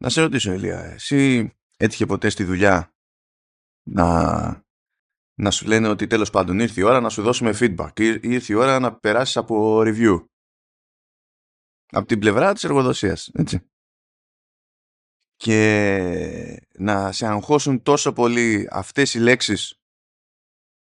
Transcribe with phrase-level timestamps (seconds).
[0.00, 2.94] Να σε ρωτήσω, Ηλία, εσύ έτυχε ποτέ στη δουλειά
[3.90, 4.66] να,
[5.34, 8.52] να σου λένε ότι τέλος πάντων ήρθε η ώρα να σου δώσουμε feedback ή ήρθε
[8.52, 10.26] η ώρα να περάσεις από review;
[11.90, 13.70] Από την πλευρά της εργοδοσίας, έτσι.
[15.36, 19.80] Και να σε αγχώσουν τόσο πολύ αυτές οι λέξεις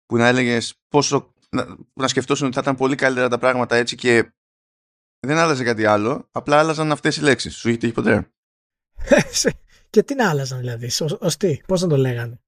[0.05, 3.95] που να έλεγες πόσο να, να σκεφτόσουν ότι θα ήταν πολύ καλύτερα τα πράγματα έτσι
[3.95, 4.33] και
[5.19, 7.55] δεν άλλαζε κάτι άλλο, απλά άλλαζαν αυτές οι λέξεις.
[7.55, 8.33] Σου είχε τύχει ποτέ;
[9.89, 12.39] και τι να άλλαζαν δηλαδή, ως, τι, πώς να το λέγανε;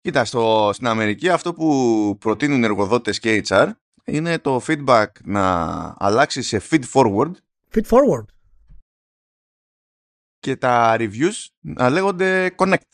[0.00, 3.70] Κοίτα, στο, στην Αμερική αυτό που προτείνουν εργοδότες και HR
[4.04, 7.30] είναι το feedback να αλλάξει σε feed forward.
[7.74, 8.24] Feed forward.
[10.38, 12.90] Και τα reviews να λέγονται connect.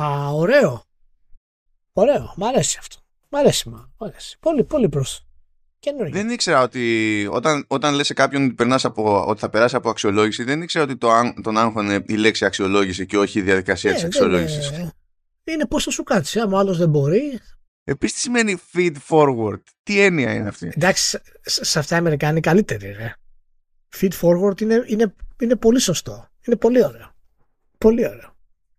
[0.00, 0.84] Α, ωραίο.
[1.92, 2.34] Ωραίο.
[2.36, 2.96] Μ' αρέσει αυτό.
[3.28, 4.38] Μ' αρέσει, μ' αρέσει.
[4.40, 5.25] Πολύ, πολύ προς.
[6.10, 9.90] Δεν ήξερα ότι όταν, όταν λες σε κάποιον ότι, περνάς από, ότι θα περάσει από
[9.90, 11.10] αξιολόγηση, δεν ήξερα ότι το,
[11.42, 14.68] τον άγχωνε η λέξη αξιολόγηση και όχι η διαδικασία της ε, αξιολόγησης.
[14.68, 14.92] Είναι,
[15.44, 16.40] είναι πώς θα σου κάτσει.
[16.40, 17.40] Άμα άλλος δεν μπορεί,
[17.88, 22.40] Επίσης, τι σημαίνει feed forward; Τι έννοια είναι αυτή; Εντάξει, σε αυτά οι Αμερικάνοι είναι
[22.40, 22.92] καλύτεροι.
[22.92, 23.14] Ρε.
[23.96, 26.28] Feed forward είναι, είναι, είναι πολύ σωστό.
[26.46, 27.14] Είναι πολύ ωραίο.
[27.78, 28.36] Πολύ ωραίο.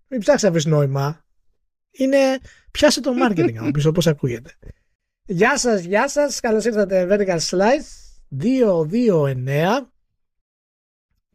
[0.08, 1.26] Μην ψάξεις να βρεις νόημα.
[1.92, 2.18] Είναι.
[2.72, 4.52] Πιάσε το marketing να πει όπως ακούγεται.
[5.30, 6.40] Γεια σας, γεια σας.
[6.40, 7.88] Καλώς ήρθατε Vertical Slice
[8.30, 9.92] 229.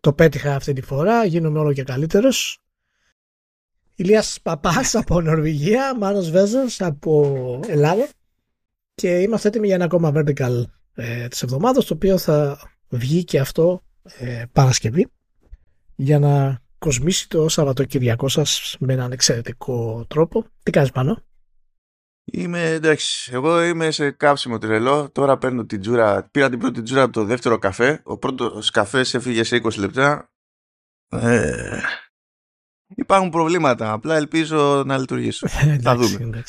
[0.00, 1.24] Το πέτυχα αυτή τη φορά.
[1.24, 2.58] Γίνομαι όλο και καλύτερος.
[3.94, 8.08] Ηλίας Παπάς από Νορβηγία, Μάνος Βέζος από Ελλάδα
[8.94, 10.62] και είμαστε έτοιμοι για ένα ακόμα vertical
[10.94, 15.06] ε, της εβδομάδας το οποίο θα βγει και αυτό ε, Παρασκευή
[15.96, 20.44] για να κοσμήσει το Σαββατοκυριακό σας με έναν εξαιρετικό τρόπο.
[20.62, 21.22] Τι κάνεις πάνω;
[22.24, 25.10] Είμαι εντάξει, εγώ είμαι σε κάψιμο τρελό.
[25.10, 26.28] Τώρα παίρνω την τζούρα.
[26.30, 28.00] Πήρα την πρώτη τζούρα από το δεύτερο καφέ.
[28.04, 30.30] Ο πρώτος καφές έφυγε σε 20 λεπτά.
[31.08, 31.80] Ε,
[32.88, 33.92] υπάρχουν προβλήματα.
[33.92, 35.48] Απλά ελπίζω να λειτουργήσω.
[35.82, 36.42] Θα δούμε.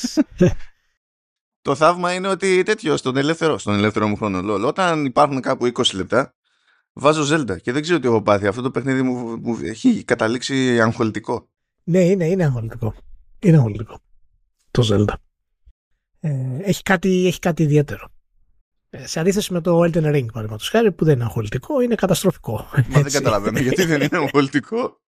[1.62, 4.42] το θαύμα είναι ότι τέτοιο στον ελεύθερο, στον ελεύθερο μου χρόνο.
[4.42, 6.34] Λόλ, όταν υπάρχουν κάπου 20 λεπτά,
[6.92, 8.46] βάζω Zelda και δεν ξέρω τι έχω πάθει.
[8.46, 11.48] Αυτό το παιχνίδι μου, μου έχει καταλήξει αγχολητικό.
[11.84, 12.94] Ναι, είναι, είναι αγχολητικό.
[13.38, 14.00] Είναι αγχολητικό.
[14.70, 15.14] Το Zelda.
[16.24, 18.08] Ε, έχει, κάτι, έχει κάτι ιδιαίτερο.
[18.90, 22.68] Ε, σε αντίθεση με το Elden Ring, παραδείγματος χάρη, που δεν είναι αγχολητικό, είναι καταστροφικό.
[22.88, 25.00] Μα δεν καταλαβαίνω γιατί δεν είναι αγχολητικό.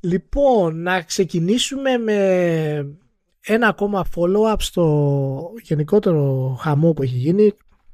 [0.00, 2.98] λοιπόν, να ξεκινήσουμε με
[3.40, 7.52] ένα ακόμα follow-up στο γενικότερο χαμό που έχει γίνει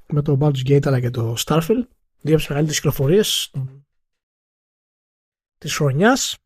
[0.09, 1.87] με το Baldur's Gate αλλά και το Starfield.
[2.21, 3.53] Δύο από τις μεγαλύτερες κυκλοφορίες
[5.59, 6.39] της χρονιάς.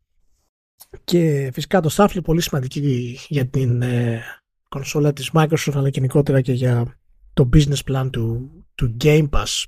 [1.04, 4.22] Και φυσικά το Starfield πολύ σημαντική για την ε,
[4.68, 6.98] κονσόλα της Microsoft αλλά γενικότερα και για
[7.32, 9.64] το business plan του, του Game Pass.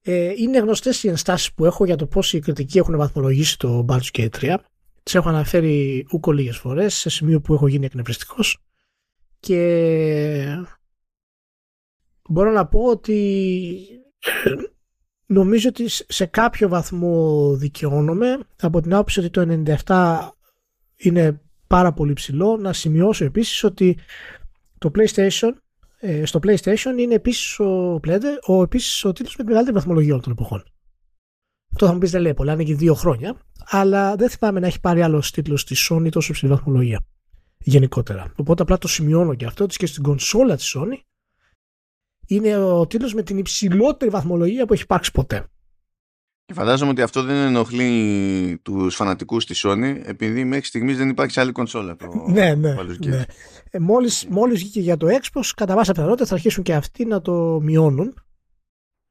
[0.00, 3.84] Ε, είναι γνωστές οι ενστάσεις που έχω για το πώς οι κριτικοί έχουν βαθμολογήσει το
[3.88, 4.56] Baldur's Gate 3.
[5.02, 8.58] Τις έχω αναφέρει ούκο λίγες φορές σε σημείο που έχω γίνει εκνευριστικός
[9.40, 10.66] και
[12.28, 13.76] μπορώ να πω ότι
[14.44, 14.50] ε,
[15.36, 20.28] νομίζω ότι σε κάποιο βαθμό δικαιώνομαι από την άποψη ότι το 97
[20.96, 22.56] είναι πάρα πολύ ψηλό.
[22.56, 23.98] Να σημειώσω επίσης ότι
[24.78, 25.50] το PlayStation
[26.00, 30.10] ε, στο PlayStation είναι επίσης ο, πλέτε, ο, επίσης ο τίτλος με τη μεγαλύτερη βαθμολογία
[30.10, 30.64] όλων των εποχών.
[31.72, 34.66] Αυτό θα μου πεις δεν λέει πολλά, είναι και δύο χρόνια, αλλά δεν θυμάμαι να
[34.66, 37.06] έχει πάρει άλλο τίτλος στη Sony τόσο ψηλή βαθμολογία
[37.58, 38.32] γενικότερα.
[38.36, 41.00] Οπότε απλά το σημειώνω και αυτό ότι και στην κονσόλα της Sony
[42.26, 45.46] είναι ο τίτλος με την υψηλότερη βαθμολογία που έχει υπάρξει ποτέ.
[46.48, 51.40] Και φαντάζομαι ότι αυτό δεν ενοχλεί τους φανατικούς στη Sony, επειδή μέχρι στιγμής δεν υπάρχει
[51.40, 51.96] άλλη κονσόλα.
[51.96, 52.74] Το ναι, ναι.
[52.98, 53.24] ναι.
[53.70, 57.20] Ε, μόλις, μόλις βγήκε για το Xbox, κατά βάση πιθανότητα θα αρχίσουν και αυτοί να
[57.20, 58.14] το μειώνουν.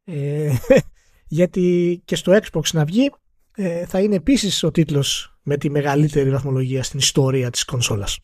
[0.03, 0.55] Ε,
[1.37, 3.11] γιατί και στο Xbox να βγει
[3.55, 8.19] ε, θα είναι επίσης ο τίτλος με τη μεγαλύτερη βαθμολογία στην ιστορία της κονσόλας.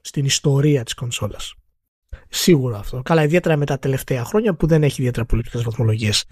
[0.00, 1.54] Στην ιστορία της κονσόλας.
[2.28, 3.02] Σίγουρα αυτό.
[3.02, 6.24] Καλά, ιδιαίτερα με τα τελευταία χρόνια που δεν έχει ιδιαίτερα πολύ βαθμολογίες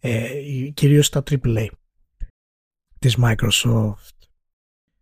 [0.00, 0.42] ε,
[0.74, 1.66] κυρίως στα AAA
[2.98, 4.16] της Microsoft.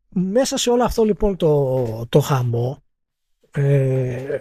[0.09, 2.83] Μέσα σε όλο αυτό λοιπόν το, το χαμό
[3.51, 4.41] ε,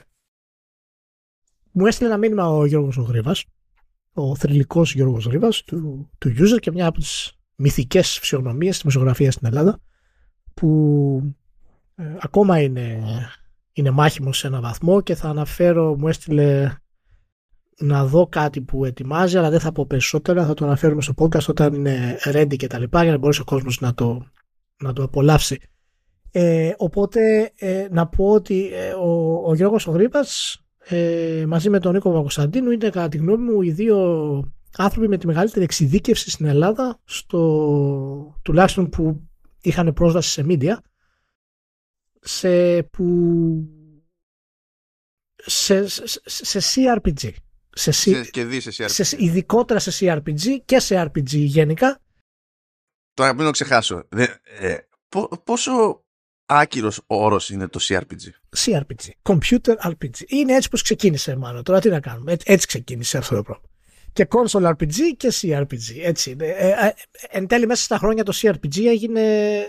[1.72, 3.46] μου έστειλε ένα μήνυμα ο Γιώργος ο Γρήβας,
[4.14, 9.32] ο θρηλυκός Γιώργος Γρήβας του, του user και μια από τις μυθικές φυσιογνωμίες της μεσογραφία
[9.32, 9.80] στην Ελλάδα
[10.54, 11.36] που
[11.96, 13.04] ε, ακόμα είναι,
[13.74, 16.76] είναι μάχημος σε ένα βαθμό και θα αναφέρω, μου έστειλε
[17.80, 20.46] να δω κάτι που ετοιμάζει, αλλά δεν θα πω περισσότερα.
[20.46, 23.44] Θα το αναφέρουμε στο podcast όταν είναι ready και τα λοιπά, για να μπορέσει ο
[23.44, 24.28] κόσμος να το,
[24.78, 25.60] να το απολαύσει.
[26.32, 29.96] Ε, οπότε ε, να πω ότι ε, ο, ο Γιώργος ο
[30.88, 33.98] ε, μαζί με τον Νίκο Παπακοσταντίνου είναι κατά τη γνώμη μου οι δύο
[34.78, 39.28] άνθρωποι με τη μεγαλύτερη εξειδίκευση στην Ελλάδα, στο, τουλάχιστον που
[39.62, 40.74] είχαν πρόσβαση σε media,
[42.20, 43.06] σε, που,
[45.36, 47.30] σε, σε, σε CRPG.
[47.76, 48.90] Σε, σε, και δει σε CRPG.
[48.90, 52.02] Σε, ειδικότερα σε CRPG και σε RPG γενικά.
[53.14, 54.08] Τώρα μην το ξεχάσω.
[54.60, 54.78] ε,
[55.44, 56.04] πόσο
[56.46, 58.30] άκυρο όρο είναι το CRPG.
[58.58, 59.10] CRPG.
[59.24, 60.28] Computer RPG.
[60.28, 61.64] Είναι έτσι που ξεκίνησε μάλλον.
[61.64, 62.32] Τώρα τι να κάνουμε.
[62.32, 63.70] Έτσι, έτσι ξεκίνησε αυτό το πρόβλημα.
[64.14, 66.02] Και console RPG και CRPG.
[66.04, 66.46] Έτσι είναι.
[66.46, 66.94] Ε, ε,
[67.30, 69.66] εν τέλει μέσα στα χρόνια το CRPG έγινε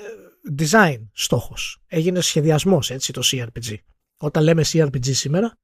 [0.59, 1.83] design στόχος.
[1.87, 3.75] Έγινε σχεδιασμός έτσι το CRPG.
[4.17, 5.59] Όταν λέμε CRPG σήμερα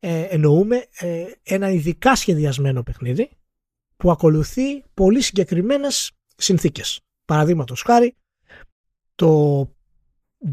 [0.00, 3.30] ε, εννοούμε ε, ένα ειδικά σχεδιασμένο παιχνίδι
[3.96, 7.00] που ακολουθεί πολύ συγκεκριμένες συνθήκες.
[7.24, 8.14] Παραδείγματος χάρη
[9.14, 9.62] το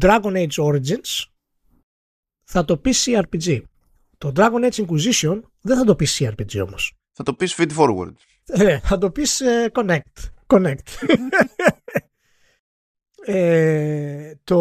[0.00, 1.24] Dragon Age Origins
[2.44, 3.62] θα το πεις CRPG.
[4.18, 6.92] Το Dragon Age Inquisition δεν θα το πεις CRPG όμως.
[7.12, 8.12] Θα το πεις feed forward.
[8.46, 10.30] Ε, θα το πεις ε, connect.
[10.46, 10.88] Connect.
[13.26, 14.56] ε, το,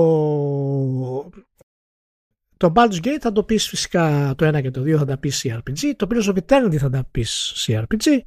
[2.58, 5.42] το Baldur's Gate θα το πεις φυσικά το 1 και το 2 θα τα πεις
[5.46, 5.94] CRPG.
[5.96, 8.20] Το Pillars of Eternity θα τα πεις CRPG.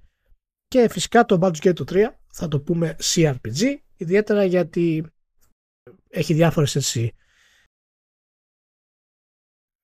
[0.67, 1.97] Και φυσικά το Baldur's Gate το 3
[2.33, 3.77] θα το πούμε CRPG.
[3.97, 5.07] Ιδιαίτερα γιατί
[6.09, 7.15] έχει διάφορες έτσι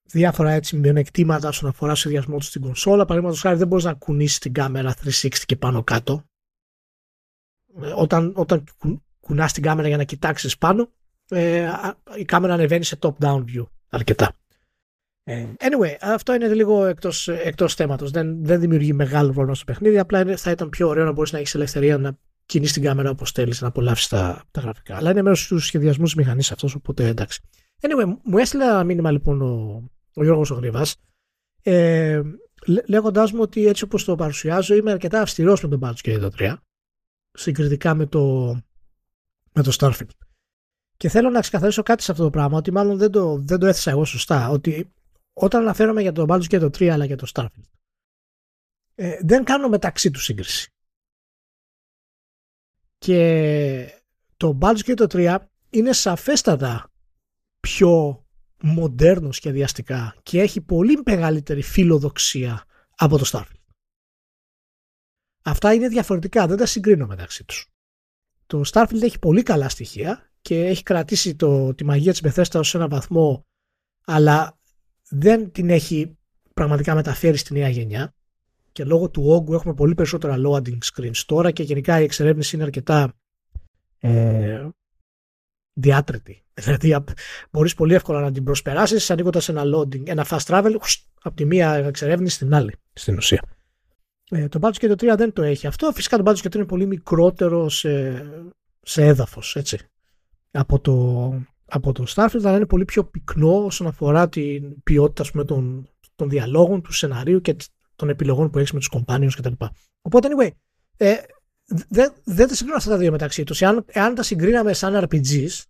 [0.08, 3.04] διάφορα έτσι μειονεκτήματα όσον αφορά στο σχεδιασμό τους στην κονσόλα.
[3.04, 6.24] Παραδείγματος χάρη δεν μπορείς να κουνήσεις την κάμερα 360 και πάνω κάτω.
[7.80, 8.64] Ε, όταν, όταν
[9.20, 10.90] κουνάς την κάμερα για να κοιτάξεις πάνω,
[11.28, 11.70] ε,
[12.18, 14.32] η κάμερα ανεβαίνει σε top-down view αρκετά.
[15.24, 18.10] Ε, anyway, αυτό είναι λίγο εκτός, εκτός θέματος.
[18.10, 19.98] Δεν, δεν δημιουργεί μεγάλο πρόβλημα στο παιχνίδι.
[19.98, 23.30] Απλά θα ήταν πιο ωραίο να μπορείς να έχεις ελευθερία να κινείς την κάμερα όπως
[23.30, 24.96] θέλεις, να απολαύσεις τα, τα γραφικά.
[24.96, 27.40] Αλλά είναι μέρος του σχεδιασμού της μηχανής αυτός, οπότε εντάξει.
[27.80, 29.84] Anyway, μου έστειλε ένα μήνυμα λοιπόν ο,
[30.14, 30.96] ο Γιώργος Ογριβάς
[31.62, 32.22] ε,
[32.86, 36.54] λέγοντάς μου ότι έτσι όπως το παρουσιάζω είμαι αρκετά αυστηρός με τον Baldur's Gate 3
[37.30, 38.54] συγκριτικά με το,
[39.52, 40.25] με το Starfield.
[40.96, 43.66] Και θέλω να ξεκαθαρίσω κάτι σε αυτό το πράγμα, ότι μάλλον δεν το, δεν το
[43.66, 44.92] έθεσα εγώ σωστά, ότι
[45.32, 47.70] όταν αναφέρομαι για το Baldur's Gate 3 αλλά και το Starfield,
[48.94, 50.70] ε, δεν κάνω μεταξύ τους σύγκριση.
[52.98, 54.02] Και
[54.36, 55.38] το Baldur's Gate 3
[55.70, 56.90] είναι σαφέστατα
[57.60, 58.24] πιο
[58.62, 62.64] μοντέρνο σχεδιαστικά και έχει πολύ μεγαλύτερη φιλοδοξία
[62.96, 63.66] από το Starfield.
[65.44, 67.70] Αυτά είναι διαφορετικά, δεν τα συγκρίνω μεταξύ τους.
[68.46, 72.74] Το Starfield έχει πολύ καλά στοιχεία και έχει κρατήσει το, τη μαγεία της Bethesda ως
[72.74, 73.46] ένα βαθμό
[74.04, 74.58] αλλά
[75.08, 76.16] δεν την έχει
[76.54, 78.14] πραγματικά μεταφέρει στη νέα γενιά
[78.72, 82.64] και λόγω του όγκου έχουμε πολύ περισσότερα loading screens τώρα και γενικά η εξερεύνηση είναι
[82.64, 83.12] αρκετά
[83.98, 84.68] ε,
[85.72, 86.44] διάτρετη.
[86.54, 86.96] Δηλαδή
[87.50, 90.74] μπορείς πολύ εύκολα να την προσπεράσεις ανοίγοντας ένα loading, ένα fast travel
[91.22, 93.42] από τη μία εξερεύνηση στην άλλη στην ουσία.
[94.30, 95.92] Ε, το Baldur's Gate 3 δεν το έχει αυτό.
[95.92, 98.22] Φυσικά το Baldur's Gate 3 είναι πολύ μικρότερο σε,
[98.82, 99.56] σε έδαφος
[100.56, 101.32] από το,
[101.64, 106.28] από το Starfield, αλλά είναι πολύ πιο πυκνό όσον αφορά την ποιότητα πούμε, των, των
[106.28, 107.56] διαλόγων, του σεναρίου και
[107.96, 109.52] των επιλογών που έχεις με τους companions κτλ.
[110.02, 110.50] Οπότε, anyway,
[110.96, 111.14] ε,
[111.88, 113.62] δεν, δεν τα συγκρίνω αυτά τα δύο μεταξύ τους.
[113.62, 115.62] Εάν, εάν τα συγκρίναμε σαν RPGs,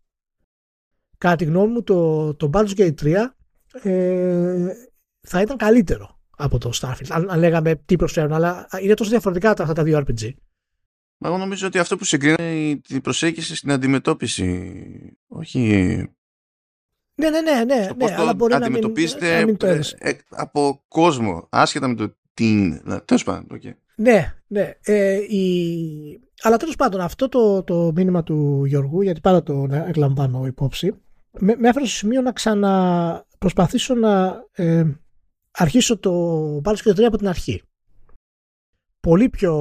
[1.18, 3.14] κατά τη γνώμη μου το, το Baldur's Gate 3
[3.82, 4.72] ε,
[5.20, 7.08] θα ήταν καλύτερο από το Starfield.
[7.08, 10.30] Αν, αν λέγαμε τι προσφέρουν, αλλά είναι τόσο διαφορετικά αυτά τα δύο RPG.
[11.18, 14.72] Μα εγώ νομίζω ότι αυτό που συγκρίνει είναι την προσέγγιση στην αντιμετώπιση.
[15.26, 15.60] Όχι.
[17.14, 18.80] Ναι, ναι, ναι, ναι, ναι αλλά μπορεί να μην,
[19.20, 22.78] να μην το ε, ε, από κόσμο, άσχετα με το τι.
[23.04, 23.73] Τέλος πάντων, okay.
[23.96, 24.73] Ναι, ναι.
[24.82, 26.20] Ε, η...
[26.42, 30.94] Αλλά τέλος πάντων, αυτό το, το μήνυμα του Γιώργου, γιατί πάντα το εκλαμβάνω υπόψη,
[31.38, 34.85] με, με έφερε στο σημείο να ξαναπροσπαθήσω να ε,
[35.50, 37.62] αρχίσω το Baldur's και 3 από την αρχή.
[39.00, 39.54] Πολύ πιο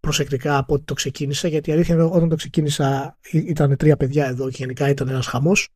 [0.00, 4.26] προσεκτικά από ό,τι το ξεκίνησα, γιατί η αλήθεια είναι όταν το ξεκίνησα ήταν τρία παιδιά
[4.26, 5.68] εδώ και γενικά ήταν ένας χαμός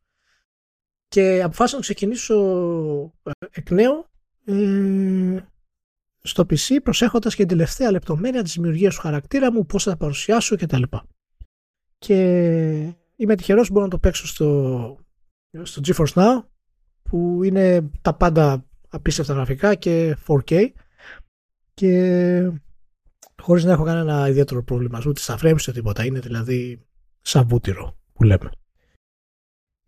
[1.07, 2.35] και αποφάσισα να ξεκινήσω
[3.23, 4.05] ε, εκ νέου
[4.45, 5.37] ε,
[6.21, 9.97] στο PC προσέχοντας και την τελευταία λεπτομέρεια της δημιουργίας του χαρακτήρα μου, πώς θα τα
[9.97, 10.83] παρουσιάσω κτλ.
[11.97, 12.15] Και
[13.15, 14.99] είμαι τυχερός που μπορώ να το παίξω στο,
[15.61, 16.43] στο GeForce Now
[17.03, 20.67] που είναι τα πάντα απίστευτα γραφικά και 4K
[21.73, 22.51] και
[23.41, 26.85] χωρίς να έχω κανένα ιδιαίτερο πρόβλημα ούτε στα frames ούτε τίποτα είναι δηλαδή
[27.21, 28.49] σαν βούτυρο που λέμε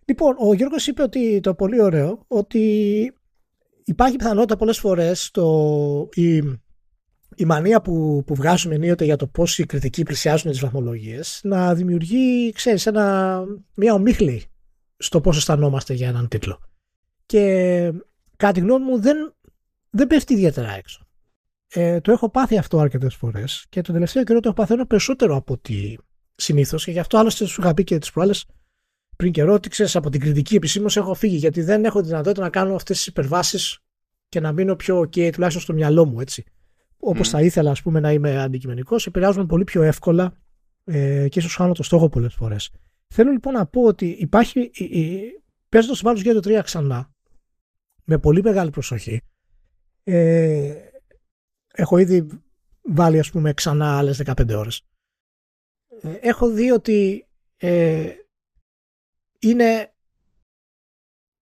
[0.10, 2.62] Λοιπόν, ο Γιώργος είπε ότι το πολύ ωραίο ότι
[3.84, 6.38] υπάρχει πιθανότητα πολλές φορές το, η,
[7.36, 11.75] η μανία που, που βγάζουμε ενίοτε για το πώς οι κριτικοί πλησιάζουν τις βαθμολογίες να
[11.75, 13.44] δημιουργεί, ξέρεις, ένα,
[13.75, 14.46] μια ομίχλη
[14.98, 16.60] στο πώς αισθανόμαστε για έναν τίτλο.
[17.25, 17.94] Και
[18.38, 19.36] κατά τη γνώμη μου δεν,
[19.89, 21.07] δεν πέφτει ιδιαίτερα έξω.
[21.68, 25.36] Ε, το έχω πάθει αυτό αρκετές φορές και το τελευταίο καιρό το έχω παθαίνω περισσότερο
[25.36, 26.00] από ότι
[26.36, 28.46] συνήθως και γι' αυτό άλλωστε σου είχα πει και τις προάλλες
[29.16, 32.50] πριν καιρό ότι ξέρεις από την κριτική επισήμως έχω φύγει γιατί δεν έχω δυνατότητα να
[32.50, 33.80] κάνω αυτές τις υπερβάσεις
[34.30, 36.44] και να μείνω πιο ok τουλάχιστον στο μυαλό μου έτσι.
[36.98, 40.34] Όπως θα ήθελα ας πούμε να είμαι αντικειμενικός επηρεάζομαι πολύ πιο εύκολα
[40.84, 42.72] ε, και ίσως χάνω το στόχο πολλές φορές.
[43.08, 44.72] Θέλω λοιπόν να πω ότι υπάρχει,
[45.70, 47.12] παίζοντας το για το 3 ξανά,
[48.04, 49.22] με πολύ μεγάλη προσοχή,
[50.04, 50.74] ε,
[51.78, 52.28] έχω ήδη
[52.82, 54.86] βάλει ας πούμε ξανά άλλες 15 ώρες.
[56.02, 58.12] Ε, έχω δει ότι ε,
[59.40, 59.94] είναι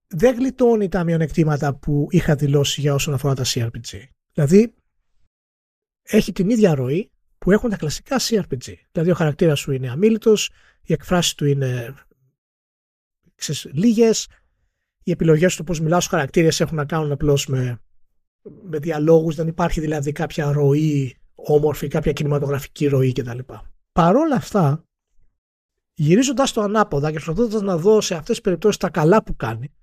[0.08, 4.04] δεν γλιτώνει τα μειονεκτήματα που είχα δηλώσει για όσον αφορά τα CRPG.
[4.34, 4.75] Δηλαδή
[6.01, 8.74] έχει την ίδια ροή που έχουν τα κλασικά CRPG.
[8.92, 10.51] Δηλαδή ο χαρακτήρας σου είναι αμήλυτος,
[10.82, 11.96] οι εκφράσεις του είναι
[13.36, 14.27] ξέρεις, λίγες,
[15.04, 17.80] οι επιλογές του πώς μιλάω στους χαρακτήρες έχουν να κάνουν απλώς με,
[18.63, 23.39] με διαλόγους, δεν υπάρχει δηλαδή κάποια ροή όμορφη, κάποια κινηματογραφική ροή κτλ.
[23.91, 24.83] Παρ' όλα αυτά,
[25.93, 29.73] γυρίζοντας το ανάποδα και προσπαθώντας να δω σε αυτές τις περιπτώσεις τα καλά που κάνει,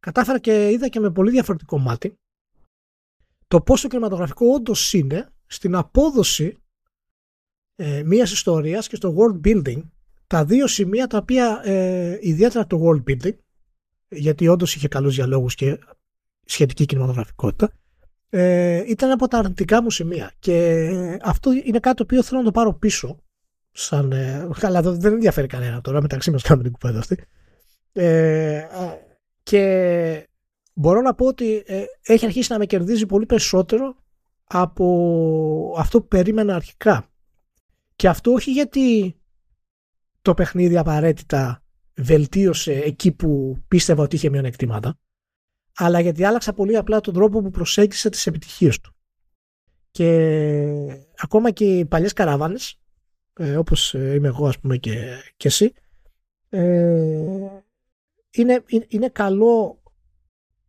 [0.00, 2.16] κατάφερα και είδα και με πολύ διαφορετικό μάτι
[3.52, 6.56] το πόσο κινηματογραφικό όντως είναι στην απόδοση
[7.74, 9.82] ε, μιας ιστορίας και στο world building
[10.26, 13.36] τα δύο σημεία τα οποία ε, ιδιαίτερα το world building
[14.08, 15.78] γιατί όντως είχε καλούς διαλόγους και
[16.44, 17.72] σχετική κινηματογραφικότητα
[18.34, 20.32] ε, ήταν από τα αρνητικά μου σημεία.
[20.38, 20.88] Και
[21.22, 23.18] αυτό είναι κάτι το οποίο θέλω να το πάρω πίσω
[23.72, 27.24] σαν, ε, καλά δεν ενδιαφέρει κανένα τώρα μεταξύ μας κάνουμε την κουπέδα αυτή.
[27.92, 28.62] Ε,
[29.42, 30.28] και
[30.74, 33.96] μπορώ να πω ότι ε, έχει αρχίσει να με κερδίζει πολύ περισσότερο
[34.44, 37.06] από αυτό που περίμενα αρχικά.
[37.96, 39.16] Και αυτό όχι γιατί
[40.22, 41.62] το παιχνίδι απαραίτητα
[41.94, 44.98] βελτίωσε εκεί που πίστευα ότι είχε μειονεκτήματα,
[45.74, 48.94] αλλά γιατί άλλαξα πολύ απλά τον τρόπο που προσέγγισε τις επιτυχίες του.
[49.90, 50.68] Και
[51.16, 52.80] ακόμα και οι παλιές καραβάνες,
[53.32, 55.72] ε, όπως ε, είμαι εγώ ας πούμε και, και εσύ,
[56.48, 57.46] ε,
[58.30, 59.82] είναι, είναι καλό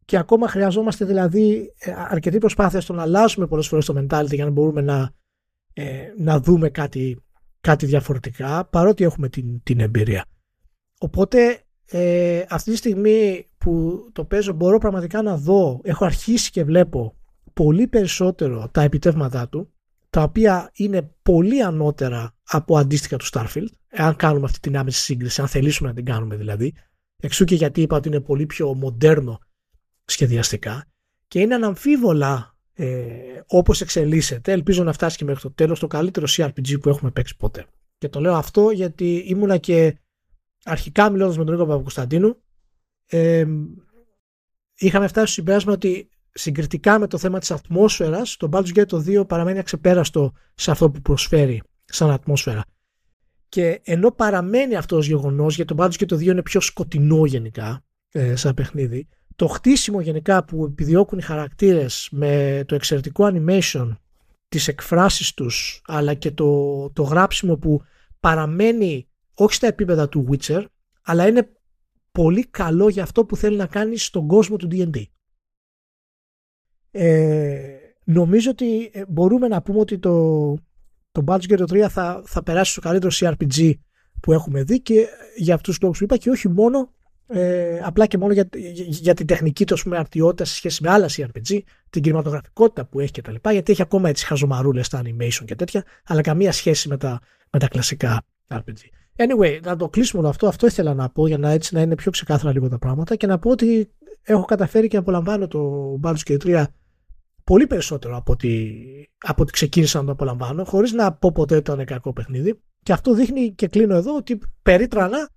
[0.05, 4.45] και ακόμα χρειαζόμαστε δηλαδή ε, αρκετή προσπάθεια στο να αλλάζουμε πολλές φορές το mentality για
[4.45, 5.11] να μπορούμε να,
[5.73, 7.23] ε, να δούμε κάτι
[7.63, 10.25] κάτι διαφορετικά παρότι έχουμε την, την εμπειρία.
[10.99, 16.63] Οπότε ε, αυτή τη στιγμή που το παίζω μπορώ πραγματικά να δω, έχω αρχίσει και
[16.63, 17.15] βλέπω
[17.53, 19.73] πολύ περισσότερο τα επιτεύγματά του
[20.09, 25.41] τα οποία είναι πολύ ανώτερα από αντίστοιχα του Starfield αν κάνουμε αυτή την άμεση σύγκριση,
[25.41, 26.73] αν θελήσουμε να την κάνουμε δηλαδή.
[27.21, 29.39] Εξού και γιατί είπα ότι είναι πολύ πιο μοντέρνο
[30.05, 30.85] σχεδιαστικά
[31.27, 32.87] και είναι αναμφίβολα ε,
[33.47, 34.51] όπως εξελίσσεται.
[34.51, 37.65] Ελπίζω να φτάσει και μέχρι το τέλος το καλύτερο CRPG που έχουμε παίξει ποτέ.
[37.97, 39.97] Και το λέω αυτό γιατί ήμουνα και
[40.63, 42.37] αρχικά μιλώντας με τον Νίκο Παπακουσταντίνου
[43.17, 43.45] ε,
[44.75, 49.27] είχαμε φτάσει στο συμπέρασμα ότι συγκριτικά με το θέμα της ατμόσφαιρας το Baldur's Gate 2
[49.27, 52.63] παραμένει αξεπέραστο σε αυτό που προσφέρει σαν ατμόσφαιρα.
[53.49, 57.83] Και ενώ παραμένει αυτό ως γεγονός γιατί το Baldur's Gate 2 είναι πιο σκοτεινό γενικά
[58.11, 63.97] ε, σαν παιχνίδι το χτίσιμο γενικά που επιδιώκουν οι χαρακτήρες με το εξαιρετικό animation,
[64.47, 67.81] τις εκφράσεις τους, αλλά και το, το γράψιμο που
[68.19, 70.65] παραμένει όχι στα επίπεδα του Witcher,
[71.01, 71.49] αλλά είναι
[72.13, 75.03] πολύ καλό για αυτό που θέλει να κάνει στον κόσμο του D&D.
[76.91, 80.53] Ε, νομίζω ότι ε, μπορούμε να πούμε ότι το,
[81.11, 83.73] το Baldur's Gate 3 θα, θα περάσει στο καλύτερο CRPG
[84.21, 86.93] που έχουμε δει και για αυτούς τους λόγους που είπα και όχι μόνο
[87.27, 88.49] ε, απλά και μόνο για,
[88.87, 93.11] για, την τεχνική του πούμε, αρτιότητα σε σχέση με άλλα CRPG, την κινηματογραφικότητα που έχει
[93.11, 93.35] κτλ.
[93.51, 97.59] Γιατί έχει ακόμα έτσι χαζομαρούλες στα animation και τέτοια, αλλά καμία σχέση με τα, με
[97.59, 98.77] τα κλασικά RPG.
[99.15, 100.47] Anyway, να το κλείσουμε αυτό.
[100.47, 103.27] Αυτό ήθελα να πω για να, έτσι, να είναι πιο ξεκάθαρα λίγο τα πράγματα και
[103.27, 103.91] να πω ότι
[104.23, 106.63] έχω καταφέρει και απολαμβάνω το Baldur's Gate 3
[107.43, 108.75] πολύ περισσότερο από ότι,
[109.17, 112.61] από ότι ξεκίνησα να το απολαμβάνω, χωρίς να πω ποτέ ότι ήταν κακό παιχνίδι.
[112.83, 115.29] Και αυτό δείχνει και κλείνω εδώ ότι περίτρανα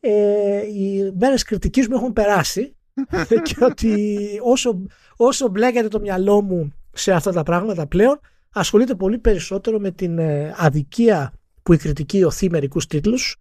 [0.00, 2.76] ε, οι μέρες κριτικής μου έχουν περάσει
[3.42, 4.84] και ότι όσο,
[5.16, 8.20] όσο μπλέκεται το μυαλό μου σε αυτά τα πράγματα πλέον
[8.52, 13.36] ασχολείται πολύ περισσότερο με την ε, αδικία που η κριτική οθεί μερικούς τίτλους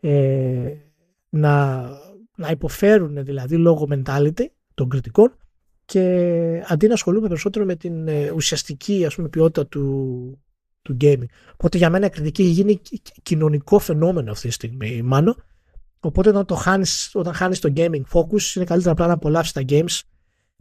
[0.00, 0.72] ε,
[1.28, 1.82] να,
[2.36, 4.44] να υποφέρουν δηλαδή λόγω mentality
[4.74, 5.36] των κριτικών
[5.84, 6.00] και
[6.66, 10.42] αντί να ασχολούμαι περισσότερο με την ε, ουσιαστική ας πούμε, ποιότητα του,
[10.82, 11.24] του gaming.
[11.52, 12.80] Οπότε για μένα η κριτική έχει γίνει
[13.22, 15.44] κοινωνικό φαινόμενο αυτή τη στιγμή, μάλλον
[16.04, 19.62] Οπότε όταν, το χάνεις, όταν χάνεις το gaming focus είναι καλύτερα απλά να απολαύσεις τα
[19.68, 20.00] games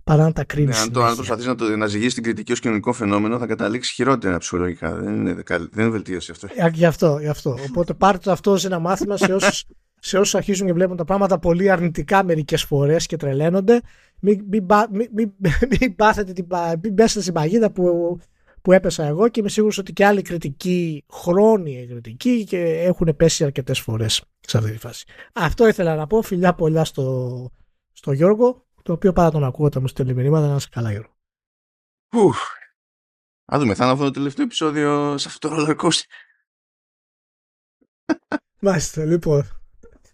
[0.04, 0.76] παρά να τα κρίνεις.
[0.76, 3.46] Ναι, αν, το, αν προσπαθείς να, το, να ζυγίσεις την κριτική ως κοινωνικό φαινόμενο θα
[3.46, 4.96] καταλήξεις χειρότερα ψυχολογικά.
[4.96, 6.48] Δεν είναι, δεν είναι βελτίωση αυτό.
[6.56, 7.58] Ε, γι' αυτό, γι' αυτό.
[7.70, 9.66] Οπότε πάρτε το αυτό σε ένα μάθημα σε όσους
[10.04, 13.82] σε όσους αρχίζουν και βλέπουν τα πράγματα πολύ αρνητικά μερικές φορές και τρελαίνονται,
[14.20, 15.32] μην, μην, μην, μην,
[15.80, 16.48] μην, πάθετε την,
[16.84, 18.18] μην πέσετε στην παγίδα που,
[18.62, 23.44] που έπεσα εγώ και είμαι σίγουρος ότι και άλλοι κριτικοί, χρόνιοι κριτικοί και έχουν πέσει
[23.44, 25.06] αρκετές φορές σε αυτή τη φάση.
[25.34, 26.22] Αυτό ήθελα να πω.
[26.22, 27.50] Φιλιά πολλά στο,
[27.92, 31.16] στο Γιώργο, το οποίο πάρα τον ακούω όταν μου στέλνει μηνύματα να είσαι καλά, Γιώργο.
[32.16, 32.40] Ουφ.
[33.54, 35.90] Α δούμε, θα είναι αυτό το τελευταίο επεισόδιο σε αυτό το roller
[38.62, 39.61] Μάλιστα, λοιπόν.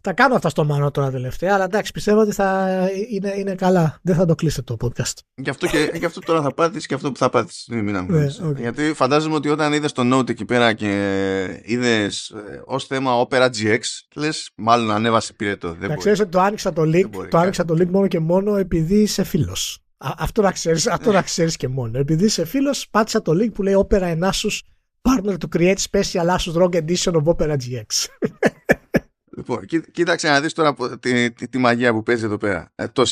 [0.07, 2.69] Θα κάνω αυτά στο μάνο τώρα τελευταία, αλλά εντάξει, πιστεύω ότι θα
[3.09, 3.99] είναι, είναι καλά.
[4.01, 5.13] Δεν θα το κλείσετε το podcast.
[5.35, 7.65] Γι' αυτό, και, γι αυτό τώρα θα πάθεις και αυτό που θα πάθεις.
[7.67, 8.55] Ναι, okay.
[8.55, 13.49] Γιατί φαντάζομαι ότι όταν είδες το Note εκεί πέρα και είδες ε, ως θέμα Opera
[13.49, 13.79] GX,
[14.15, 15.75] λες, μάλλον ανέβασε πυρετό.
[15.79, 18.95] Να ξέρεις ότι το άνοιξα το link, το άνοιξα το link μόνο και μόνο επειδή
[18.95, 19.79] είσαι φίλος.
[19.97, 21.97] Αυτό να ξέρεις αυτό να ξέρεις και μόνο.
[21.97, 24.59] Επειδή είσαι φίλος, πάτησα το link που λέει Opera Asus
[25.01, 27.87] Partner to create special Asus ROG Edition of Opera GX.
[29.37, 32.71] Λοιπόν, κοίταξε να δεις τώρα τη, τη, τη μαγεία που παίζει εδώ πέρα.
[32.75, 33.03] Ε, το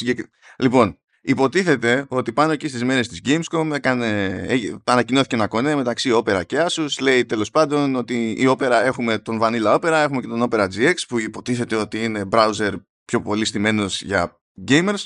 [0.58, 4.46] Λοιπόν, υποτίθεται ότι πάνω εκεί στις μέρες της Gamescom έκανε,
[4.84, 6.88] ανακοινώθηκε ένα κονέ μεταξύ Opera και Asus.
[7.00, 10.94] Λέει τέλος πάντων ότι η Opera έχουμε τον Vanilla Opera, έχουμε και τον Opera GX
[11.08, 12.74] που υποτίθεται ότι είναι browser
[13.05, 15.03] πιο πολύ στημένος για gamers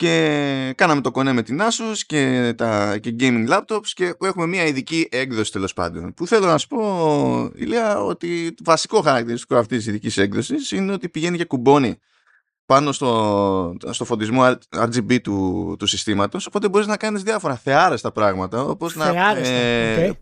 [0.00, 4.64] και κάναμε το κονέ με την Asus και τα και gaming laptops και έχουμε μια
[4.64, 6.14] ειδική έκδοση τέλος πάντων.
[6.14, 10.92] Που θέλω να σου πω, Ηλία, ότι το βασικό χαρακτηριστικό αυτής της ειδικής έκδοσης είναι
[10.92, 11.98] ότι πηγαίνει και κουμπώνει
[12.66, 18.62] πάνω στο, στο φωτισμό RGB του, του συστήματος οπότε μπορείς να κάνεις διάφορα θεάρεστα πράγματα
[18.62, 20.12] όπως να, ε,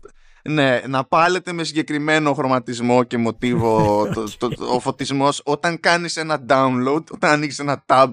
[0.43, 6.45] ναι, να πάλετε με συγκεκριμένο χρωματισμό και μοτίβο το, το, ο φωτισμός όταν κάνεις ένα
[6.47, 8.09] download, όταν ανοίξεις ένα tab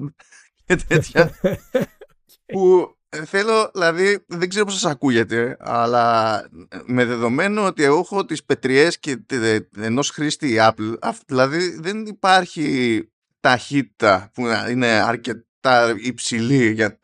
[0.67, 1.31] και τέτοια.
[2.53, 7.99] που ε, θέλω, δηλαδή, δεν ξέρω πώς σας ακούγεται, αλλά ε, με δεδομένο ότι εγώ
[7.99, 9.17] έχω τις πετριές και
[9.77, 10.95] ενός χρήστη Apple,
[11.27, 13.09] δηλαδή δεν υπάρχει
[13.41, 17.01] ταχύτητα που είναι αρκετά υψηλή για,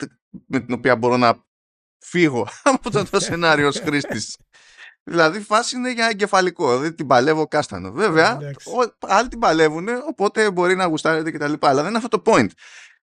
[0.47, 1.45] με την οποία μπορώ να
[1.99, 4.37] φύγω από το, το σενάριο ως χρήστης.
[5.05, 7.93] Δηλαδή φάση είναι για εγκεφαλικό, δηλαδή την παλεύω κάστανο.
[7.93, 8.39] Βέβαια,
[8.99, 11.53] άλλοι την παλεύουν, οπότε μπορεί να γουστάρετε κτλ.
[11.61, 12.49] Αλλά δεν είναι αυτό το point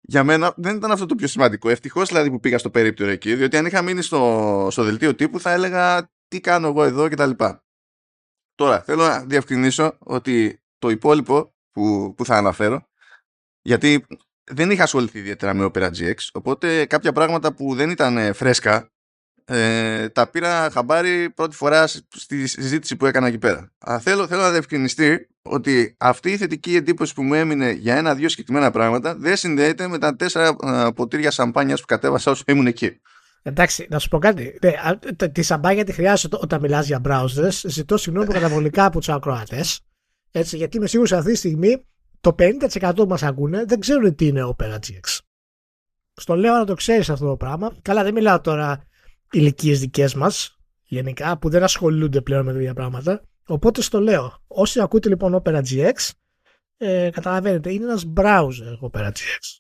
[0.02, 1.70] για μένα δεν ήταν αυτό το πιο σημαντικό.
[1.70, 5.40] Ευτυχώς δηλαδή που πήγα στο περίπτερο εκεί, διότι αν είχα μείνει στο, στο δελτίο τύπου
[5.40, 7.32] θα έλεγα τι κάνω εγώ εδώ κτλ.
[8.56, 12.88] Τώρα θέλω να διευκρινίσω ότι το υπόλοιπο που, που θα αναφέρω,
[13.62, 14.06] γιατί
[14.52, 18.92] δεν είχα ασχοληθεί ιδιαίτερα με Opera GX, οπότε κάποια πράγματα που δεν ήταν φρέσκα
[19.52, 23.72] ε, τα πήρα χαμπάρι πρώτη φορά στη συζήτηση που έκανα εκεί πέρα.
[23.90, 28.30] Α, θέλω, θέλω να διευκρινιστεί ότι αυτή η θετική εντύπωση που μου έμεινε για ένα-δύο
[28.30, 33.00] συγκεκριμένα πράγματα δεν συνδέεται με τα τέσσερα α, ποτήρια σαμπάνιας που κατέβασα όσο ήμουν εκεί.
[33.42, 34.60] Εντάξει, να σου πω κάτι.
[34.62, 37.62] Ναι, τη σαμπάνια τη χρειάζεται όταν μιλάς για browsers.
[37.64, 39.82] Ζητώ συγγνώμη καταβολικά από του ακροατές.
[40.32, 41.86] Έτσι, γιατί είμαι σίγουρος αυτή τη στιγμή
[42.22, 45.18] το 50% που μας ακούνε δεν ξέρουν τι είναι Opera GX.
[46.14, 47.76] Στο λέω να το ξέρεις αυτό το πράγμα.
[47.82, 48.84] Καλά, δεν μιλάω τώρα
[49.32, 53.22] ηλικίες δικές μας, γενικά, που δεν ασχολούνται πλέον με τέτοια πράγματα.
[53.46, 54.44] Οπότε στο λέω.
[54.48, 56.10] Όσοι ακούτε λοιπόν Opera GX,
[56.78, 59.60] ε, καταλαβαίνετε, είναι ένας browser Opera GX.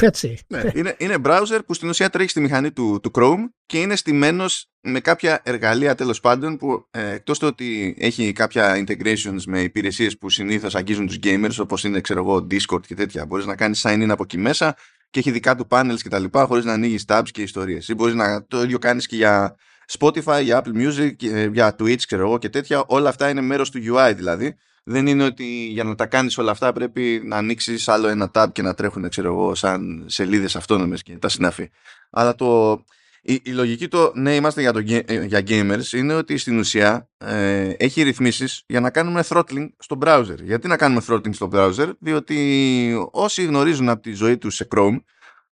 [0.00, 0.38] Έτσι.
[0.46, 3.96] Ναι, είναι, είναι browser που στην ουσία τρέχει στη μηχανή του, του Chrome και είναι
[3.96, 9.60] στημένος με κάποια εργαλεία τέλος πάντων που ε, εκτός του ότι έχει κάποια integrations με
[9.60, 13.26] υπηρεσίες που συνήθως αγγίζουν τους gamers όπως είναι ξέρω εγώ Discord και τέτοια.
[13.26, 14.76] Μπορείς να κάνεις sign in από εκεί μέσα
[15.14, 17.88] και έχει δικά του panels και τα λοιπά χωρίς να ανοίγεις tabs και ιστορίες.
[17.88, 19.56] Ή μπορείς να το ίδιο κάνεις και για
[19.98, 22.84] Spotify, για Apple Music, ε, για Twitch ξέρω εγώ και τέτοια.
[22.86, 24.56] Όλα αυτά είναι μέρος του UI δηλαδή.
[24.84, 28.46] Δεν είναι ότι για να τα κάνεις όλα αυτά πρέπει να ανοίξεις άλλο ένα tab
[28.52, 31.70] και να τρέχουν ξέρω εγώ σαν σελίδες αυτόνομες και τα συναφή.
[32.10, 32.84] Αλλά το,
[33.26, 37.10] η, η, λογική το ναι είμαστε για, το, ε, για gamers είναι ότι στην ουσία
[37.16, 40.42] ε, έχει ρυθμίσεις για να κάνουμε throttling στο browser.
[40.42, 44.96] Γιατί να κάνουμε throttling στο browser, διότι όσοι γνωρίζουν από τη ζωή τους σε Chrome,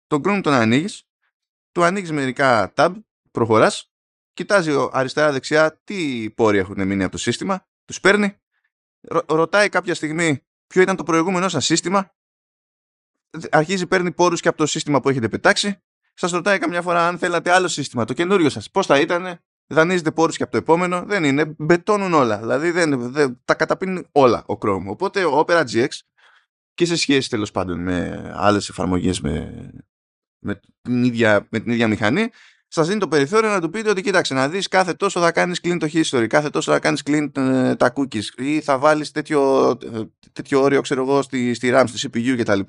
[0.06, 1.02] το Chrome τον ανοίγεις,
[1.72, 2.92] του ανοίγεις μερικά tab,
[3.30, 3.92] προχωράς,
[4.32, 8.36] κοιτάζει αριστερά-δεξιά τι πόροι έχουν μείνει από το σύστημα, τους παίρνει,
[9.26, 12.14] ρωτάει κάποια στιγμή ποιο ήταν το προηγούμενο σας σύστημα,
[13.50, 15.82] αρχίζει παίρνει πόρους και από το σύστημα που έχετε πετάξει
[16.14, 18.70] Σας ρωτάει καμιά φορά αν θέλατε άλλο σύστημα, το καινούριο σας.
[18.70, 21.04] Πώς θα ήταν, δανείζετε πόρους και από το επόμενο.
[21.06, 22.38] Δεν είναι, μπετώνουν όλα.
[22.38, 24.84] Δηλαδή δεν, δεν, τα καταπίνει όλα ο Chrome.
[24.86, 25.88] Οπότε ο Opera GX
[26.74, 29.52] και σε σχέση τέλος πάντων με άλλες εφαρμογές με,
[30.38, 32.30] με, την ίδια, με την ίδια μηχανή,
[32.68, 35.60] σας δίνει το περιθώριο να του πείτε ότι κοίταξε να δεις κάθε τόσο θα κάνεις
[35.62, 39.70] clean το history, κάθε τόσο θα κάνεις clean ε, τα cookies ή θα βάλεις τέτοιο,
[39.92, 42.60] ε, τέτοιο όριο ξέρω εγώ στη, στη RAM, στη CPU κτλ.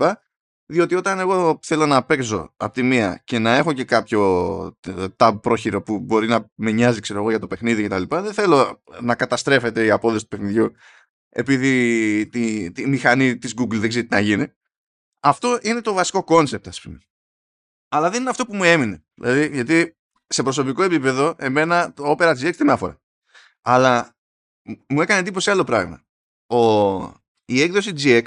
[0.74, 4.78] Διότι όταν εγώ θέλω να παίξω από τη μία και να έχω και κάποιο
[5.18, 8.22] tab πρόχειρο που μπορεί να με νοιάζει ξέρω εγώ για το παιχνίδι και τα λοιπά,
[8.22, 10.72] δεν θέλω να καταστρέφεται η απόδοση του παιχνιδιού
[11.30, 14.48] επειδή τη, τη μηχανή της Google δεν ξέρει τι να γίνει.
[15.20, 17.00] Αυτό είναι το βασικό concept, ας πούμε.
[17.90, 19.04] Αλλά δεν είναι αυτό που μου έμεινε.
[19.14, 23.02] Δηλαδή, γιατί σε προσωπικό επίπεδο, εμένα το Opera GX δεν με αφορά.
[23.62, 24.16] Αλλά
[24.88, 26.06] μου έκανε εντύπωση άλλο πράγμα.
[26.48, 27.02] Ο,
[27.46, 28.24] η έκδοση GX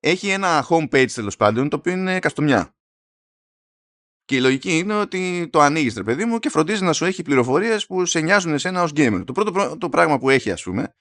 [0.00, 2.74] έχει ένα homepage τέλος πάντων το οποίο είναι custom ιά.
[4.24, 7.22] Και η λογική είναι ότι το ανοίγεις, ρε παιδί μου, και φροντίζεις να σου έχει
[7.22, 9.22] πληροφορίες που σε νοιάζουν εσένα ως gamer.
[9.26, 10.94] Το πρώτο το πράγμα που έχει, ας πούμε,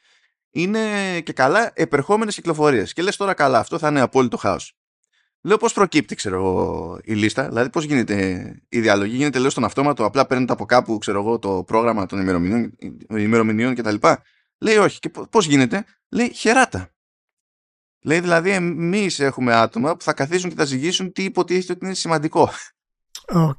[0.52, 0.80] είναι
[1.22, 2.94] και καλά επερχόμενες κυκλοφορίες.
[2.94, 4.74] Και λες τώρα καλά, αυτό θα είναι απόλυτο χάος.
[5.42, 9.16] Λέω πώς προκύπτει, ξέρω εγώ, η λίστα, δηλαδή πώς γίνεται η διαλογή.
[9.16, 12.76] Γίνεται λέω στον αυτόματο, απλά παίρνετε από κάπου, ξέρω εγώ, το πρόγραμμα των ημερομηνιών,
[13.10, 13.96] ημερομηνιών κτλ.
[14.58, 15.00] Λέει όχι.
[15.00, 16.94] Και πώς γίνεται, λέει χεράτα.
[18.02, 21.94] Λέει δηλαδή εμείς έχουμε άτομα που θα καθίσουν και θα ζυγίσουν τι υποτίθεται ότι είναι
[21.94, 22.50] σημαντικό.
[23.34, 23.54] Okay.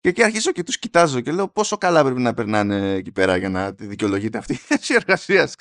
[0.00, 3.36] και εκεί αρχίζω και τους κοιτάζω και λέω πόσο καλά πρέπει να περνάνε εκεί πέρα
[3.36, 5.54] για να δικαιολογείται αυτή η εργασίας.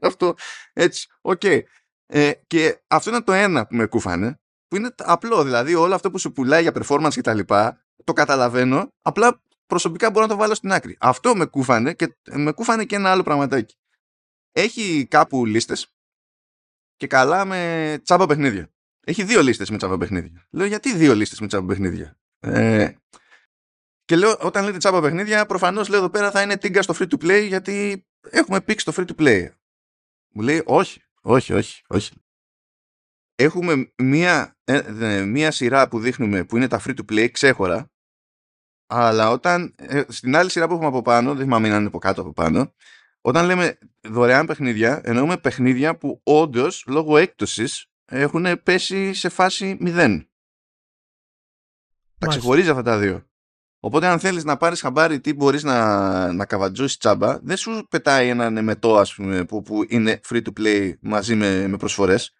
[0.00, 0.34] αυτό
[0.72, 1.08] έτσι.
[1.20, 1.40] OK.
[1.44, 1.60] Okay.
[2.06, 5.44] Ε, και αυτό είναι το ένα που με κούφανε, που είναι απλό.
[5.44, 8.92] Δηλαδή, όλο αυτό που σου πουλάει για performance και τα λοιπά, το καταλαβαίνω.
[9.02, 10.96] Απλά προσωπικά μπορώ να το βάλω στην άκρη.
[11.00, 13.76] Αυτό με κούφανε και με κούφανε και ένα άλλο πραγματάκι.
[14.52, 15.94] Έχει κάπου λίστες
[16.96, 18.70] και καλά με τσάμπα παιχνίδια.
[19.06, 20.46] Έχει δύο λίστες με τσάμπα παιχνίδια.
[20.50, 22.92] Λέω γιατί δύο λίστες με τσάμπα παιχνίδια; Ε,
[24.04, 27.08] και λέω, όταν λέτε τσάμπα παιχνίδια, προφανώς λέω εδώ πέρα θα είναι τίγκα στο free
[27.08, 29.48] to play, γιατί έχουμε πήξει το free to play.
[30.32, 32.12] Μου λέει, όχι, όχι, όχι, όχι.
[33.34, 37.90] Έχουμε μία, ε, μία σειρά που δείχνουμε που είναι τα free to play ξέχωρα,
[38.86, 41.98] αλλά όταν, ε, στην άλλη σειρά που έχουμε από πάνω, δεν θυμάμαι αν είναι από
[41.98, 42.74] κάτω από πάνω,
[43.20, 50.24] όταν λέμε δωρεάν παιχνίδια, εννοούμε παιχνίδια που όντως λόγω έκπτωσης έχουν πέσει σε φάση 0.
[52.18, 53.24] Τα ξεχωρίζει αυτά τα δύο.
[53.80, 58.28] Οπότε αν θέλεις να πάρεις χαμπάρι τι μπορείς να, να καβατζώσεις τσάμπα, δεν σου πετάει
[58.28, 62.34] έναν εμετό ας πούμε που, που είναι free to play μαζί με, με προσφορές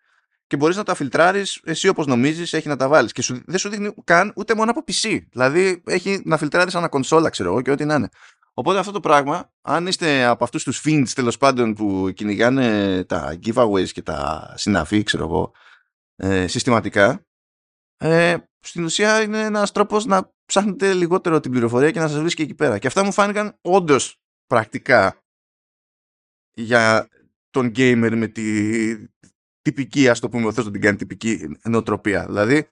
[0.46, 3.58] και μπορείς να τα φιλτράρεις εσύ όπως νομίζεις έχει να τα βάλεις και σου, δεν
[3.58, 5.18] σου δείχνει καν ούτε μόνο από PC.
[5.30, 8.08] Δηλαδή έχει να φιλτράρεις ένα κονσόλα ξέρω εγώ και ό,τι να είναι.
[8.54, 13.38] Οπότε αυτό το πράγμα, αν είστε από αυτούς τους fiends τέλος πάντων που κυνηγάνε τα
[13.44, 15.52] giveaways και τα συναφή ξέρω εγώ
[16.16, 17.26] ε, συστηματικά,
[17.96, 22.42] ε, στην ουσία είναι ένας τρόπος να ψάχνετε λιγότερο την πληροφορία και να σας βρίσκει
[22.42, 22.78] εκεί πέρα.
[22.78, 25.22] Και αυτά μου φάνηκαν όντως πρακτικά
[26.52, 27.08] για
[27.50, 29.08] τον gamer με τη
[29.60, 32.26] τυπική, ας το πούμε, θες να την κάνει τυπική νοοτροπία.
[32.26, 32.68] Δηλαδή,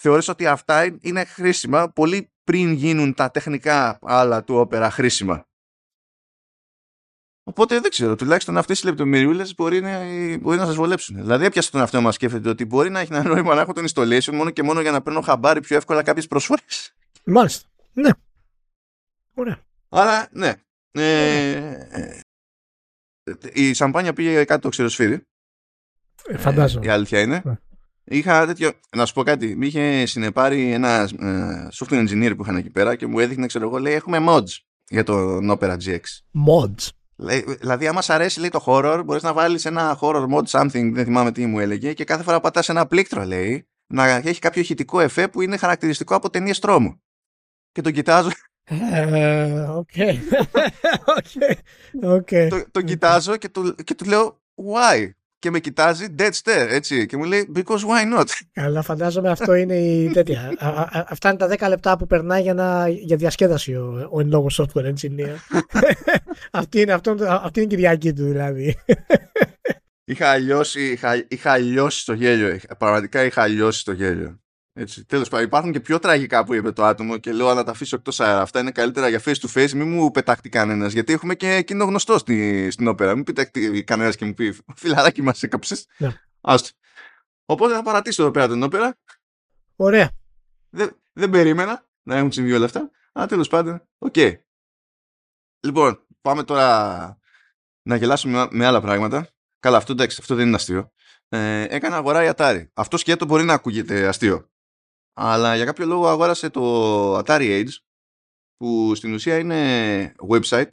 [0.00, 5.46] θεώρησα ότι αυτά είναι χρήσιμα πολύ πριν γίνουν τα τεχνικά άλλα του όπερα χρήσιμα.
[7.42, 9.98] Οπότε δεν ξέρω, τουλάχιστον αυτές οι λεπτομεριούλες μπορεί, να,
[10.38, 11.16] μπορεί να σας βολέψουν.
[11.16, 13.84] Δηλαδή, έπιασε τον αυτό μας σκέφτεται ότι μπορεί να έχει ένα νόημα να έχω τον
[13.88, 16.94] installation μόνο και μόνο για να παίρνω χαμπάρι πιο εύκολα κάποιες προσφορές.
[17.24, 17.68] Μάλιστα.
[17.92, 18.10] Ναι.
[19.34, 19.58] Ωραία.
[19.88, 20.54] Άρα, ναι.
[20.90, 21.86] Ε,
[23.52, 25.26] η σαμπάνια πήγε κάτω το ξεροσφύρι.
[26.26, 26.84] Ε, φαντάζομαι.
[26.84, 27.42] Ε, η αλήθεια είναι.
[28.10, 28.16] Ναι.
[28.16, 28.70] Είχα τέτοιο.
[28.96, 29.56] Να σου πω κάτι.
[29.56, 33.66] Μη είχε συνεπάρει ένα ε, software engineer που είχαν εκεί πέρα και μου έδειχνε, ξέρω
[33.66, 34.56] εγώ, λέει: Έχουμε mods
[34.88, 36.00] για το Opera GX.
[36.48, 36.88] Mods.
[37.60, 41.04] Δηλαδή, άμα σ' αρέσει λέει, το horror, μπορείς να βάλεις ένα horror mod something, δεν
[41.04, 45.00] θυμάμαι τι μου έλεγε, και κάθε φορά πατάς ένα πλήκτρο, λέει, να έχει κάποιο ηχητικό
[45.00, 47.02] εφέ που είναι χαρακτηριστικό από ταινίες τρόμου.
[47.72, 48.30] Και τον κοιτάζω.
[48.64, 49.90] Ε, οκ.
[52.70, 55.10] Τον κοιτάζω και του, και του λέω, why?
[55.38, 57.06] Και με κοιτάζει dead stare, έτσι.
[57.06, 60.52] Και μου λέει, because why not; Καλά, φαντάζομαι αυτό είναι η τέτοια.
[61.08, 64.46] αυτά είναι τα 10 λεπτά που περνάει για, να, για διασκέδαση ο, ο εν λόγω
[64.52, 65.34] software engineer.
[66.50, 68.76] αυτή, είναι, αυτό, αυτή είναι η Κυριακή του δηλαδή.
[70.04, 72.58] είχα λιώσει, είχα, είχα λιώσει στο γέλιο.
[72.78, 74.40] Πραγματικά είχα λιώσει στο γέλιο.
[74.80, 75.04] Έτσι.
[75.04, 77.96] Τέλος πάντων, υπάρχουν και πιο τραγικά που είπε το άτομο και λέω να τα αφήσω
[77.96, 78.40] εκτός αέρα.
[78.40, 79.70] Αυτά είναι καλύτερα για face to face.
[79.70, 83.14] Μην μου πεταχτεί κανένας, γιατί έχουμε και εκείνο γνωστό στη, στην Opera.
[83.14, 85.86] Μην πεταχτεί κανένας και μου πει Φιλαράκι μας έκαψες.
[85.96, 86.14] Ναι.
[87.44, 88.96] Οπότε θα παρατήσω εδώ πέρα την Opera.
[89.76, 90.10] Ωραία.
[90.70, 92.90] Δεν, δεν περίμενα να έχουν συμβεί όλα αυτά.
[93.12, 94.12] Αλλά τέλος πάντων, OK.
[94.16, 94.34] Okay.
[95.60, 97.18] Λοιπόν, πάμε τώρα
[97.82, 99.28] να γελάσουμε με άλλα πράγματα.
[99.58, 100.92] Καλά, αυτό εντάξει, αυτό δεν είναι αστείο.
[101.28, 102.66] Ε, έκανα αγορά η Atari.
[102.74, 104.48] Αυτό σκέτο μπορεί να ακούγεται αστείο
[105.20, 107.72] αλλά για κάποιο λόγο αγόρασε το Atari Age
[108.56, 110.70] που στην ουσία είναι website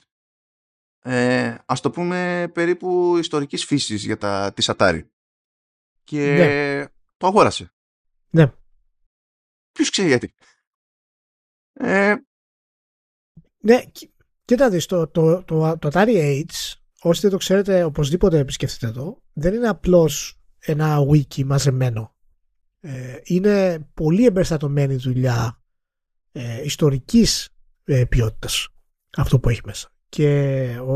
[1.01, 5.01] ε, ας το πούμε περίπου ιστορικής φύσης για τα της Atari.
[6.03, 6.85] Και ναι.
[7.17, 7.73] το αγόρασε.
[8.29, 8.51] Ναι.
[9.71, 10.33] Ποιος ξέρει γιατί.
[11.73, 12.15] Ε,
[13.57, 13.83] ναι
[14.45, 19.21] κοίτα δεις το, το, το, το Atari Age όσοι δεν το ξέρετε οπωσδήποτε επισκεφτείτε το
[19.33, 22.14] δεν είναι απλώς ένα wiki μαζεμένο
[22.87, 25.61] ε, είναι πολύ εμπεριστατωμένη δουλειά
[26.31, 27.49] ε, ιστορικής
[27.83, 28.67] ε, ποιότητας
[29.17, 29.89] αυτό που έχει μέσα.
[30.09, 30.95] Και ο,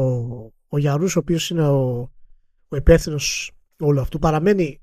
[0.68, 2.12] ο Γιαρούς ο οποίος είναι ο,
[2.68, 4.82] ο υπεύθυνος όλου αυτού παραμένει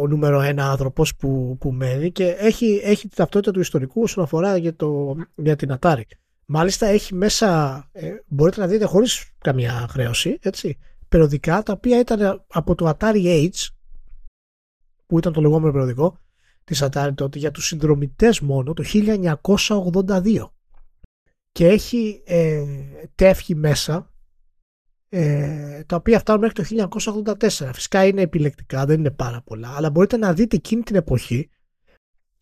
[0.00, 4.24] ο νούμερο ένα άνθρωπος που, που μένει και έχει, έχει την ταυτότητα του ιστορικού όσον
[4.24, 6.02] αφορά για, το, για την Atari.
[6.44, 12.44] Μάλιστα έχει μέσα, ε, μπορείτε να δείτε χωρίς καμία χρέωση, έτσι, περιοδικά τα οποία ήταν
[12.48, 13.66] από το Atari Age
[15.06, 16.18] που ήταν το λεγόμενο περιοδικό
[16.68, 20.50] της Atari τότε για τους συνδρομητές μόνο το 1982
[21.52, 22.64] και έχει ε,
[23.14, 24.12] τεύχη μέσα
[25.08, 26.88] ε, τα οποία φτάνουν μέχρι το
[27.34, 27.70] 1984.
[27.72, 31.50] Φυσικά είναι επιλεκτικά, δεν είναι πάρα πολλά, αλλά μπορείτε να δείτε εκείνη την εποχή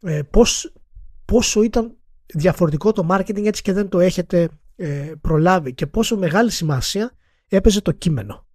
[0.00, 0.72] ε, πώς,
[1.24, 6.50] πόσο ήταν διαφορετικό το marketing έτσι και δεν το έχετε ε, προλάβει και πόσο μεγάλη
[6.50, 7.12] σημασία
[7.48, 8.46] έπαιζε το κείμενο.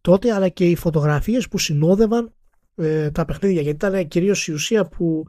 [0.00, 2.34] Τότε αλλά και οι φωτογραφίες που συνόδευαν
[2.76, 5.24] ε, τα παιχνίδια γιατί ήταν κυρίως η ουσία που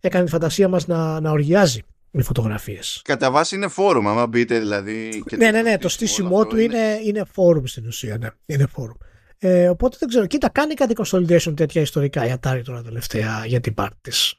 [0.00, 3.00] έκανε τη φαντασία μας να, να οργιάζει με φωτογραφίες.
[3.04, 5.22] Κατά βάση είναι φόρουμ, άμα μπείτε δηλαδή.
[5.26, 8.18] Και ναι, ναι, ναι, το στήσιμό του είναι, είναι φόρουμ στην ουσία.
[8.18, 8.96] Ναι, είναι φόρουμ.
[9.38, 10.26] Ε, οπότε δεν ξέρω.
[10.26, 14.34] Κοίτα, κάνει κάτι consolidation τέτοια ιστορικά η Atari τώρα τελευταία για την πάρτι της.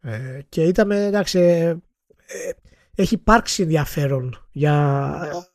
[0.00, 1.76] Ε, και είδαμε, εντάξει, ε, ε,
[2.94, 5.46] έχει υπάρξει ενδιαφέρον για,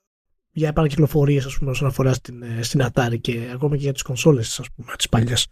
[0.51, 4.01] για επανακυκλοφορίες, ας πούμε, όσον αφορά στην, ε, στην Atari και ακόμα και για τις
[4.01, 5.47] κονσόλες, ας πούμε, τις παλιές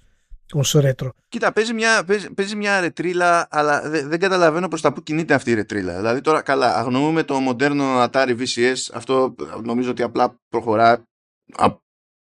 [0.54, 1.12] ως ρέτρο.
[1.30, 5.34] Κοίτα, παίζει μια, παίζει, παίζει μια ρετρίλα, αλλά δεν, δεν καταλαβαίνω προς τα που κινείται
[5.34, 5.96] αυτή η ρετρίλα.
[5.96, 11.08] Δηλαδή τώρα, καλά, αγνοούμε το μοντέρνο Atari VCS, αυτό νομίζω ότι απλά προχωρά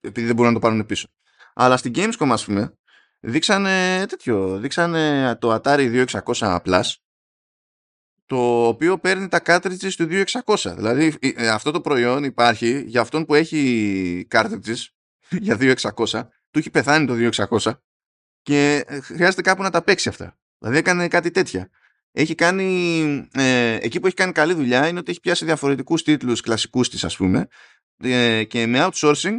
[0.06, 1.08] επειδή δεν μπορούν να το πάρουν πίσω.
[1.54, 2.74] Αλλά στην Gamescom, ας πούμε,
[3.20, 6.94] δείξανε τέτοιο, δείξανε το Atari 2600 Plus,
[8.26, 10.08] το οποίο παίρνει τα cartridges του
[10.46, 10.74] 2600.
[10.76, 14.86] Δηλαδή ε, αυτό το προϊόν υπάρχει για αυτόν που έχει cartridges
[15.46, 16.06] για 2600,
[16.52, 17.30] του έχει πεθάνει το
[17.62, 17.74] 2600
[18.46, 20.38] και ε, χρειάζεται κάπου να τα παίξει αυτά.
[20.60, 21.70] Δηλαδή έκανε κάτι τέτοια.
[22.12, 26.42] Έχει κάνει, ε, εκεί που έχει κάνει καλή δουλειά είναι ότι έχει πιάσει διαφορετικούς τίτλους
[26.42, 27.48] κλασικούς της ας πούμε
[27.98, 29.36] ε, και με outsourcing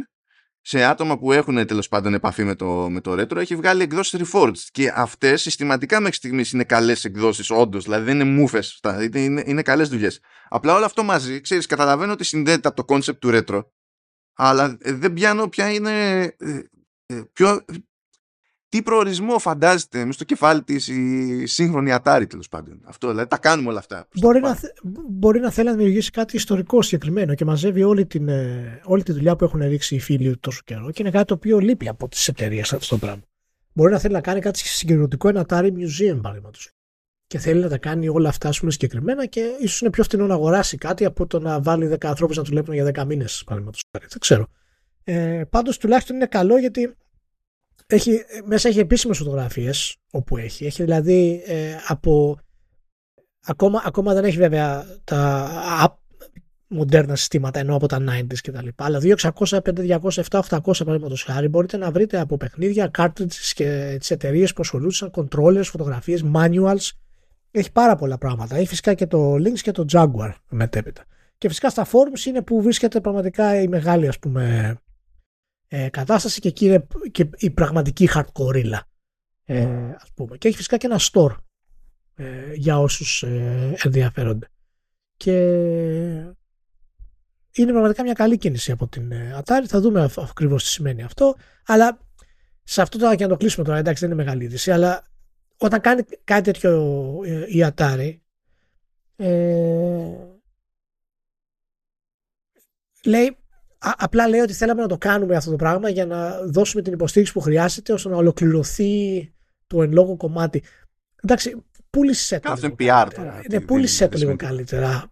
[0.61, 4.21] σε άτομα που έχουν τέλος πάντων επαφή με το, με το retro έχει βγάλει εκδόσεις
[4.23, 9.19] Reforged και αυτές συστηματικά μέχρι στιγμής είναι καλές εκδόσεις όντως, δηλαδή δεν είναι μούφες, είναι,
[9.19, 10.19] είναι, είναι καλές δουλειές.
[10.49, 13.61] Απλά όλο αυτό μαζί, ξέρεις, καταλαβαίνω ότι συνδέεται από το concept του retro
[14.33, 16.35] αλλά δεν πιάνω ποια είναι
[17.33, 17.65] ποιο,
[18.69, 22.81] τι προορισμό φαντάζεται μες στο κεφάλι της η σύγχρονη Atari τέλος πάντων.
[22.85, 24.07] Αυτό, δηλαδή τα κάνουμε όλα αυτά.
[24.13, 24.57] Μπορεί να,
[25.09, 29.11] μπορεί να θέλει να δημιουργήσει κάτι ιστορικό συγκεκριμένο και μαζεύει όλη, την, ε, όλη τη
[29.11, 31.87] δουλειά που έχουν ρίξει οι φίλοι του τόσο καιρό και είναι κάτι το οποίο λείπει
[31.87, 33.21] από τις εταιρείες αυτό το πράγμα.
[33.73, 36.71] Μπορεί να θέλει να κάνει κάτι συγκεκριτικό, ένα Atari Museum παραδείγματος.
[37.27, 40.33] Και θέλει να τα κάνει όλα αυτά πούμε, συγκεκριμένα και ίσως είναι πιο φθηνό να
[40.33, 43.83] αγοράσει κάτι από το να βάλει 10 ανθρώπους να τους βλέπουν για 10 μήνες παραδείγματος.
[43.91, 44.47] Δεν ξέρω.
[45.03, 46.95] Ε, Πάντως τουλάχιστον είναι καλό γιατί
[47.87, 50.65] έχει, μέσα έχει επίσημες φωτογραφίες όπου έχει.
[50.65, 52.37] Έχει δηλαδή ε, από...
[53.45, 55.99] Ακόμα, ακόμα δεν έχει βέβαια τα
[56.67, 58.85] μοντέρνα συστήματα ενώ από τα 90s και τα λοιπά.
[58.85, 59.59] Αλλά 200, 500,
[59.97, 65.09] 700, 800 παραδείγματος χάρη μπορείτε να βρείτε από παιχνίδια, cartridges και τις εταιρείες που ασχολούνται
[65.13, 66.89] controllers, φωτογραφίες, manuals.
[67.51, 68.55] Έχει πάρα πολλά πράγματα.
[68.55, 71.03] Έχει φυσικά και το Lynx και το Jaguar μετέπειτα.
[71.37, 74.75] Και φυσικά στα forums είναι που βρίσκεται πραγματικά η μεγάλη ας πούμε
[75.67, 78.81] ε, κατάσταση και εκεί είναι και η πραγματική hardcore
[79.43, 80.37] ε, ας πούμε.
[80.37, 81.35] Και έχει φυσικά και ένα store
[82.15, 84.47] ε, για όσους ε, ενδιαφέρονται.
[85.17, 85.31] Και
[87.51, 89.65] είναι πραγματικά μια καλή κίνηση από την ε, Atari.
[89.67, 91.35] Θα δούμε ακριβώς τι σημαίνει αυτό.
[91.65, 91.99] Αλλά
[92.63, 95.03] σε αυτό τώρα και να το κλείσουμε τώρα, εντάξει δεν είναι μεγάλη είδηση, αλλά
[95.57, 96.71] όταν κάνει κάτι τέτοιο
[97.25, 98.17] ε, η Atari,
[99.15, 100.37] ε,
[103.03, 103.37] λέει
[103.79, 107.33] απλά λέει ότι θέλαμε να το κάνουμε αυτό το πράγμα για να δώσουμε την υποστήριξη
[107.33, 109.31] που χρειάζεται ώστε να ολοκληρωθεί
[109.67, 110.63] το εν λόγω κομμάτι.
[111.23, 112.51] Εντάξει, πούλησε το.
[112.51, 113.41] Αυτό είναι PR τώρα.
[113.49, 115.11] Ναι, πούλησε το λίγο καλύτερα.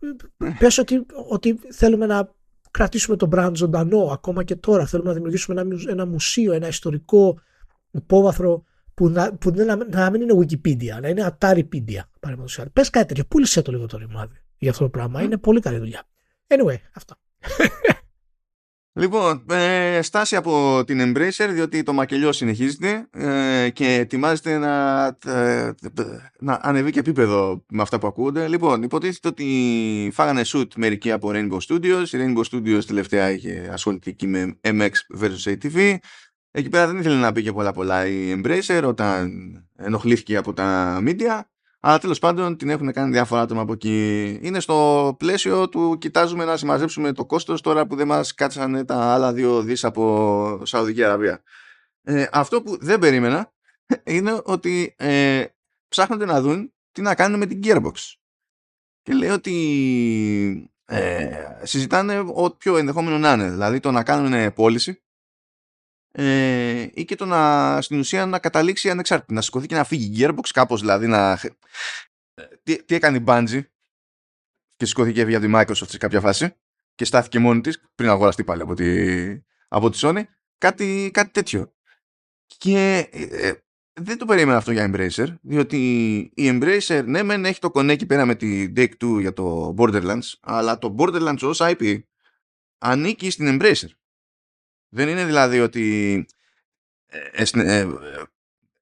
[0.60, 2.34] Πες ότι, ότι θέλουμε να
[2.72, 4.86] κρατήσουμε τον brand ζωντανό ακόμα και τώρα.
[4.86, 7.40] Θέλουμε να δημιουργήσουμε ένα, ένα μουσείο, ένα ιστορικό
[7.92, 12.02] υπόβαθρο που, να, που να, να μην είναι Wikipedia, να είναι Ataripedia.
[12.74, 13.26] Πες κάτι τέτοιο.
[13.26, 15.22] Πούλησε το λίγο το ρημάδι για αυτό το πράγμα.
[15.22, 16.04] Είναι πολύ καλή δουλειά.
[16.48, 17.18] Anyway, αυτά.
[18.98, 25.72] Λοιπόν, ε, στάση από την Embracer, διότι το μακελιό συνεχίζεται ε, και ετοιμάζεται να, ε,
[26.40, 28.48] να ανεβεί και επίπεδο με αυτά που ακούγονται.
[28.48, 32.06] Λοιπόν, υποτίθεται ότι φάγανε shoot μερικοί από Rainbow Studios.
[32.12, 35.98] Η Rainbow Studios τελευταία είχε ασχοληθεί και με MX vs ATV.
[36.52, 39.32] Εκεί πέρα δεν ήθελε να πει και πολλά πολλά η Embracer όταν
[39.76, 41.42] ενοχλήθηκε από τα media.
[41.88, 44.40] Αλλά τέλος πάντων την έχουν κάνει διάφορα άτομα από εκεί.
[44.42, 49.14] Είναι στο πλαίσιο του κοιτάζουμε να συμμαζέψουμε το κόστος τώρα που δεν μας κάτσανε τα
[49.14, 51.44] άλλα δύο δις από Σαουδική Αραβία.
[52.04, 53.54] Ε, αυτό που δεν περίμενα
[54.04, 55.46] είναι ότι ε,
[55.88, 57.94] ψάχνονται να δουν τι να κάνουν με την Gearbox.
[59.02, 61.30] Και λέει ότι ε,
[61.64, 63.50] συζητάνε ό,τι πιο ενδεχόμενο να είναι.
[63.50, 65.04] Δηλαδή το να κάνουν πώληση
[66.18, 69.34] ε, ή και το να στην ουσία να καταλήξει ανεξάρτητη.
[69.34, 71.40] Να σηκωθεί και να φύγει η Gearbox κάπως δηλαδή να...
[72.64, 73.62] Τι, τι έκανε η Bungie;
[74.76, 76.56] Και σηκώθηκε για τη Microsoft σε κάποια φάση
[76.96, 79.26] και στάθηκε μόνη της πριν αγοραστεί πάλι από τη,
[79.68, 80.24] από τη Sony
[80.58, 81.74] κάτι, κάτι τέτοιο.
[82.58, 83.54] Και ε,
[83.94, 85.78] δεν το περίμενα αυτό για Embracer, διότι
[86.36, 90.34] η Embracer ναι μεν έχει το κονέκι πέρα με τη Take 2 για το Borderlands,
[90.42, 92.00] αλλά το Borderlands ως IP
[92.78, 93.90] ανήκει στην Embracer.
[94.96, 96.26] Δεν είναι δηλαδή ότι
[97.06, 97.88] ε, ε, ε,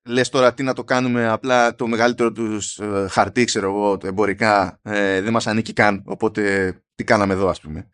[0.04, 4.08] λες τώρα τι να το κάνουμε απλά το μεγαλύτερο τους ε, χαρτί ξέρω εγώ το
[4.08, 7.90] εμπορικά ε, δεν μας ανήκει καν οπότε τι κάναμε εδώ ας πούμε.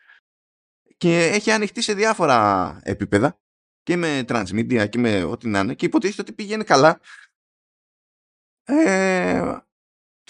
[0.97, 3.39] Και έχει ανοιχτεί σε διάφορα επίπεδα
[3.83, 6.99] και με transmedia και με ό,τι να είναι και υποτίθεται ότι πήγαινε καλά.
[8.63, 9.57] Ε,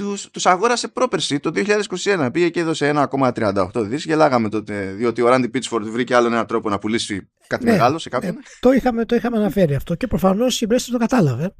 [0.03, 5.27] τους, τους αγόρασε πρόπερση το 2021 πήγε και έδωσε 1,38 δις γελάγαμε τότε διότι ο
[5.29, 8.71] Randy Pitchford βρήκε άλλον έναν τρόπο να πουλήσει κάτι Ναι, μεγάλο σε κάποιον Ε, το,
[8.71, 11.55] είχαμε, το είχαμε αναφέρει αυτό και προφανώς η Μπρέστα το κατάλαβε.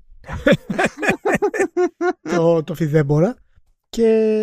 [2.36, 3.36] το, το φιδέμπορα
[3.90, 4.36] και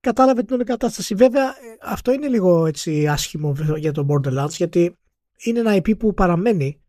[0.00, 1.14] κατάλαβε την όλη κατάσταση.
[1.14, 4.96] Βέβαια, ε, αυτό είναι λίγο έτσι άσχημο για το Borderlands γιατί
[5.44, 6.80] είναι ένα IP που παραμένει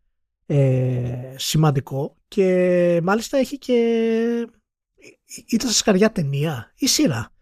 [0.46, 3.78] ε, σημαντικό και μάλιστα έχει και
[5.46, 7.32] ήταν στα σκαριά ταινία ή σειρά.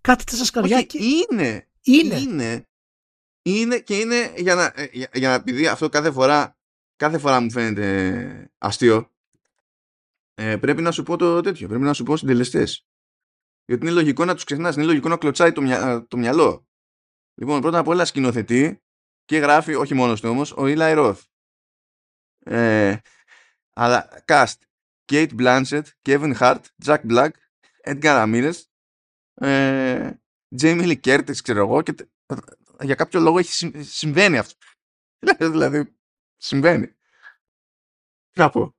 [0.00, 2.18] Κάτι ήταν στα σκαριά Όχι, και είναι, είναι.
[2.18, 2.66] είναι
[3.46, 6.56] είναι και είναι για να, ε, για, για να επειδή αυτό κάθε φορά
[6.96, 9.12] κάθε φορά μου φαίνεται αστείο
[10.34, 12.86] ε, πρέπει να σου πω το τέτοιο πρέπει να σου πω συντελεστές.
[13.64, 16.68] γιατί είναι λογικό να τους ξεχνάς είναι λογικό να κλωτσάει το, μυα- το μυαλό
[17.40, 18.82] λοιπόν πρώτα απ' όλα σκηνοθετεί
[19.24, 21.20] και γράφει όχι μόνος του όμως ο Eli Roth
[22.38, 22.96] ε,
[23.72, 24.54] αλλά cast
[25.12, 27.30] Kate Blanchett, Kevin Hart, Jack Black
[27.84, 28.54] Edgar Ramirez
[29.34, 30.10] ε,
[30.60, 32.08] Jamie Lee Curtis ξέρω εγώ και τε-
[32.80, 34.54] για κάποιο λόγο έχει, συμ- συμβαίνει αυτό.
[35.50, 35.96] δηλαδή,
[36.36, 36.86] συμβαίνει.
[38.30, 38.74] Τι να πω.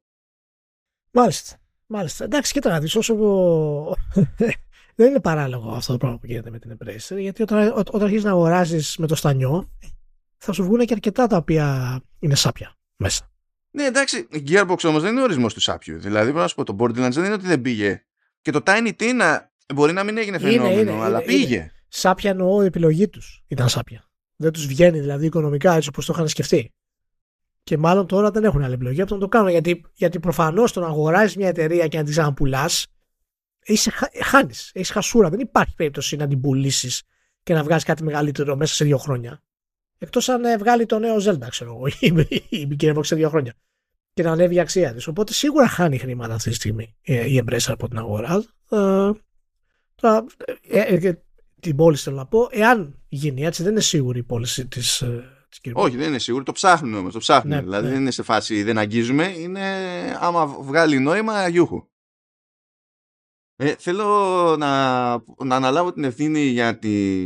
[1.12, 1.58] Μάλιστα.
[1.86, 2.24] Μάλιστα.
[2.24, 3.16] Εντάξει, κοίτα να δεις όσο...
[4.96, 8.02] δεν είναι παράλογο αυτό το πράγμα που γίνεται με την Embracer, γιατί όταν, ό, όταν
[8.02, 9.72] αρχίζεις να αγοράζεις με το στανιό,
[10.38, 13.32] θα σου βγουν και αρκετά τα οποία είναι σάπια μέσα.
[13.78, 16.00] Ναι, εντάξει, η Gearbox όμως δεν είναι ορισμός του σάπιου.
[16.00, 18.04] Δηλαδή, πρέπει να σου πω, το Borderlands δεν είναι ότι δεν πήγε.
[18.42, 19.38] Και το Tiny Tina
[19.76, 21.72] μπορεί να μην έγινε Είναι, φαινόμενο, είναι, αλλά είναι, πήγε.
[21.88, 24.10] Σάπια εννοώ η επιλογή τους ήταν σάπια.
[24.36, 26.74] Δεν τους βγαίνει δηλαδή οικονομικά έτσι όπως το είχαν σκεφτεί.
[27.64, 29.50] Και μάλλον τώρα δεν έχουν άλλη επιλογή από το να το κάνουν.
[29.50, 32.88] Γιατί, γιατί προφανώς το να αγοράζεις μια εταιρεία και να την ξαναπουλάς,
[34.24, 34.72] χάνεις.
[34.74, 35.30] Έχεις χασούρα.
[35.30, 37.04] Δεν υπάρχει περίπτωση να την πουλήσεις
[37.44, 39.42] και να βγάλει κάτι μεγαλύτερο μέσα σε δύο χρόνια.
[39.98, 41.88] Εκτός αν ε, βγάλει το νέο Zelda, ξέρω εγώ,
[42.50, 43.54] ή η Gearbox σε δύο χρόνια.
[44.18, 45.08] Και να ανέβει η αξία της.
[45.08, 48.44] Οπότε σίγουρα χάνει χρήματα αυτή τη στιγμή ε, η Embracer από την αγορά.
[48.70, 49.12] Ε,
[49.96, 50.26] τώρα,
[50.68, 51.24] ε, ε, ε,
[51.60, 55.04] την πώληση θέλω να πω, εάν γίνει έτσι, δεν είναι σίγουρη η πώληση της
[55.50, 55.74] της Gearbox.
[55.74, 56.44] Όχι, δεν είναι σίγουρο.
[56.44, 57.56] Το ψάχνουν όμως, το ψάχνουν.
[57.56, 57.92] Ναι, δηλαδή ναι.
[57.92, 59.62] δεν είναι σε φάση δεν αγγίζουμε, είναι
[60.20, 61.88] άμα βγάλει νόημα γιούχου.
[63.56, 64.06] Ε, θέλω
[64.60, 65.12] να,
[65.44, 67.18] να αναλάβω την ευθύνη για τη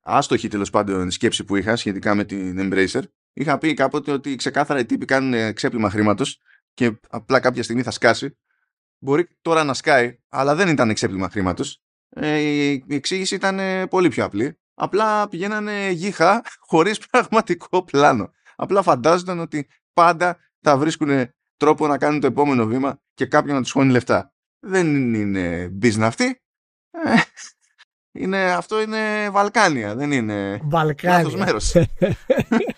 [0.00, 3.02] άστοχη τέλος πάντων σκέψη που είχα σχετικά με την Embracer.
[3.38, 6.40] Είχα πει κάποτε ότι ξεκάθαρα οι τύποι κάνουν ξέπλυμα χρήματος
[6.74, 8.38] και απλά κάποια στιγμή θα σκάσει.
[8.98, 11.82] Μπορεί τώρα να σκάει, αλλά δεν ήταν ξέπλυμα χρήματος.
[12.08, 14.58] Ε, η εξήγηση ήταν ε, πολύ πιο απλή.
[14.74, 18.30] Απλά πηγαίνανε γήχα χωρίς πραγματικό πλάνο.
[18.56, 23.62] Απλά φαντάζονταν ότι πάντα θα βρίσκουν τρόπο να κάνουν το επόμενο βήμα και κάποιον να
[23.62, 24.32] τους χώνει λεφτά.
[24.60, 26.24] Δεν είναι business αυτή.
[26.90, 27.14] Ε,
[28.18, 31.36] Είναι, αυτό είναι Βαλκάνια, δεν είναι Βαλκάνια.
[31.36, 31.74] λάθος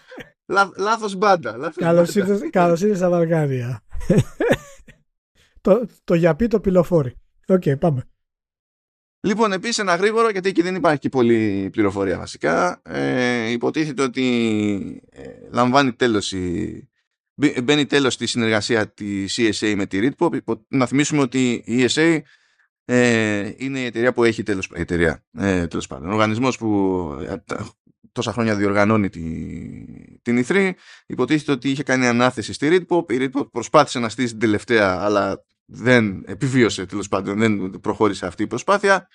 [0.49, 0.71] μέρος.
[0.77, 1.57] Λά, λάθος μπάντα.
[1.57, 2.33] λάθος Καλώς μπάντα.
[2.33, 3.83] ήρθες, καλώς ήρθες στα Βαλκάνια.
[5.61, 7.15] το, το γιαπί το πυλοφόρι.
[7.47, 8.03] Οκ, πάμε.
[9.21, 12.81] Λοιπόν, επίσης ένα γρήγορο, γιατί εκεί δεν υπάρχει και πολλή πληροφορία βασικά.
[12.85, 16.89] Ε, υποτίθεται ότι ε, λαμβάνει τέλος η,
[17.35, 20.35] μπαι- μπαίνει τέλος στη συνεργασία της ESA με τη ReedPop.
[20.35, 22.21] Υπο- Να θυμίσουμε ότι η ESA
[22.85, 26.09] ες, είναι η εταιρεία που έχει τέλος, η εταιρεία, ε, τέλος πάντων.
[26.11, 26.69] Ο οργανισμός που
[27.29, 27.71] ε, τα-
[28.19, 29.21] τόσα χρόνια διοργανώνει τη,
[30.23, 30.71] την E3.
[31.07, 33.13] Υποτίθεται ότι είχε κάνει ανάθεση στη Ritpop.
[33.13, 38.43] Η Ritpop προσπάθησε να στήσει την τελευταία, αλλά δεν επιβίωσε τέλος πάντων, δεν προχώρησε αυτή
[38.43, 39.09] η προσπάθεια.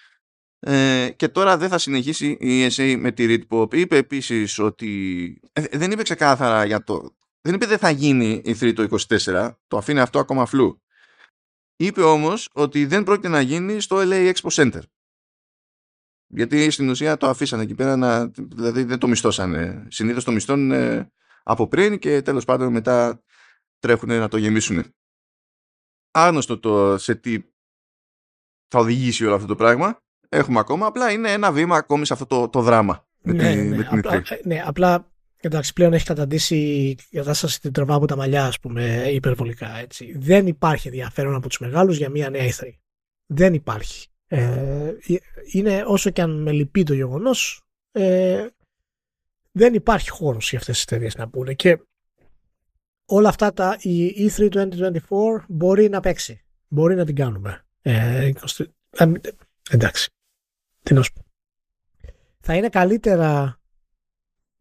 [0.59, 3.73] Ε, και τώρα δεν θα συνεχίσει η ESA με τη Ritpop.
[3.73, 7.15] Είπε επίσης ότι ε, δεν είπε ξεκάθαρα για το.
[7.41, 10.82] Δεν είπε δεν θα γίνει η 3 το 24, το αφήνει αυτό ακόμα φλού.
[11.75, 14.82] Είπε όμως ότι δεν πρόκειται να γίνει στο LA Expo Center.
[16.36, 19.86] Γιατί στην ουσία το αφήσανε εκεί πέρα, να, δηλαδή δεν το μισθώσανε.
[19.89, 21.11] Συνήθως το μισθώνουν ε,
[21.43, 23.23] από πριν και τέλος πάντων μετά
[23.79, 24.84] τρέχουν να το γεμίσουν.
[26.11, 27.43] Άγνωστο το σε τι
[28.67, 30.01] θα οδηγήσει όλο αυτό το πράγμα.
[30.29, 33.07] Έχουμε ακόμα, απλά είναι ένα βήμα ακόμη σε αυτό το, το δράμα.
[33.21, 34.39] με, ναι, τη, ναι, με την απλά, E3.
[34.43, 36.55] ναι, απλά εντάξει, πλέον έχει καταντήσει
[37.11, 39.77] η κατάσταση την τραβά από τα μαλλιά, ας πούμε, υπερβολικά.
[39.77, 40.17] Έτσι.
[40.17, 42.69] Δεν υπάρχει ενδιαφέρον από τους μεγάλους για μια νέα E3.
[43.25, 44.07] Δεν υπάρχει.
[44.36, 44.97] Ε,
[45.51, 47.61] είναι όσο και αν με λυπεί το γεγονός,
[47.91, 48.47] ε,
[49.51, 51.53] δεν υπάρχει χώρος για αυτές τις εταιρείες να πούνε.
[51.53, 51.79] Και
[53.05, 56.41] όλα αυτά τα, η E3 2024 μπορεί να παίξει.
[56.67, 57.65] Μπορεί να την κάνουμε.
[57.81, 58.65] Ε, 20
[59.01, 59.21] α, μην-
[59.69, 60.09] εντάξει.
[60.84, 61.25] Τι να σου πω.
[62.39, 63.59] Θα είναι καλύτερα.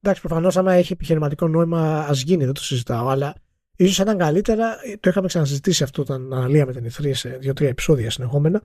[0.00, 3.34] Εντάξει, προφανώς άμα έχει επιχειρηματικό νόημα, ας γίνει, δεν το συζητάω, αλλά
[3.76, 4.76] ίσως θα ήταν καλύτερα.
[5.00, 8.62] Το είχαμε ξανασυζητήσει αυτό όταν αναλύαμε την ηθρία σε δύο-τρία επεισόδια συνεχόμενα.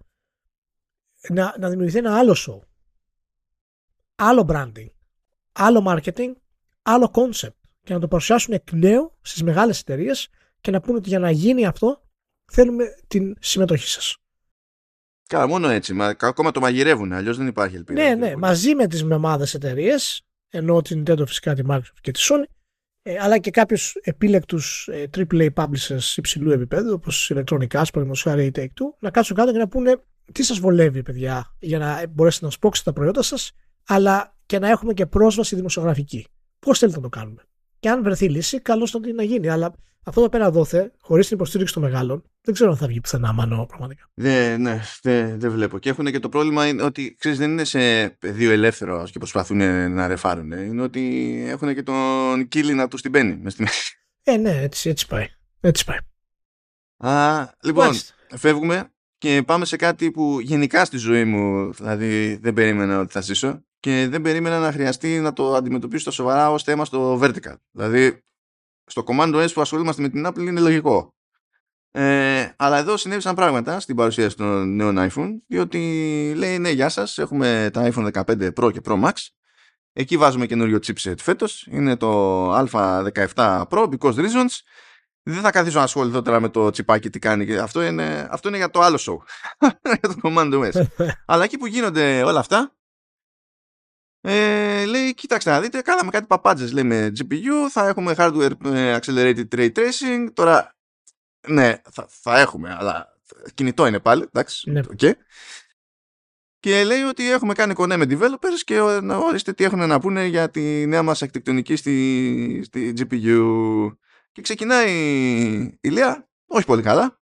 [1.30, 2.60] Να, να δημιουργηθεί ένα άλλο show.
[4.16, 4.90] Άλλο branding.
[5.52, 6.32] Άλλο marketing.
[6.82, 7.60] Άλλο concept.
[7.84, 10.30] Και να το παρουσιάσουν εκ νέου στις μεγάλες εταιρείες
[10.62, 12.02] και να πούνε ότι για να γίνει αυτό
[12.46, 14.18] θέλουμε την συμμετοχή σας.
[15.28, 15.94] Καλά, μόνο έτσι.
[15.94, 18.02] Μα, ακόμα το μαγειρεύουν, αλλιώς δεν υπάρχει ελπίδα.
[18.04, 22.20] Ναι, ναι, μαζί με τις μεμάδες εταιρείες, ενώ την Nintendo φυσικά τη Microsoft και τη
[22.24, 22.44] Sony,
[23.02, 28.46] ε, αλλά και κάποιους επίλεκτους ε, AAA publishers υψηλού επίπεδου, όπως Electronic Arts, παραδείγματος χάρη
[28.46, 30.02] ή Take-Two, να κάτσουν κάτω και να πούνε
[30.34, 33.52] τι σας βολεύει, παιδιά, για να μπορέσετε να σπρώξετε τα προϊόντα σας,
[33.88, 36.28] αλλά και να έχουμε και πρόσβαση δημοσιογραφική.
[36.60, 37.42] Πώς θέλετε να το κάνουμε;
[37.80, 39.48] Και αν βρεθεί λύση, καλώς να την να γίνει.
[39.48, 39.74] Αλλά
[40.04, 43.34] αυτό εδώ πέρα δόθε, χωρίς την υποστήριξη των μεγάλων, δεν ξέρω αν θα βγει πουθενά
[43.34, 44.10] μανώ πραγματικά.
[44.14, 45.80] Δεν, ναι, δεν, δεν βλέπω.
[45.80, 49.58] Και έχουν και το πρόβλημα είναι ότι ξέρεις, δεν είναι σε πεδίο ελεύθερο και προσπαθούν
[49.94, 50.52] να ρεφάρουν.
[50.52, 53.98] Είναι ότι έχουν και τον κύλι να του την μπαίνει μες στη μέση.
[54.24, 55.28] Ε, ναι, έτσι, έτσι πάει.
[55.60, 55.98] Έτσι πάει.
[57.12, 58.14] Α, λοιπόν, Μάλιστα.
[58.38, 63.22] φεύγουμε και πάμε σε κάτι που γενικά στη ζωή μου δηλαδή δεν περίμενα ότι θα
[63.22, 67.56] ζήσω και δεν περίμενα να χρειαστεί να το αντιμετωπίσω στα σοβαρά ως θέμα στο vertical.
[67.72, 68.24] Δηλαδή,
[68.86, 71.16] στο Command OS που ασχολούμαστε με την Apple είναι λογικό.
[71.92, 77.18] Ε, αλλά εδώ συνέβησαν πράγματα στην παρουσίαση των νέων iPhone διότι λέει ναι γεια σας
[77.18, 79.12] έχουμε τα iPhone 15 Pro και Pro Max
[79.94, 84.54] εκεί βάζουμε καινούριο chipset φέτος είναι το Α17 Pro because reasons
[85.28, 88.48] δεν θα καθίσω να ασχοληθώ τώρα με το τσιπάκι τι κάνει και αυτό είναι, αυτό
[88.48, 89.18] είναι για το άλλο show
[90.00, 90.86] για το Command OS
[91.26, 92.72] αλλά εκεί που γίνονται όλα αυτά
[94.22, 98.98] ε, λέει κοίταξτε να δείτε κάναμε κάτι παπάντζες λέει με GPU θα έχουμε hardware ε,
[99.02, 100.76] accelerated ray tracing τώρα
[101.48, 103.18] ναι, θα, θα έχουμε, αλλά
[103.54, 104.80] κινητό είναι πάλι, εντάξει, Ναι.
[104.80, 105.00] οκ.
[106.60, 110.00] Και λέει ότι έχουμε κάνει κονέ με developers και ο- να ορίστε τι έχουν να
[110.00, 113.98] πούνε για τη νέα μας αρχιτεκτονική στη, στη GPU.
[114.38, 114.92] Και ξεκινάει
[115.82, 117.22] η Λέα, όχι πολύ καλά.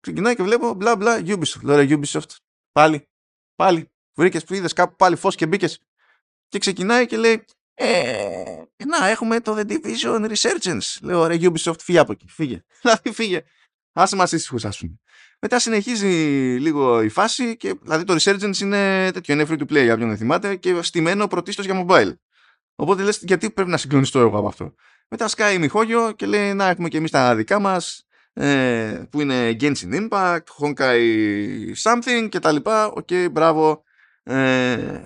[0.00, 1.62] Ξεκινάει και βλέπω μπλα μπλα Ubisoft.
[1.62, 2.36] Λέω ρε Ubisoft,
[2.72, 3.08] πάλι,
[3.54, 5.80] πάλι, βρήκες που είδες κάπου πάλι φως και μπήκες.
[6.48, 10.96] Και ξεκινάει και λέει, ε, να έχουμε το The Division Resurgence.
[11.00, 12.64] Λέω ρε Ubisoft φύγε από εκεί, φύγε.
[12.82, 13.42] Δηλαδή φύγε.
[13.92, 15.00] Άσε μας ήσυχους ας πούμε.
[15.40, 16.06] Μετά συνεχίζει
[16.60, 20.08] λίγο η φάση και δηλαδή το Resurgence είναι τέτοιο, είναι free to play για όποιον
[20.08, 22.14] δεν θυμάται και στημένο πρωτίστως για mobile.
[22.74, 24.74] Οπότε λες γιατί πρέπει να συγκλονιστώ εγώ από αυτό.
[25.08, 29.20] Μετά σκάει η miHoYo και λέει να έχουμε και εμείς τα δικά μας ε, που
[29.20, 31.00] είναι Genshin Impact, Honkai
[31.82, 32.86] Something και τα λοιπά.
[32.86, 33.82] Οκ, μπράβο.
[34.22, 35.04] Ε,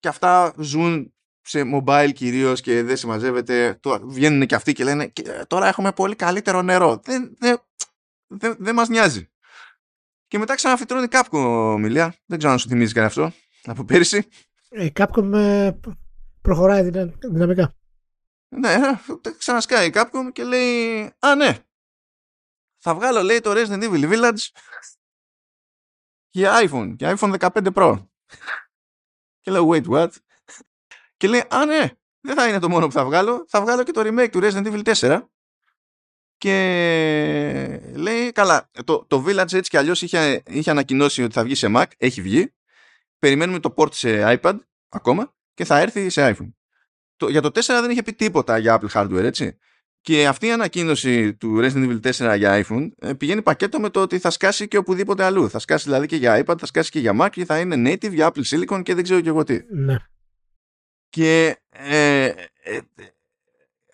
[0.00, 3.78] και αυτά ζουν σε mobile κυρίως και δεν συμμαζεύεται.
[3.80, 7.00] Τώρα βγαίνουν και αυτοί και λένε «Και, τώρα έχουμε πολύ καλύτερο νερό.
[7.04, 7.60] Δεν, δεν,
[8.26, 9.30] δεν, δεν μας νοιάζει.
[10.28, 12.14] Και μετά ξαναφυτρώνει Capcom, Μιλία.
[12.26, 13.32] Δεν ξέρω αν σου θυμίζει κανένα αυτό.
[13.64, 14.28] Από πέρυσι.
[14.68, 15.70] Ε, Η Capcom ε,
[16.40, 17.74] προχωράει δυνα- δυναμικά.
[18.48, 19.00] Ναι, ε,
[19.38, 21.58] ξανασκάει η Capcom και λέει Α, ναι.
[22.82, 24.48] Θα βγάλω, λέει, το Resident Evil Village
[26.30, 28.06] για iPhone, για iPhone 15 Pro.
[29.40, 30.10] Και λέω, wait, what?
[31.16, 31.90] Και λέει, α, ναι,
[32.20, 33.44] δεν θα είναι το μόνο που θα βγάλω.
[33.48, 35.22] Θα βγάλω και το remake του Resident Evil 4.
[36.36, 36.52] Και
[37.94, 41.66] λέει, καλά, το, το Village έτσι κι αλλιώς είχε, είχε ανακοινώσει ότι θα βγει σε
[41.70, 42.54] Mac, έχει βγει.
[43.18, 46.52] Περιμένουμε το port σε iPad ακόμα και θα έρθει σε iPhone.
[47.16, 49.58] Το, για το 4 δεν είχε πει τίποτα για Apple hardware, έτσι.
[50.00, 54.00] Και αυτή η ανακοίνωση του Resident Evil 4 για iPhone ε, πηγαίνει πακέτο με το
[54.00, 55.50] ότι θα σκάσει και οπουδήποτε αλλού.
[55.50, 58.12] Θα σκάσει δηλαδή και για iPad, θα σκάσει και για Mac και θα είναι native
[58.12, 59.60] για Apple Silicon και δεν ξέρω και εγώ τι.
[59.70, 59.96] Ναι.
[61.08, 62.80] Και ε, ε, ε,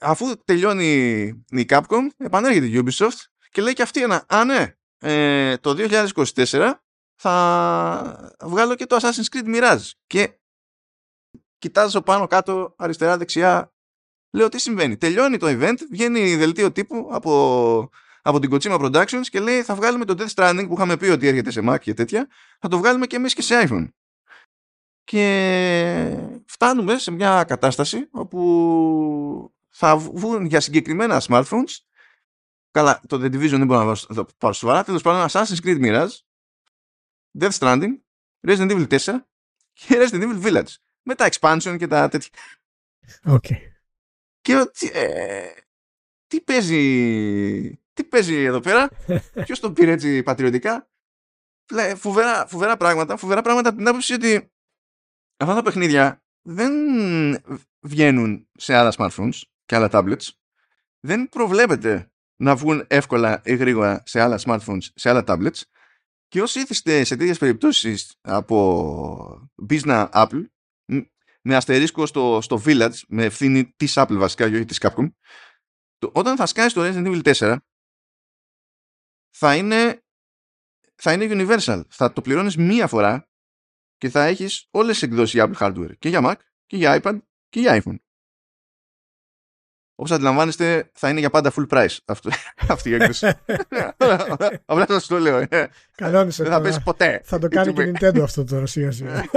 [0.01, 3.19] αφού τελειώνει η Capcom, επανέρχεται η Ubisoft
[3.51, 6.73] και λέει και αυτή ένα, α ναι, ε, το 2024
[7.15, 9.91] θα βγάλω και το Assassin's Creed Mirage.
[10.07, 10.41] Και
[11.63, 13.73] κοιτάζω πάνω κάτω, αριστερά, δεξιά,
[14.31, 17.91] λέω τι συμβαίνει; Τελειώνει το event, βγαίνει δελτίο τύπου από,
[18.23, 21.27] από την Kojima Productions και λέει θα βγάλουμε το Death Stranding που είχαμε πει ότι
[21.27, 22.29] έρχεται σε Mac και τέτοια,
[22.61, 23.89] θα το βγάλουμε και εμείς και σε iPhone.
[25.05, 31.77] Και φτάνουμε σε μια κατάσταση όπου θα βγουν για συγκεκριμένα smartphones
[32.71, 36.17] καλά, το The Division δεν μπορώ να το πάρω σοβαρά τέλος πάντων Assassin's Creed Mirage
[37.39, 37.93] Death Stranding
[38.47, 39.17] Resident Evil 4
[39.73, 42.31] και Resident Evil Village με τα expansion και τα τέτοια.
[43.25, 43.59] Okay.
[44.41, 45.51] Και ότι, ε,
[46.27, 48.89] τι παίζει, τι παίζει εδώ πέρα,
[49.45, 50.87] ποιος τον πήρε έτσι πατριωτικά;
[51.97, 54.51] Φοβερά, φοβερά πράγματα, φοβερά πράγματα από την άποψη ότι
[55.37, 56.73] αυτά τα παιχνίδια δεν
[57.81, 60.29] βγαίνουν σε άλλα smartphones και άλλα tablets.
[61.01, 65.61] Δεν προβλέπεται να βγουν εύκολα ή γρήγορα σε άλλα smartphones, σε άλλα tablets.
[66.29, 70.45] Και όσοι ήθιστε σε τέτοιες περιπτώσεις από business Apple,
[71.43, 75.09] με αστερίσκο στο, στο Village, με ευθύνη της Apple βασικά και όχι της Capcom,
[75.99, 77.57] το, όταν θα σκάσει το Resident Evil 4,
[79.31, 80.03] θα είναι,
[80.95, 81.83] θα είναι universal.
[81.89, 83.29] Θα το πληρώνεις μία φορά
[83.97, 85.99] και θα έχεις όλες τις εκδόσεις για Apple hardware.
[85.99, 86.35] Και για Mac,
[86.67, 87.19] και για iPad,
[87.49, 87.97] και για iPhone.
[89.95, 92.31] Όπως αντιλαμβάνεστε, θα είναι για πάντα full price αυτό,
[92.75, 93.33] αυτή η έκδοση.
[94.65, 95.47] Απλά σας το λέω.
[95.49, 95.71] Ε.
[95.95, 96.43] Κανόνισε.
[96.43, 97.21] Δεν θα πέσει ποτέ.
[97.25, 99.25] Θα το κάνει και Nintendo αυτό τώρα σιγά σιγά.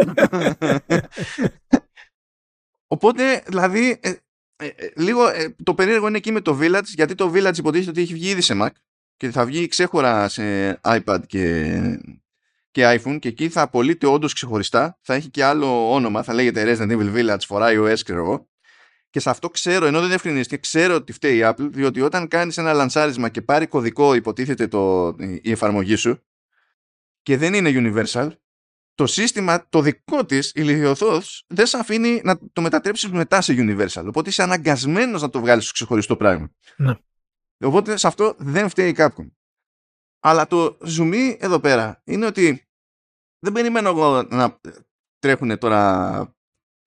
[2.88, 4.14] Οπότε, δηλαδή, ε,
[4.56, 7.90] ε, ε, λίγο ε, το περίεργο είναι εκεί με το Village, γιατί το Village υποτίθεται
[7.90, 8.70] ότι έχει βγει ήδη σε Mac
[9.18, 11.80] και θα βγει ξέχωρα σε iPad και,
[12.72, 14.98] και iPhone και εκεί θα απολύται όντως ξεχωριστά.
[15.02, 18.50] Θα έχει και άλλο όνομα, θα λέγεται Resident Evil Village for iOS, ξέρω εγώ.
[19.10, 22.58] Και σε αυτό ξέρω, ενώ δεν ευκρινίστηκε, ξέρω ότι φταίει η Apple, διότι όταν κάνεις
[22.58, 26.24] ένα λανσάρισμα και πάρει κωδικό, υποτίθεται το, η εφαρμογή σου,
[27.22, 28.30] και δεν είναι universal,
[28.96, 34.06] το σύστημα το δικό της, ηλικιωθώ, δεν σε αφήνει να το μετατρέψεις μετά σε Universal.
[34.08, 36.50] Οπότε είσαι αναγκασμένος να το βγάλεις στο ξεχωριστό πράγμα.
[36.78, 36.93] Ναι.
[37.64, 39.32] Οπότε σε αυτό δεν φταίει η Capcom.
[40.20, 42.68] Αλλά το zoom εδώ πέρα είναι ότι
[43.39, 44.60] δεν περιμένω εγώ να
[45.20, 46.36] τρέχουν τώρα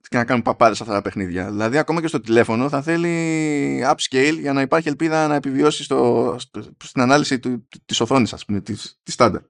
[0.09, 1.51] και να κάνουν παπάδες αυτά τα παιχνίδια.
[1.51, 6.37] Δηλαδή, ακόμα και στο τηλέφωνο θα θέλει upscale για να υπάρχει ελπίδα να επιβιώσει στο,
[6.39, 7.41] στο, στην ανάλυση
[7.85, 9.43] της οθόνης, ας πούμε, της στάνταρ.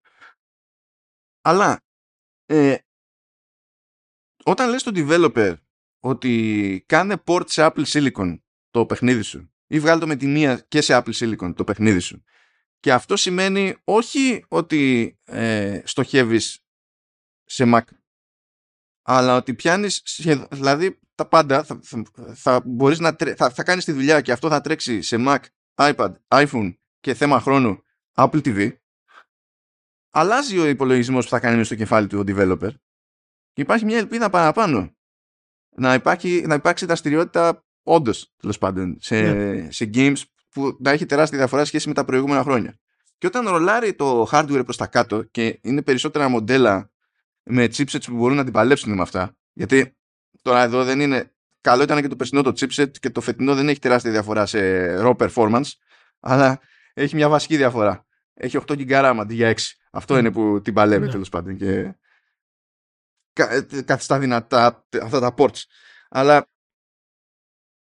[1.41, 1.81] Αλλά
[2.49, 2.77] ε,
[4.45, 5.55] όταν λες στο developer
[6.01, 8.39] ότι κάνε port σε Apple Silicon
[8.71, 11.99] το παιχνίδι σου ή βγάλει το με τη μία και σε Apple Silicon το παιχνίδι
[11.99, 12.25] σου
[12.81, 16.65] και αυτό σημαίνει όχι ότι ε, στοχεύεις
[17.45, 17.83] σε Mac
[19.03, 20.03] αλλά ότι πιάνεις
[20.51, 24.49] δηλαδή τα πάντα θα, θα, θα μπορείς να θα, θα κάνεις τη δουλειά και αυτό
[24.49, 25.39] θα τρέξει σε Mac,
[25.75, 27.83] iPad, iPhone και θέμα χρόνου
[28.15, 28.77] Apple TV
[30.11, 32.71] αλλάζει ο υπολογισμός που θα κάνει στο κεφάλι του ο developer
[33.53, 34.97] και υπάρχει μια ελπίδα παραπάνω
[35.77, 39.71] να, υπάρχει, να υπάρξει δραστηριότητα όντως τέλος πάντων σε, ναι.
[39.71, 40.17] σε games
[40.49, 42.79] που να έχει τεράστια διαφορά σχέση με τα προηγούμενα χρόνια.
[43.19, 46.91] Και όταν ρολάρει το hardware προς τα κάτω και είναι περισσότερα μοντέλα
[47.43, 49.97] με chipsets που μπορούν να την παλέψουν με αυτά, γιατί
[50.43, 51.33] τώρα εδώ δεν είναι.
[51.61, 54.59] Καλό ήταν και το περσινό το chipset και το φετινό δεν έχει τεράστια διαφορά σε
[55.01, 55.71] raw performance,
[56.21, 56.61] αλλά
[56.95, 58.07] έχει μια βασική διαφορά.
[58.41, 59.59] Έχει 8 GB αντί για 6.
[59.91, 60.21] Αυτό ναι.
[60.21, 61.11] είναι που την παλεύει ναι.
[61.11, 61.95] τέλος πάντων και
[63.33, 65.63] ε, καθιστά δυνατά αυτά τα ports.
[66.09, 66.47] Αλλά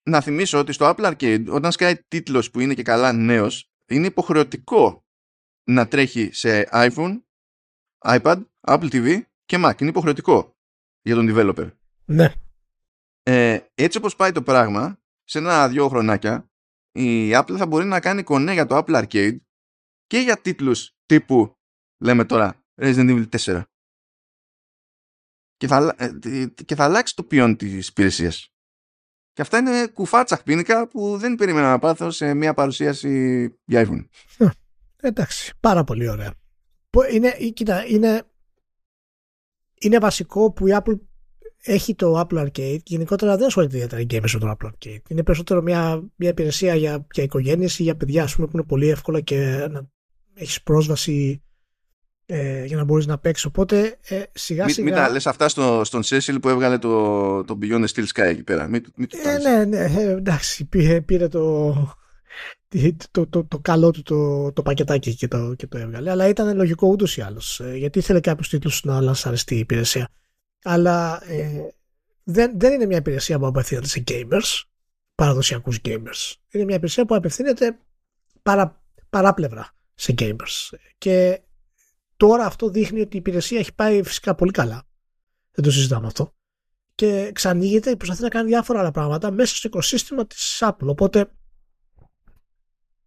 [0.03, 4.07] να θυμίσω ότι στο Apple Arcade όταν σκάει τίτλος που είναι και καλά νέος είναι
[4.07, 5.05] υποχρεωτικό
[5.63, 7.21] να τρέχει σε iPhone,
[8.05, 9.81] iPad, Apple TV και Mac.
[9.81, 10.57] Είναι υποχρεωτικό
[11.01, 11.71] για τον developer.
[12.05, 12.33] Ναι.
[13.23, 16.49] Ε, έτσι όπως πάει το πράγμα, σε ένα-δυο χρονάκια,
[16.91, 19.37] η Apple θα μπορεί να κάνει κονέ για το Apple Arcade
[20.07, 21.57] και για τίτλους τύπου
[21.97, 23.61] λέμε τώρα Resident Evil 4
[25.57, 28.51] και θα, ε, και θα αλλάξει το ποιόν της υπηρεσίας.
[29.33, 34.05] Και αυτά είναι κουφά τσαχπίνικα που δεν περίμενα να πάθω σε μια παρουσίαση για iPhone.
[35.01, 36.33] Εντάξει, πάρα πολύ ωραία.
[37.11, 38.23] Είναι, κοίτα, είναι,
[39.79, 40.99] είναι βασικό που η Apple
[41.61, 42.79] έχει το Apple Arcade.
[42.83, 45.09] Γενικότερα δεν ασχολείται ιδιαίτερα οι gamers με το Apple Arcade.
[45.09, 48.65] Είναι περισσότερο μια, μια υπηρεσία για, για οικογένειες ή για παιδιά ας πούμε, που είναι
[48.65, 49.89] πολύ εύκολα και να
[50.37, 51.41] έχεις πρόσβαση
[52.29, 53.45] ε, για να μπορείς να παίξεις.
[53.45, 57.57] Οπότε ε, σιγά σιγά μην, τα λες αυτά στο, στον Cecil που έβγαλε το, το
[57.61, 58.67] Beyond the Steel Sky εκεί πέρα.
[58.67, 61.73] Μην, μην ε, ναι, ναι, ε, εντάξει πήρε, πήρε το,
[63.11, 66.09] το, το, το, καλό του το, το πακετάκι και το, και το έβγαλε.
[66.11, 70.09] Αλλά ήταν λογικό ούτως ή άλλως ε, γιατί ήθελε κάποιους τίτλους να λανσαριστεί η υπηρεσία.
[70.63, 71.75] Αλλά ε,
[72.23, 74.63] δεν, δεν είναι μια υπηρεσία που απευθύνεται σε gamers
[75.15, 76.33] παραδοσιακούς gamers.
[76.51, 77.77] Είναι μια υπηρεσία που απευθύνεται
[78.43, 81.41] παρα, παράπλευρα σε gamers και
[82.17, 84.83] Τώρα αυτό δείχνει ότι η υπηρεσία έχει πάει φυσικά πολύ καλά.
[85.51, 86.35] Δεν το συζητάμε αυτό.
[86.95, 90.87] Και ξανοίγεται, προσπαθεί να κάνει διάφορα άλλα πράγματα μέσα στο οικοσύστημα της Apple.
[90.87, 91.31] Οπότε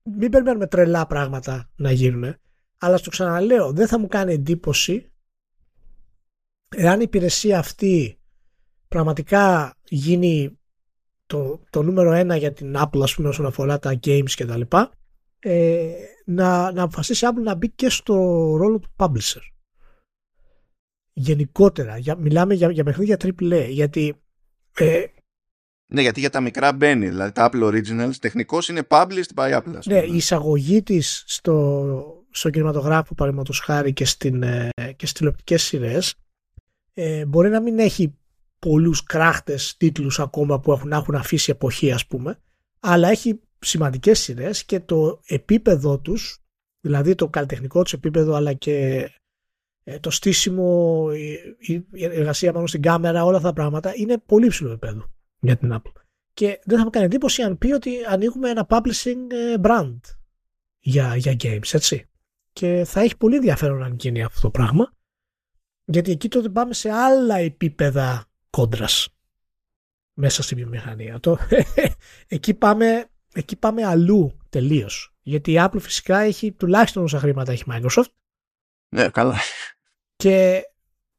[0.03, 2.35] μην περιμένουμε τρελά πράγματα να γίνουν.
[2.79, 5.13] Αλλά στο ξαναλέω, δεν θα μου κάνει εντύπωση
[6.69, 8.21] εάν η υπηρεσία αυτή
[8.89, 10.59] πραγματικά γίνει
[11.27, 14.57] το, το νούμερο ένα για την Apple ας πούμε όσον αφορά τα games και τα
[14.57, 15.00] λοιπά
[15.41, 15.93] ε,
[16.25, 18.15] να, να αποφασίσει Apple να μπει και στο
[18.57, 19.41] ρόλο του publisher.
[21.13, 24.15] Γενικότερα, για, μιλάμε για, για παιχνίδια AAA, γιατί
[24.77, 25.05] Ε,
[25.93, 27.09] ναι, γιατί για τα μικρά μπαίνει.
[27.09, 29.79] Δηλαδή τα Apple Originals τεχνικώ είναι published by Apple.
[29.85, 35.63] Ναι, η εισαγωγή της στο, στο κινηματογράφο, παραδείγματος χάρη και, στην, ε, και στις τηλεοπτικές
[35.63, 36.15] σειρές,
[36.95, 38.15] ε, μπορεί να μην έχει
[38.59, 42.39] πολλούς κράχτες τίτλους ακόμα που έχουν, έχουν αφήσει εποχή, ας πούμε,
[42.81, 46.39] αλλά έχει σημαντικές σειρές και το επίπεδο τους,
[46.81, 49.09] δηλαδή το καλλιτεχνικό τους επίπεδο αλλά και
[49.85, 51.09] ε, το στήσιμο,
[51.59, 55.73] η, εργασία πάνω στην κάμερα, όλα αυτά τα πράγματα είναι πολύ ψηλό επίπεδο για την
[55.75, 55.93] Apple.
[56.35, 59.99] Και δεν θα μου κάνει εντύπωση αν πει ότι ανοίγουμε ένα publishing ε, brand
[60.79, 62.09] για, για games, έτσι.
[62.53, 64.93] Και θα έχει πολύ ενδιαφέρον αν γίνει αυτό το πράγμα,
[65.85, 69.09] γιατί εκεί τότε πάμε σε άλλα επίπεδα κόντρας
[70.15, 71.21] μέσα στη βιομηχανία.
[71.21, 71.39] Το,
[72.29, 75.15] εκεί, πάμε, εκεί πάμε αλλού τελείως.
[75.23, 78.11] Γιατί η Apple φυσικά έχει τουλάχιστον όσα χρήματα έχει Microsoft.
[78.89, 79.37] Ναι, καλά.
[80.17, 80.63] Και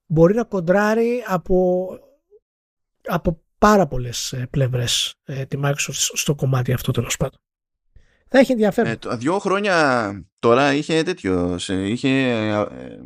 [0.06, 1.90] μπορεί να κοντράρει από,
[3.02, 7.40] από πάρα πολλές ε, πλευρές ε, τη Microsoft στο κομμάτι αυτό τέλος πάντων.
[8.28, 8.92] Θα έχει ενδιαφέρον.
[8.92, 11.60] Ε, δύο χρόνια τώρα είχε τέτοιο.
[11.68, 13.00] Είχε, ε,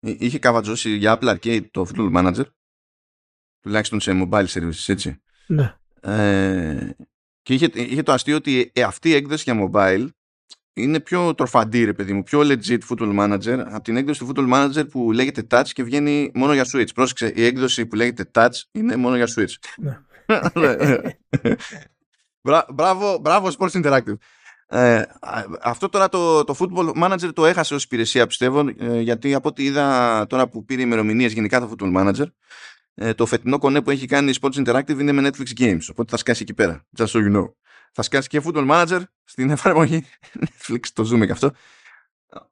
[0.00, 2.44] είχε καβατζώσει για Apple Arcade το Football Manager
[3.60, 5.20] τουλάχιστον σε mobile services, έτσι.
[5.46, 5.76] Ναι.
[6.00, 6.90] Ε,
[7.48, 10.06] και είχε, είχε το αστείο ότι ε, αυτή η έκδοση για mobile
[10.72, 14.52] είναι πιο τροφαντή, ρε παιδί μου, πιο legit Football Manager από την έκδοση του Football
[14.52, 16.94] Manager που λέγεται Touch και βγαίνει μόνο για Switch.
[16.94, 19.54] Πρόσεξε, η έκδοση που λέγεται Touch είναι μόνο για Switch.
[19.76, 19.98] Ναι.
[22.74, 24.16] μπράβο, μπράβο Sports Interactive.
[24.66, 25.02] Ε,
[25.62, 29.64] αυτό τώρα το, το Football Manager το έχασε ως υπηρεσία πιστεύω ε, γιατί από ό,τι
[29.64, 32.26] είδα τώρα που πήρε ημερομηνίες γενικά το Football Manager
[33.00, 35.80] ε, το φετινό κονέ που έχει κάνει η Sports Interactive είναι με Netflix Games.
[35.90, 36.86] Οπότε θα σκάσει εκεί πέρα.
[36.96, 37.52] Just so you know.
[37.92, 40.04] Θα σκάσει και Football Manager στην εφαρμογή
[40.44, 40.80] Netflix.
[40.92, 41.52] Το ζούμε και αυτό.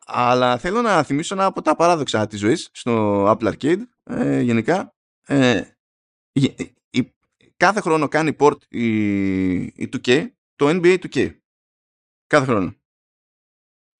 [0.06, 4.94] Αλλά θέλω να θυμίσω ένα από τα παράδοξα της ζωής στο Apple Arcade ε, γενικά.
[5.26, 5.62] Ε,
[6.32, 6.54] η,
[7.56, 10.26] κάθε χρόνο κάνει port η, η 2K
[10.56, 11.30] το NBA 2K.
[12.26, 12.74] Κάθε χρόνο.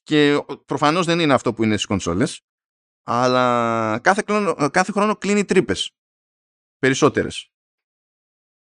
[0.03, 2.41] Και προφανώς δεν είναι αυτό που είναι στις κονσόλες
[3.09, 5.97] αλλά κάθε χρόνο, κάθε χρόνο κλείνει τρύπες
[6.79, 7.51] περισσότερες.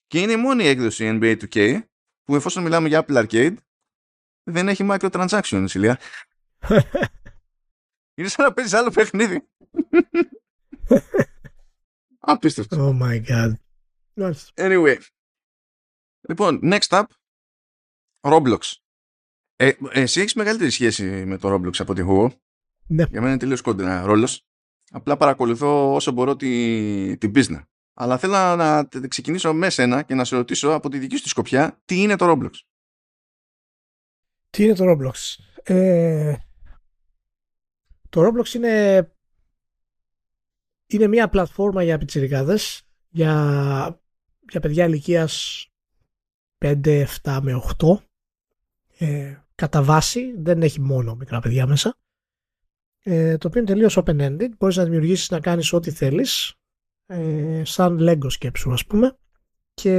[0.07, 1.81] Και είναι η μόνη έκδοση NBA 2K
[2.23, 3.55] που εφόσον μιλάμε για Apple Arcade
[4.43, 5.99] δεν έχει microtransactions, Ηλία.
[8.17, 9.47] είναι σαν να παίζεις άλλο παιχνίδι.
[12.19, 12.97] Απίστευτο.
[12.99, 13.53] Oh my god.
[14.55, 14.97] Anyway.
[16.29, 17.03] Λοιπόν, next up,
[18.19, 18.59] Roblox.
[19.55, 22.41] Ε, εσύ έχεις μεγαλύτερη σχέση με το Roblox από την εγώ.
[22.87, 23.03] Ναι.
[23.03, 24.45] Για μένα είναι τελείως κόντρα ρόλος.
[24.91, 27.63] Απλά παρακολουθώ όσο μπορώ την τη business.
[27.93, 31.81] Αλλά θέλω να ξεκινήσω με σένα και να σε ρωτήσω από τη δική σου σκοπιά
[31.85, 32.51] τι είναι το Roblox;
[34.49, 36.35] Τι είναι το Roblox; Ε,
[38.09, 39.07] το Roblox είναι,
[40.85, 44.01] είναι μια πλατφόρμα για πιτσιρικάδες, για,
[44.49, 45.65] για παιδιά ηλικίας
[46.57, 47.97] 5, 7 με 8.
[48.97, 51.97] Ε, κατά βάση δεν έχει μόνο μικρά παιδιά μέσα.
[53.03, 54.49] Ε, το οποίο είναι τελείως open-ended.
[54.57, 56.55] Μπορείς να δημιουργήσεις να κάνεις ό,τι θέλεις
[57.11, 59.17] ε, σαν Lego σκέψου ας πούμε
[59.73, 59.91] και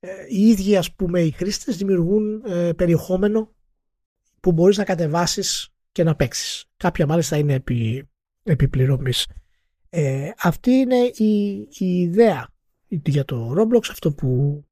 [0.00, 3.54] ε, οι ίδιοι ας πούμε οι χρήστες δημιουργούν ε, περιεχόμενο
[4.40, 6.64] που μπορείς να κατεβάσεις και να παίξεις.
[6.76, 8.08] Κάποια μάλιστα είναι επί,
[8.42, 9.26] επιπληρωμής.
[9.88, 12.48] Ε, αυτή είναι η, η ιδέα
[12.88, 14.64] για το Roblox, αυτό που,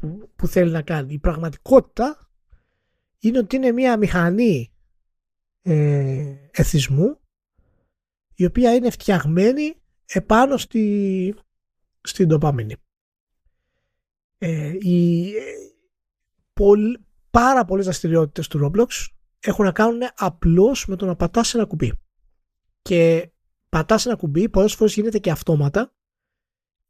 [0.00, 1.12] που, που θέλει να κάνει.
[1.12, 2.30] Η πραγματικότητα
[3.18, 4.72] είναι ότι είναι μια μηχανή
[5.62, 7.20] ε, εθισμού
[8.42, 9.74] η οποία είναι φτιαγμένη
[10.06, 11.34] επάνω στη,
[12.00, 12.76] στην ντοπαμίνη.
[14.38, 15.32] Ε, οι,
[17.30, 19.06] πάρα πολλές δραστηριότητες του Roblox
[19.40, 21.92] έχουν να κάνουν απλώς με το να πατάς ένα κουμπί.
[22.82, 23.30] Και
[23.68, 25.92] πατάς ένα κουμπί, πολλές φορές γίνεται και αυτόματα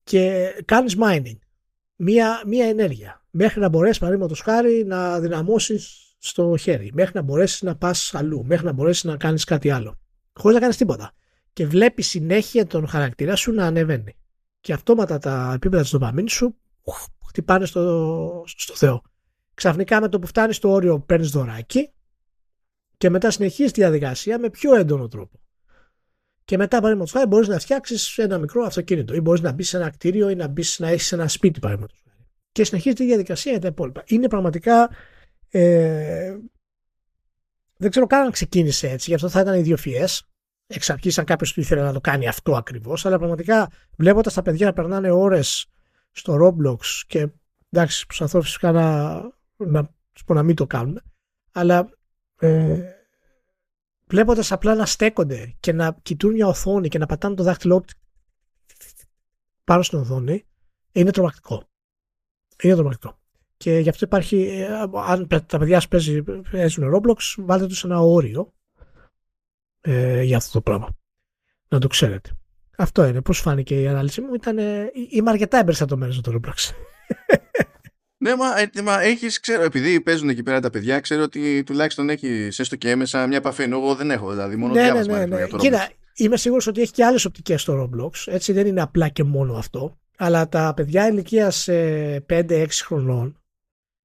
[0.02, 1.38] και κάνεις mining.
[1.96, 3.24] Μία, μία ενέργεια.
[3.30, 6.90] Μέχρι να μπορέσεις, παραδείγματος χάρη, να δυναμώσεις στο χέρι.
[6.94, 8.44] Μέχρι να μπορέσεις να πας αλλού.
[8.44, 9.98] Μέχρι να μπορέσεις να κάνεις κάτι άλλο.
[10.32, 11.12] Χωρίς να κάνεις τίποτα
[11.52, 14.16] και βλέπει συνέχεια τον χαρακτήρα σου να ανεβαίνει.
[14.60, 16.56] Και αυτόματα τα επίπεδα της δοπαμίνης σου
[17.28, 19.02] χτυπάνε στο, στο Θεό.
[19.54, 21.92] Ξαφνικά με το που φτάνεις στο όριο παίρνεις δωράκι
[22.96, 25.40] και μετά συνεχίζεις τη διαδικασία με πιο έντονο τρόπο.
[26.44, 29.76] Και μετά, παραδείγματος χάρη, μπορείς να φτιάξεις ένα μικρό αυτοκίνητο ή μπορείς να μπεις σε
[29.76, 32.02] ένα κτίριο ή να μπεις να έχεις ένα σπίτι, παραδείγματος
[32.52, 34.02] Και συνεχίζεις τη διαδικασία για τα υπόλοιπα.
[34.06, 34.90] Είναι πραγματικά.
[35.48, 36.36] Ε,
[37.76, 40.04] δεν ξέρω καν αν ξεκίνησε έτσι, γι' αυτό θα ήταν ιδιοφιέ
[40.74, 44.66] εξ αρχής αν κάποιος ήθελε να το κάνει αυτό ακριβώς, αλλά πραγματικά βλέποντας τα παιδιά
[44.66, 45.66] να περνάνε ώρες
[46.10, 47.28] στο Roblox και
[47.70, 49.12] εντάξει, προσπαθώ φυσικά να,
[49.56, 49.90] να,
[50.26, 51.00] να μην το κάνουν,
[51.52, 51.90] αλλά
[52.38, 52.80] ε,
[54.06, 57.84] βλέποντας απλά να στέκονται και να κοιτούν μια οθόνη και να πατάνε το δάχτυλό
[59.64, 60.44] πάνω στην οθόνη
[60.92, 61.62] είναι τρομακτικό.
[62.62, 63.18] Είναι τρομακτικό.
[63.56, 64.66] Και γι' αυτό υπάρχει, ε,
[65.06, 68.52] αν τα παιδιά σας παίζουν Roblox, βάλτε τους ένα όριο
[69.82, 70.88] ε, για αυτό το πράγμα.
[71.68, 72.30] Να το ξέρετε.
[72.76, 73.20] Αυτό είναι.
[73.20, 76.70] Πώς φάνηκε η ανάλυση μου; Ήταν, ε, είμαι αρκετά εμπεριστατωμένος με το Roblox.
[78.22, 82.08] Ναι, μα, ε, μα έχεις, ξέρω, επειδή παίζουν εκεί πέρα τα παιδιά, ξέρω ότι τουλάχιστον
[82.08, 83.62] έχει έστω και έμεσα μια επαφή.
[83.62, 85.36] Ενώ εγώ δεν έχω, δηλαδή, μόνο ναι, ναι, ναι, ναι.
[85.36, 88.32] Για το Κοίτα, είμαι σίγουρος ότι έχει και άλλες οπτικές στο Roblox.
[88.32, 89.98] Έτσι δεν είναι απλά και μόνο αυτό.
[90.16, 91.52] Αλλά τα παιδιά ηλικία
[92.28, 93.42] 5-6 χρονών,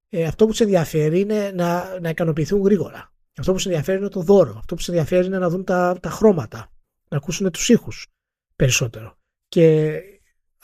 [0.09, 3.11] ε, αυτό που τους ενδιαφέρει είναι να, να ικανοποιηθούν γρήγορα.
[3.37, 4.55] Αυτό που του ενδιαφέρει είναι το δώρο.
[4.57, 6.71] Αυτό που του ενδιαφέρει είναι να δουν τα, τα χρώματα,
[7.09, 8.07] να ακούσουν τους ήχους
[8.55, 9.17] περισσότερο.
[9.47, 10.01] Και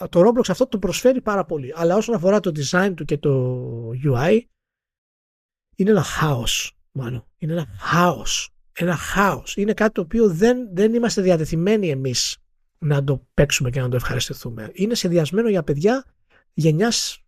[0.08, 1.72] το Roblox αυτό το προσφέρει πάρα πολύ.
[1.76, 4.40] Αλλά όσον αφορά το design του και το UI,
[5.76, 7.26] είναι ένα χάος, μάλλον.
[7.38, 8.48] Είναι ένα χάος.
[8.72, 9.56] Ένα χάος.
[9.56, 12.38] Είναι κάτι το οποίο δεν, δεν είμαστε διατεθειμένοι εμείς
[12.78, 14.70] να το παίξουμε και να το ευχαριστηθούμε.
[14.72, 16.04] Είναι σχεδιασμένο για παιδιά
[16.52, 17.24] γενιάς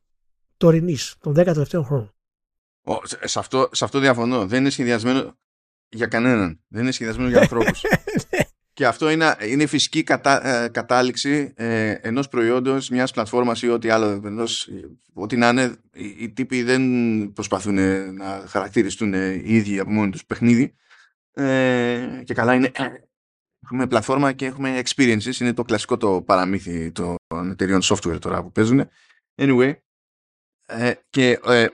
[0.56, 2.15] τωρινής, των 10 τελευταίων χρόνων.
[3.24, 4.46] Σε, αυτό, σε αυτό διαφωνώ.
[4.46, 5.38] Δεν είναι σχεδιασμένο
[5.88, 6.60] για κανέναν.
[6.68, 7.82] Δεν είναι σχεδιασμένο για ανθρώπους.
[8.30, 8.38] Ναι.
[8.72, 13.68] Και αυτό είναι, είναι η φυσική κατα, ε, κατάληξη ε, ενός προϊόντος, μιας πλατφόρμας ή
[13.68, 14.20] ό,τι άλλο.
[14.24, 14.68] Ενός,
[15.12, 16.82] ό,τι να είναι, οι, οι τύποι δεν
[17.32, 17.74] προσπαθούν
[18.14, 20.74] να χαρακτηριστούν οι ίδιοι από μόνοι τους παιχνίδι.
[21.32, 22.84] Ε, και καλά είναι, ε,
[23.64, 25.40] έχουμε πλατφόρμα και έχουμε experiences.
[25.40, 27.16] Είναι το κλασικό το παραμύθι των
[27.50, 28.88] εταιριών software τώρα που παίζουν.
[29.36, 29.74] Anyway,
[30.66, 31.66] ε, και ε,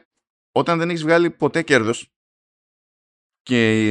[0.52, 2.12] όταν δεν έχεις βγάλει ποτέ κέρδος
[3.42, 3.82] και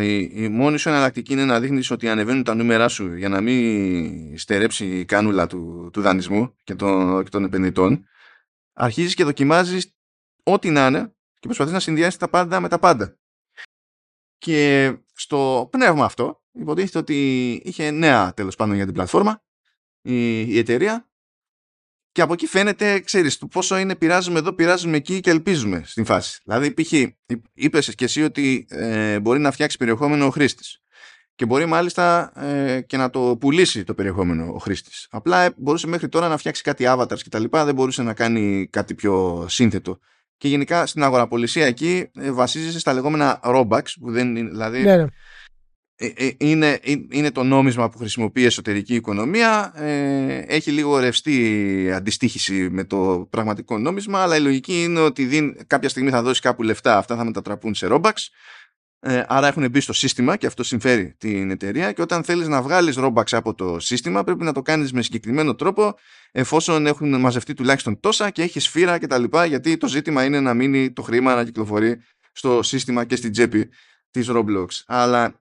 [0.00, 3.40] η, η μόνη σου εναλλακτική είναι να δείχνεις ότι ανεβαίνουν τα νούμερά σου για να
[3.40, 8.06] μην στερέψει η κάνουλα του, του δανεισμού και των, και των επενδυτών
[8.72, 9.96] αρχίζεις και δοκιμάζεις
[10.42, 13.18] ό,τι να είναι και προσπαθείς να συνδυάσεις τα πάντα με τα πάντα.
[14.38, 19.42] Και στο πνεύμα αυτό υποτίθεται ότι είχε νέα τέλος πάντων για την πλατφόρμα
[20.00, 21.07] η, η εταιρεία
[22.18, 26.04] και από εκεί φαίνεται, ξέρεις, του πόσο είναι πειράζουμε εδώ, πειράζουμε εκεί και ελπίζουμε στην
[26.04, 26.40] φάση.
[26.44, 26.92] Δηλαδή, π.χ.
[27.54, 30.80] είπες και εσύ ότι ε, μπορεί να φτιάξει περιεχόμενο ο χρήστης.
[31.34, 35.06] Και μπορεί μάλιστα ε, και να το πουλήσει το περιεχόμενο ο χρήστης.
[35.10, 37.44] Απλά ε, μπορούσε μέχρι τώρα να φτιάξει κάτι avatars κτλ.
[37.50, 39.98] Δεν μπορούσε να κάνει κάτι πιο σύνθετο.
[40.36, 44.82] Και γενικά στην αγοραπολισία εκεί ε, βασίζεσαι στα λεγόμενα rollbacks, που δεν είναι, δηλαδή.
[44.82, 45.04] Ναι, ναι.
[46.00, 49.72] Ε, ε, είναι, ε, είναι το νόμισμα που χρησιμοποιεί η εσωτερική οικονομία.
[50.46, 55.88] Έχει λίγο ρευστή αντιστοίχηση με το πραγματικό νόμισμα αλλά η λογική είναι ότι δίν, κάποια
[55.88, 58.12] στιγμή θα δώσει κάπου λεφτά αυτά θα μετατραπούν σε Robux.
[59.26, 61.92] Άρα έχουν μπει στο σύστημα και αυτό συμφέρει την εταιρεία.
[61.92, 65.54] Και όταν θέλεις να βγάλεις Robux από το σύστημα πρέπει να το κάνεις με συγκεκριμένο
[65.54, 65.94] τρόπο
[66.32, 70.92] εφόσον έχουν μαζευτεί τουλάχιστον τόσα και έχεις σφύρα κτλ γιατί το ζήτημα είναι να μείνει
[70.92, 72.00] το χρήμα να κυκλοφορεί
[72.32, 73.68] στο σύστημα και στην τσέπη
[74.10, 74.66] της Roblox.
[74.86, 75.40] Αλλά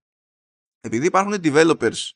[0.82, 2.12] επειδή υπάρχουν developers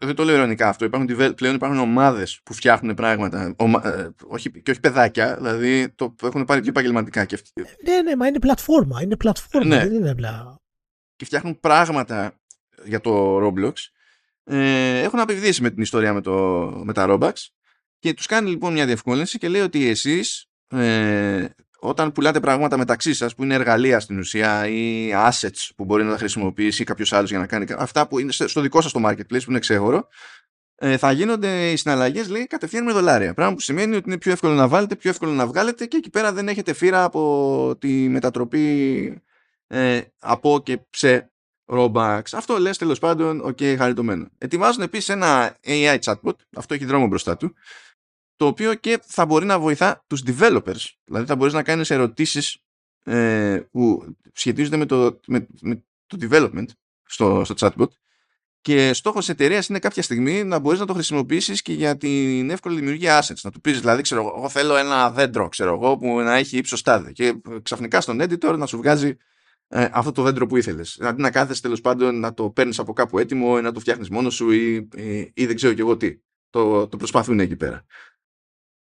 [0.00, 0.84] δεν το λέω ειρωνικά αυτό.
[0.84, 3.54] Υπάρχουν, πλέον υπάρχουν ομάδες που φτιάχνουν πράγματα.
[3.84, 7.52] Ε, όχι, και όχι παιδάκια, δηλαδή το έχουν πάρει πιο επαγγελματικά και αυτοί.
[7.84, 9.02] Ναι, ναι, μα είναι πλατφόρμα.
[9.02, 9.78] Είναι πλατφόρμα, ναι.
[9.78, 10.60] δεν είναι απλά.
[11.16, 12.34] Και φτιάχνουν πράγματα
[12.84, 13.72] για το Roblox.
[14.44, 16.32] Ε, έχουν απειβδίσει με την ιστορία με, το,
[16.84, 17.32] με τα Robux
[17.98, 21.46] και τους κάνει λοιπόν μια διευκόλυνση και λέει ότι εσείς ε,
[21.80, 26.10] όταν πουλάτε πράγματα μεταξύ σας που είναι εργαλεία στην ουσία ή assets που μπορεί να
[26.10, 29.42] τα χρησιμοποιήσει κάποιος άλλος για να κάνει αυτά που είναι στο δικό σας το marketplace
[29.44, 30.08] που είναι ξέχωρο
[30.80, 33.34] ε, θα γίνονται οι συναλλαγές λέει κατευθείαν με δολάρια.
[33.34, 36.10] Πράγμα που σημαίνει ότι είναι πιο εύκολο να βάλετε, πιο εύκολο να βγάλετε και εκεί
[36.10, 39.22] πέρα δεν έχετε φύρα από τη μετατροπή
[39.66, 41.32] ε, από και σε
[41.66, 42.22] Robux.
[42.32, 44.28] Αυτό λες τέλος πάντων, OK, okay, χαριτωμένο.
[44.38, 47.54] Ετοιμάζουν επίσης ένα AI chatbot, αυτό έχει δρόμο μπροστά του,
[48.38, 50.86] το οποίο και θα μπορεί να βοηθά τους developers.
[51.04, 52.58] Δηλαδή θα μπορείς να κάνεις ερωτήσεις
[53.04, 56.66] ε, που σχετίζονται με το, με, με το development
[57.04, 57.88] στο, στο chatbot
[58.60, 62.50] και στόχος της εταιρείας είναι κάποια στιγμή να μπορείς να το χρησιμοποιήσεις και για την
[62.50, 63.40] εύκολη δημιουργία assets.
[63.42, 66.82] Να του πεις δηλαδή, ξέρω εγώ θέλω ένα δέντρο, ξέρω εγώ, που να έχει ύψος
[66.82, 69.16] τάδε και ξαφνικά στον editor να σου βγάζει
[69.68, 70.98] ε, αυτό το δέντρο που ήθελες.
[71.00, 74.08] Αντί να κάθεσαι τέλος πάντων να το παίρνεις από κάπου έτοιμο ή να το φτιάχνεις
[74.08, 76.18] μόνος σου ή, ή, ή δεν ξέρω κι εγώ τι.
[76.50, 77.84] Το, το προσπαθούν εκεί πέρα.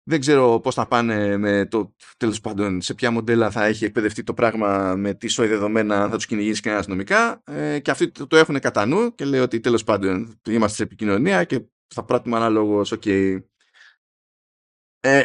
[0.06, 4.22] Δεν ξέρω πώς θα πάνε με το τέλος πάντων σε ποια μοντέλα θα έχει εκπαιδευτεί
[4.22, 8.26] το πράγμα με τι σόι δεδομένα θα τους κυνηγήσει και αστυνομικά ε, και αυτοί το,
[8.26, 12.36] το έχουν κατά νου και λέει ότι τέλος πάντων είμαστε σε επικοινωνία και θα πράττουμε
[12.36, 13.02] αναλόγως, OK.
[13.04, 13.42] Okay.
[15.00, 15.24] Ε,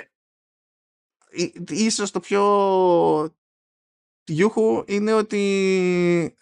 [1.70, 3.36] ίσως το πιο
[4.24, 6.38] γιούχου είναι ότι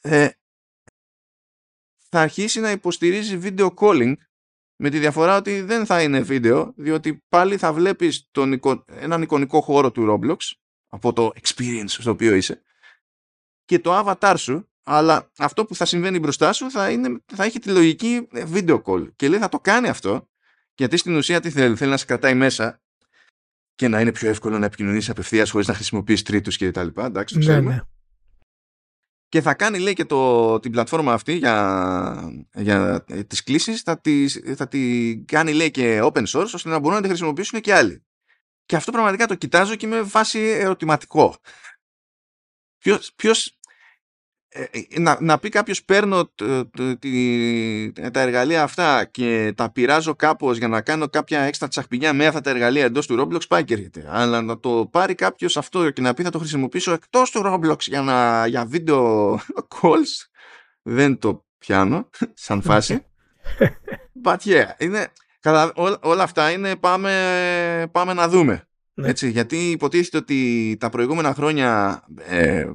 [0.00, 0.28] ε,
[2.08, 4.14] θα αρχίσει να υποστηρίζει video calling
[4.84, 9.60] με τη διαφορά ότι δεν θα είναι βίντεο, διότι πάλι θα βλέπεις τον, έναν εικονικό
[9.60, 10.36] χώρο του Roblox,
[10.88, 12.62] από το experience στο οποίο είσαι,
[13.64, 17.58] και το avatar σου, αλλά αυτό που θα συμβαίνει μπροστά σου θα, είναι, θα έχει
[17.58, 19.12] τη λογική video call.
[19.16, 20.28] Και λέει θα το κάνει αυτό
[20.74, 22.82] Γιατί στην ουσία τι θέλει, θέλει να σε κρατάει μέσα
[23.74, 27.04] και να είναι πιο εύκολο να επικοινωνήσει απευθείας χωρίς να χρησιμοποιήσει τρίτους και τα λοιπά.
[27.04, 27.74] Εντάξει, το Ναι, ξέρουμε.
[27.74, 27.80] ναι.
[29.32, 34.00] Και θα κάνει, λέει, και το, την πλατφόρμα αυτή για, για ε, τις κλήσεις, θα,
[34.00, 37.74] τις, θα την κάνει, λέει, και open source, ώστε να μπορούν να τη χρησιμοποιήσουν και
[37.74, 38.04] άλλοι.
[38.66, 41.36] Και αυτό πραγματικά το κοιτάζω και είμαι βάση ερωτηματικό.
[42.78, 43.61] Ποιος, ποιος ε, ε,
[44.98, 50.58] να, να πει κάποιος παίρνω τ- τ- τη- τα εργαλεία αυτά και τα πειράζω κάπως
[50.58, 53.74] για να κάνω κάποια έξτρα τσαχπινιά με αυτά τα εργαλεία εντός του Roblox πάει και
[53.74, 54.06] έρχεται.
[54.08, 57.78] Αλλά να το πάρει κάποιος αυτό και να πει θα το χρησιμοποιήσω εκτός του Roblox
[57.80, 59.34] για, να, για βίντεο
[59.80, 60.28] calls
[60.82, 63.04] δεν το πιάνω σαν φάση.
[64.24, 65.08] But yeah, είναι,
[65.40, 68.66] κατα- όλα, όλα αυτά είναι πάμε, πάμε να δούμε.
[68.94, 69.08] Ναι.
[69.08, 72.70] Έτσι, γιατί υποτίθεται ότι τα προηγούμενα χρόνια ε,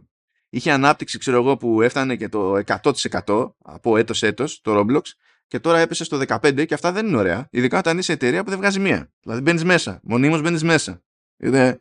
[0.50, 5.02] είχε ανάπτυξη, ξέρω εγώ, που έφτανε και το 100% από έτος έτος το Roblox
[5.48, 7.48] και τώρα έπεσε στο 15% και αυτά δεν είναι ωραία.
[7.52, 9.14] Ειδικά όταν είσαι εταιρεία που δεν βγάζει μία.
[9.20, 10.00] Δηλαδή μπαίνεις μέσα.
[10.04, 11.04] Μονίμως μπαίνεις μέσα.
[11.38, 11.78] Είναι...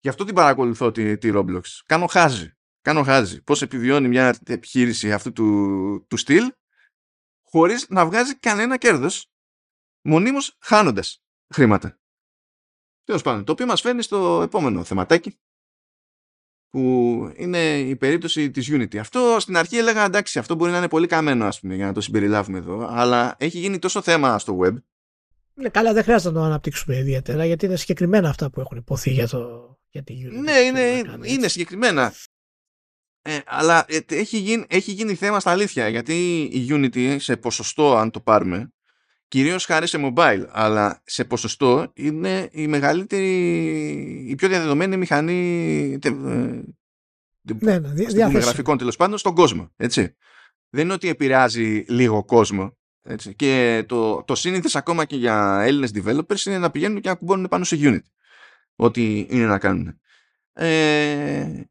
[0.00, 1.60] Γι' αυτό την παρακολουθώ τη, τη Roblox.
[1.86, 2.52] Κάνω χάζι.
[2.80, 3.42] Κάνω χάζι.
[3.42, 6.52] Πώς επιβιώνει μια επιχείρηση αυτού του, του στυλ
[7.42, 9.30] χωρίς να βγάζει κανένα κέρδος
[10.02, 11.22] μονίμως χάνοντας
[11.54, 11.98] χρήματα.
[13.04, 15.40] Τέλος πάντων, το οποίο μας φέρνει στο επόμενο θεματάκι
[16.70, 18.96] που είναι η περίπτωση της Unity.
[18.96, 21.92] Αυτό στην αρχή έλεγα εντάξει, αυτό μπορεί να είναι πολύ καμένο ας πούμε για να
[21.92, 24.74] το συμπεριλάβουμε εδώ, αλλά έχει γίνει τόσο θέμα στο web
[25.54, 29.10] Ναι, καλά, δεν χρειάζεται να το αναπτύξουμε ιδιαίτερα γιατί είναι συγκεκριμένα αυτά που έχουν υποθεί
[29.10, 30.40] για, το, για τη Unity.
[30.42, 31.48] Ναι, είναι, Να κάνει, είναι έτσι.
[31.48, 32.14] συγκεκριμένα.
[33.22, 37.96] Ε, αλλά ε, έχει, γίνει, έχει γίνει θέμα στα αλήθεια γιατί η Unity σε ποσοστό
[37.96, 38.72] αν το πάρουμε
[39.30, 43.28] κυρίως χάρη σε mobile αλλά σε ποσοστό είναι η μεγαλύτερη
[44.28, 48.38] η πιο διαδεδομένη μηχανή τε- ε, Ναι, ναι, δι- ας το πούμε, διαθέσιμο.
[48.42, 49.70] γραφικών τέλος πάντων στον κόσμο.
[49.76, 50.16] Έτσι.
[50.70, 52.78] Δεν είναι ότι επηρεάζει λίγο κόσμο.
[53.02, 53.34] Έτσι.
[53.34, 57.48] Και το, το σύνηθες ακόμα και για Έλληνες developers είναι να πηγαίνουν και να κουμπώνουν
[57.48, 57.98] πάνω σε Unity.
[58.76, 60.00] Ό,τι είναι να κάνουν.
[60.52, 61.62] Ε,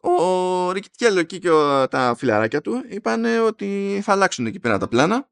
[0.00, 4.88] ο Ρικιτιέλο εκεί και ο- τα φιλαράκια του είπαν ότι θα αλλάξουν εκεί πέρα τα
[4.88, 5.30] πλάνα.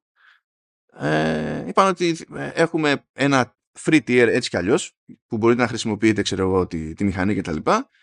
[0.98, 6.22] Ε, είπαν ότι ε, έχουμε ένα free tier έτσι κι αλλιώς που μπορείτε να χρησιμοποιείτε
[6.22, 7.56] ξέρω εγώ τη, τη μηχανή κτλ.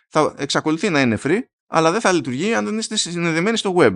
[0.10, 3.96] Θα εξακολουθεί να είναι free αλλά δεν θα λειτουργεί αν δεν είστε συνδεδεμένοι στο web.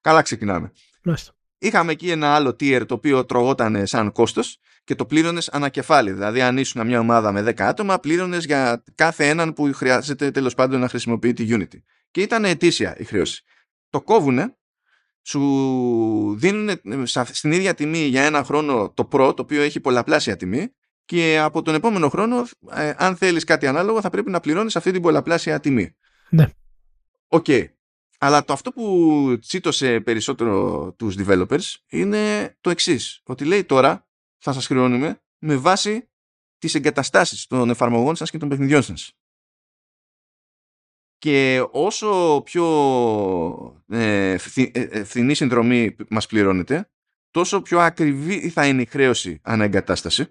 [0.00, 0.72] Καλά ξεκινάμε.
[1.02, 1.32] Μάλιστα.
[1.58, 6.12] Είχαμε εκεί ένα άλλο tier το οποίο τρογόταν σαν κόστος και το πλήρωνες ανακεφάλι.
[6.12, 10.54] Δηλαδή αν ήσουν μια ομάδα με 10 άτομα πλήρωνες για κάθε έναν που χρειάζεται τέλος
[10.54, 11.82] πάντων να χρησιμοποιεί τη Unity.
[12.10, 13.42] Και ήταν ετήσια η χρέωση.
[13.90, 14.56] Το κόβουνε,
[15.22, 16.70] σου δίνουν
[17.24, 20.72] στην ίδια τιμή για ένα χρόνο το Pro το οποίο έχει πολλαπλάσια τιμή
[21.04, 24.90] και από τον επόμενο χρόνο ε, αν θέλεις κάτι ανάλογο θα πρέπει να πληρώνεις αυτή
[24.90, 25.96] την πολλαπλάσια τιμή.
[26.30, 26.46] Ναι.
[27.26, 27.46] Οκ.
[28.18, 33.20] Αλλά το αυτό που τσίτωσε περισσότερο τους developers είναι το εξής.
[33.24, 34.08] Ότι λέει τώρα
[34.38, 36.10] θα σας χρεώνουμε με βάση
[36.58, 39.12] τις εγκαταστάσεις των εφαρμογών σας και των παιχνιδιών σας.
[41.22, 42.66] Και όσο πιο
[43.88, 46.90] ε, φθη- ε, ε, φθηνή συνδρομή μας πληρώνετε,
[47.30, 50.26] τόσο πιο ακριβή θα είναι η χρέωση αναεγκατάσταση.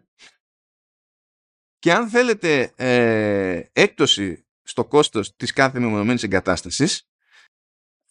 [1.80, 7.10] Και αν θέλετε ε, έκπτωση στο κόστος της κάθε μεμονωμένης εγκατάστασης,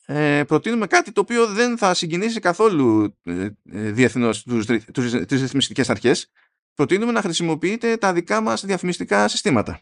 [0.07, 5.11] ε, προτείνουμε κάτι το οποίο δεν θα συγκινήσει καθόλου ε, ε, διεθνώς τους, ρυ- τους,
[5.11, 6.31] τις ρυθμιστικές αρχές.
[6.75, 9.81] Προτείνουμε να χρησιμοποιείτε τα δικά μας διαφημιστικά συστήματα.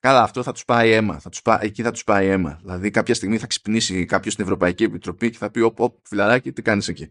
[0.00, 1.18] Καλά, αυτό θα τους πάει αίμα.
[1.18, 2.58] Θα τους πά- εκεί θα τους πάει αίμα.
[2.60, 6.52] Δηλαδή κάποια στιγμή θα ξυπνήσει κάποιος στην Ευρωπαϊκή Επιτροπή και θα πει «Οπ, οπ, φιλαράκι,
[6.52, 7.10] τι κάνεις εκεί».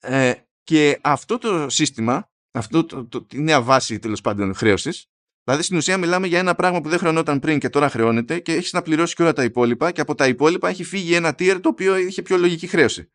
[0.00, 5.06] Ε, και αυτό το σύστημα, αυτό το, το, τη νέα βάση τέλος πάντων χρέωσης,
[5.44, 8.52] δηλαδή στην ουσία μιλάμε για ένα πράγμα που δεν χρεωνόταν πριν και τώρα χρεώνεται και
[8.52, 11.58] έχεις να πληρώσεις και όλα τα υπόλοιπα και από τα υπόλοιπα έχει φύγει ένα tier
[11.62, 13.10] το οποίο είχε πιο λογική χρέωση.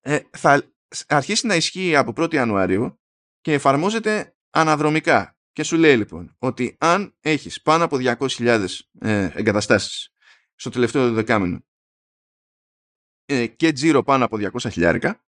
[0.00, 0.62] Ε, θα
[1.08, 3.00] αρχίσει να ισχύει από 1η Ιανουαρίου
[3.40, 5.36] και εφαρμόζεται αναδρομικά.
[5.52, 8.66] Και σου λέει λοιπόν ότι αν έχεις πάνω από 200.000
[9.00, 10.14] ε, εγκαταστάσεις
[10.54, 11.64] στο τελευταίο δεκάμενο
[13.24, 15.24] ε, και τζίρο πάνω από 200 χιλιάρικα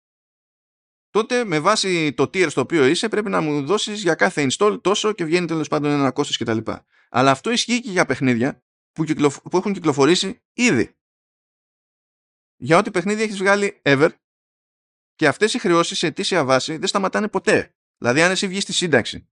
[1.10, 4.78] τότε με βάση το tier στο οποίο είσαι πρέπει να μου δώσεις για κάθε install
[4.80, 6.70] τόσο και βγαίνει τέλος πάντων ένα κόστος κτλ.
[7.08, 8.62] Αλλά αυτό ισχύει και για παιχνίδια
[8.92, 9.40] που, κυκλοφ...
[9.40, 10.96] που έχουν κυκλοφορήσει ήδη.
[12.56, 14.10] Για ό,τι παιχνίδι έχεις βγάλει ever
[15.14, 17.74] και αυτές οι χρεώσεις σε αιτήσια βάση δεν σταματάνε ποτέ.
[17.98, 19.27] Δηλαδή αν εσύ βγεις στη σύνταξη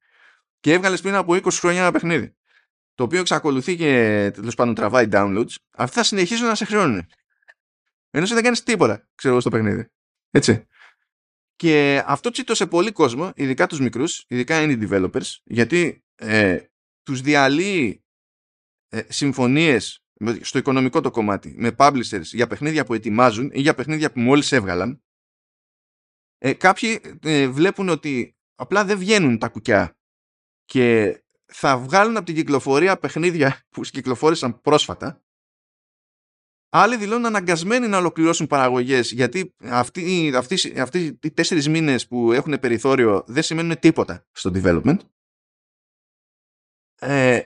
[0.67, 2.37] και έβγαλες πριν από 20 χρόνια ένα παιχνίδι
[2.95, 3.91] το οποίο εξακολουθεί και
[4.35, 7.07] τέλος πάντων τραβάει downloads, αυτοί θα συνεχίζουν να σε χρεώνουν.
[8.11, 9.89] Ενώ εσύ δεν κάνεις τίποτα, ξέρω εγώ, στο παιχνίδι.
[10.31, 10.67] Έτσι.
[11.57, 16.59] Και αυτό τσίτωσε πολύ κόσμο, ειδικά τους μικρούς, ειδικά indie developers, γιατί ε,
[17.03, 18.05] τους διαλύει
[18.89, 23.75] ε, συμφωνίες με- στο οικονομικό το κομμάτι με publishers για παιχνίδια που ετοιμάζουν ή για
[23.75, 25.03] παιχνίδια που μόλις έβγαλαν
[26.39, 29.96] Ε, κάποιοι ε, βλέπουν ότι απλά δεν βγαίνουν τα κουκιά
[30.67, 35.21] και θα βγάλουν από την κυκλοφορία παιχνίδια που κυκλοφόρησαν πρόσφατα
[36.69, 42.59] Άλλοι δηλώνουν αναγκασμένοι να ολοκληρώσουν παραγωγές γιατί αυτοί, αυτοί, αυτοί οι τέσσερις μήνες που έχουν
[42.61, 44.99] περιθώριο δεν σημαίνουν τίποτα στο development.
[46.99, 47.43] Ε,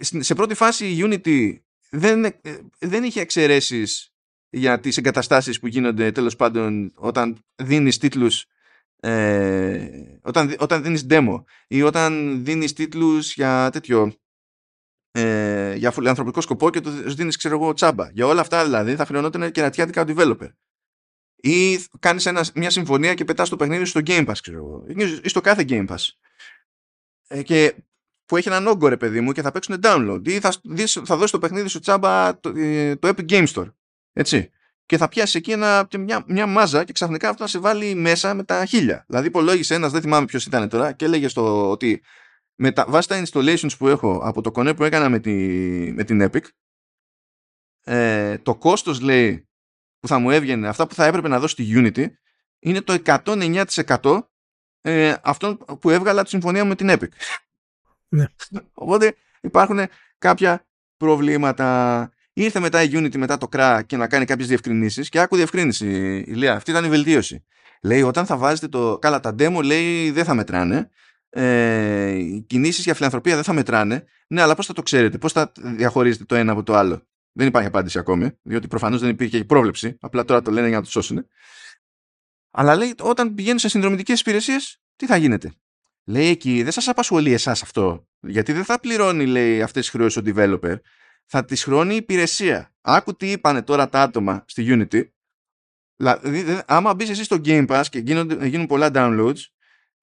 [0.00, 1.58] σε πρώτη φάση η Unity
[1.90, 2.34] δεν, ε,
[2.78, 4.12] δεν είχε εξαιρέσεις
[4.50, 8.46] για τις εγκαταστάσεις που γίνονται τέλος πάντων όταν δίνεις τίτλους
[9.04, 14.12] ε, όταν, όταν δίνεις demo ή όταν δίνεις τίτλους για τέτοιο
[15.10, 18.10] ε, για φιλανθρωπικό σκοπό και το δίνεις, ξέρω εγώ, τσάμπα.
[18.10, 20.48] Για όλα αυτά δηλαδή θα χρειαζόταν κερατιάτικα ο developer.
[21.36, 24.84] Ή κάνεις μια συμφωνία και πετάς το παιχνίδι στο Game Pass, ξέρω εγώ.
[25.22, 26.08] Ή στο κάθε Game Pass.
[27.26, 27.74] Ε, και
[28.24, 30.28] που έχει έναν όγκο, ρε παιδί μου, και θα παίξουν download.
[30.28, 30.52] Ή θα,
[31.04, 33.72] θα δώσεις το παιχνίδι σου τσάμπα το, ε, το Epic Game Store.
[34.12, 34.50] Έτσι.
[34.86, 38.34] Και θα πιάσει εκεί ένα, μια, μια μάζα και ξαφνικά αυτό να σε βάλει μέσα
[38.34, 39.04] με τα χίλια.
[39.08, 42.02] Δηλαδή, υπολόγισε ένας, δεν θυμάμαι ποιος ήταν τώρα, και έλεγε στο ότι
[42.54, 45.32] με τα, βάσει τα installations που έχω από το κονέ που έκανα με, τη,
[45.92, 46.44] με την Epic
[47.84, 49.48] ε, το κόστος λέει
[50.00, 52.06] που θα μου έβγαινε αυτά που θα έπρεπε να δώσει στη Unity
[52.58, 54.20] είναι το 109%
[54.80, 57.08] ε, αυτό που έβγαλα τη συμφωνία μου με την Epic.
[58.08, 58.24] Ναι.
[58.72, 60.66] Οπότε υπάρχουν κάποια
[60.96, 62.08] προβλήματα.
[62.36, 65.86] Ήρθε μετά η Unity μετά το CRA και να κάνει κάποιες διευκρινήσεις και άκου διευκρίνηση
[66.26, 66.54] Ηλία.
[66.54, 67.44] Αυτή ήταν η βελτίωση.
[67.82, 68.98] Λέει όταν θα βάζετε το...
[68.98, 70.90] Καλά τα demo λέει δεν θα μετράνε
[71.36, 74.04] ε, οι κινήσεις για φιλανθρωπία δεν θα μετράνε.
[74.26, 77.46] Ναι, αλλά πώς θα το ξέρετε, πώς θα διαχωρίζετε το ένα από το άλλο; Δεν
[77.46, 79.96] υπάρχει απάντηση ακόμη, διότι προφανώς δεν υπήρχε πρόβλεψη.
[80.00, 81.26] Απλά τώρα το λένε για να το σώσουν.
[82.50, 85.52] Αλλά λέει, όταν πηγαίνουν σε συνδρομητικές υπηρεσίες, τι θα γίνεται;
[86.04, 88.06] Λέει εκεί, δεν σας απασχολεί εσάς αυτό.
[88.20, 90.76] Γιατί δεν θα πληρώνει, λέει, αυτές τι χρεώσεις ο developer.
[91.26, 92.74] Θα τι χρώνει η υπηρεσία.
[92.80, 95.08] Άκου τι είπανε τώρα τα άτομα στη Unity.
[95.96, 97.98] Δηλαδή, άμα μπεις εσύ στο Game Pass και
[98.46, 99.40] γίνουν πολλά downloads,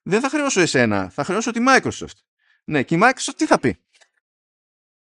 [0.02, 2.18] δεν θα χρεώσω εσένα, θα χρεώσω τη Microsoft.
[2.64, 3.78] Ναι, και η Microsoft τι θα πει;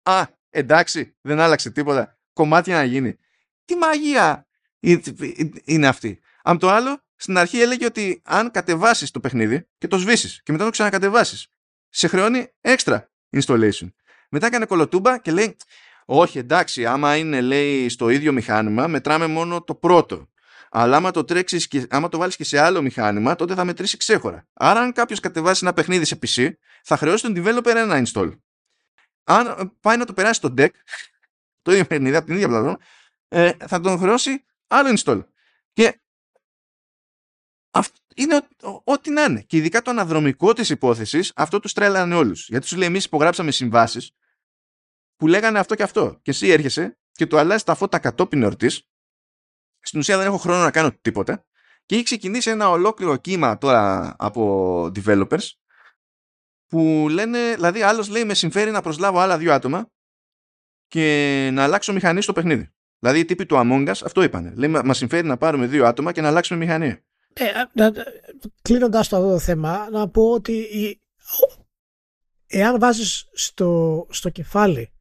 [0.02, 2.18] Α, εντάξει, δεν άλλαξε τίποτα.
[2.32, 3.16] Κομμάτια να γίνει.
[3.64, 4.46] Τι μαγεία
[5.64, 6.20] είναι αυτή.
[6.42, 10.52] Αν το άλλο, στην αρχή έλεγε ότι αν κατεβάσεις το παιχνίδι και το σβήσεις και
[10.52, 11.46] μετά το ξανακατεβάσεις,
[11.88, 13.00] σε χρεώνει extra
[13.36, 13.92] installation.
[14.30, 15.56] Μετά έκανε κολοτούμπα και λέει,
[16.04, 20.30] όχι εντάξει, άμα είναι λέει στο ίδιο μηχάνημα, μετράμε μόνο το πρώτο.
[20.70, 23.96] Αλλά άμα το τρέξεις και άμα το βάλεις και σε άλλο μηχάνημα, τότε θα μετρήσει
[23.96, 24.46] ξέχωρα.
[24.52, 26.50] Άρα, αν κάποιος κατεβάσει ένα παιχνίδι σε PC,
[26.82, 28.38] θα χρεώσει τον developer ένα install.
[29.24, 30.70] Αν πάει να το περάσει στο deck,
[31.62, 32.78] το ίδιο παιχνίδι από την ίδια πλατφόρμα,
[33.28, 35.24] ε, θα τον χρεώσει άλλο install.
[35.72, 36.00] Και
[37.70, 38.40] αυτό είναι
[38.84, 39.40] ό,τι να είναι.
[39.40, 42.48] Και ειδικά το αναδρομικό της υπόθεσης, αυτό τους τρέλανε όλους.
[42.48, 44.10] Γιατί σου λέει, εμείς υπογράψαμε συμβάσεις
[45.22, 46.18] που λέγανε αυτό και αυτό.
[46.22, 48.70] Και εσύ έρχεσαι και του αλλάζεις τα φώτα κατόπιν εορτή
[49.80, 51.44] στην ουσία δεν έχω χρόνο να κάνω τίποτα
[51.86, 55.50] και έχει ξεκινήσει ένα ολόκληρο κύμα τώρα από developers
[56.66, 59.90] που λένε, δηλαδή άλλος λέει με συμφέρει να προσλάβω άλλα δύο άτομα
[60.88, 62.72] και να αλλάξω μηχανή στο παιχνίδι.
[62.98, 64.52] Δηλαδή οι τύποι του Among Us αυτό είπανε.
[64.56, 66.98] Λέει μα συμφέρει να πάρουμε δύο άτομα και να αλλάξουμε μηχανή.
[67.32, 67.50] Ε,
[68.62, 70.66] κλείνοντας το αυτό το θέμα, να πω ότι
[72.46, 74.92] εάν βάζεις στο, στο κεφάλι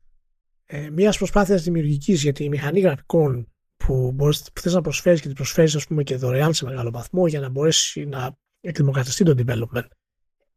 [0.74, 5.28] ε, μιας προσπάθειας δημιουργικής για τη μηχανή γραφικών που, μπορείς, που θες να προσφέρεις και
[5.28, 9.36] την προσφέρεις ας πούμε και δωρεάν σε μεγάλο βαθμό για να μπορέσει να εκδημοκρατιστεί το
[9.38, 9.88] development.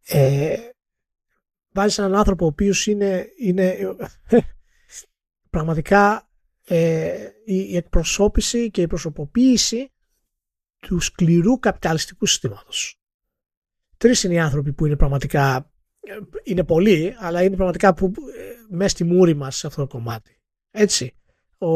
[0.04, 0.56] Ε,
[1.70, 3.96] βάζεις έναν άνθρωπο ο οποίος είναι, είναι
[5.50, 6.30] πραγματικά
[6.64, 9.92] ε, η εκπροσώπηση και η προσωποποίηση
[10.78, 13.00] του σκληρού καπιταλιστικού συστήματος.
[13.96, 15.73] Τρεις είναι οι άνθρωποι που είναι πραγματικά
[16.42, 20.36] είναι πολλοί, αλλά είναι πραγματικά που, ε, μέσα στη μούρη μας σε αυτό το κομμάτι.
[20.70, 21.14] Έτσι.
[21.58, 21.68] Ο,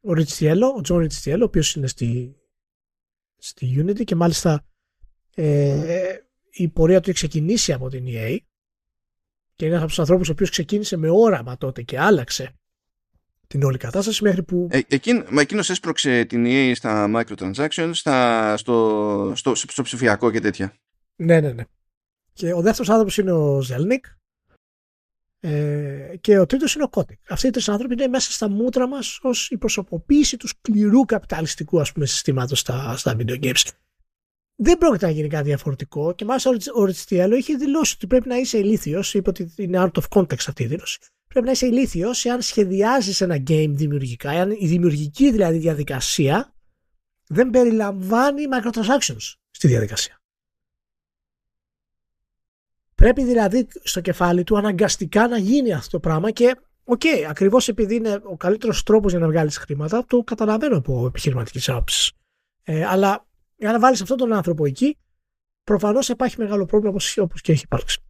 [0.00, 2.36] ο Ριτσιτιέλο, ο Τζον Ριτσιτιέλο, ο οποίος είναι στη,
[3.36, 4.64] στη Unity και μάλιστα
[5.34, 6.16] ε,
[6.50, 8.36] η πορεία του έχει ξεκινήσει από την EA
[9.54, 12.54] και είναι από τους ανθρώπους ο οποίος ξεκίνησε με όραμα τότε και άλλαξε
[13.46, 14.68] την όλη κατάσταση μέχρι που.
[14.70, 20.40] Ε, εκείνο, μα εκείνος έσπρωξε την EA στα microtransactions, στα, στο, στο, στο, ψηφιακό και
[20.40, 20.74] τέτοια.
[21.16, 21.64] Ναι, ναι, ναι.
[22.34, 24.04] Και ο δεύτερος άνθρωπος είναι ο Ζέλνικ,
[25.46, 27.18] ε, και ο τρίτος είναι ο Κώτικ.
[27.28, 31.80] Αυτοί οι τρεις άνθρωποι είναι μέσα στα μούτρα μας ως η προσωποποίηση του σκληρού καπιταλιστικού
[31.80, 33.68] ας πούμε, συστήματος στα, στα video games.
[34.56, 38.36] Δεν πρόκειται να γίνει κάτι διαφορετικό και μάλιστα ο Ριτσιτιέλο είχε δηλώσει ότι πρέπει να
[38.36, 39.14] είσαι ηλίθιος.
[39.14, 40.98] Είπε ότι είναι out of context αυτή η δήλωση.
[41.28, 46.54] Πρέπει να είσαι ηλίθιος εάν σχεδιάζεις ένα game δημιουργικά, εάν η δημιουργική δηλαδή διαδικασία
[47.26, 50.23] δεν περιλαμβάνει microtransactions στη διαδικασία.
[53.04, 57.68] Πρέπει δηλαδή στο κεφάλι του αναγκαστικά να γίνει αυτό το πράγμα και OK, okay, ακριβώς
[57.68, 62.12] επειδή είναι ο καλύτερος τρόπος για να βγάλεις χρήματα, το καταλαβαίνω από επιχειρηματικής άποψης.
[62.62, 63.26] Ε, αλλά
[63.56, 64.98] Για να βάλεις αυτόν τον άνθρωπο εκεί,
[65.64, 68.02] προφανώς υπάρχει μεγάλο πρόβλημα όπως και έχει υπάρξει.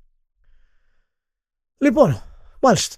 [1.79, 2.23] Λοιπόν,
[2.61, 2.97] μάλιστα.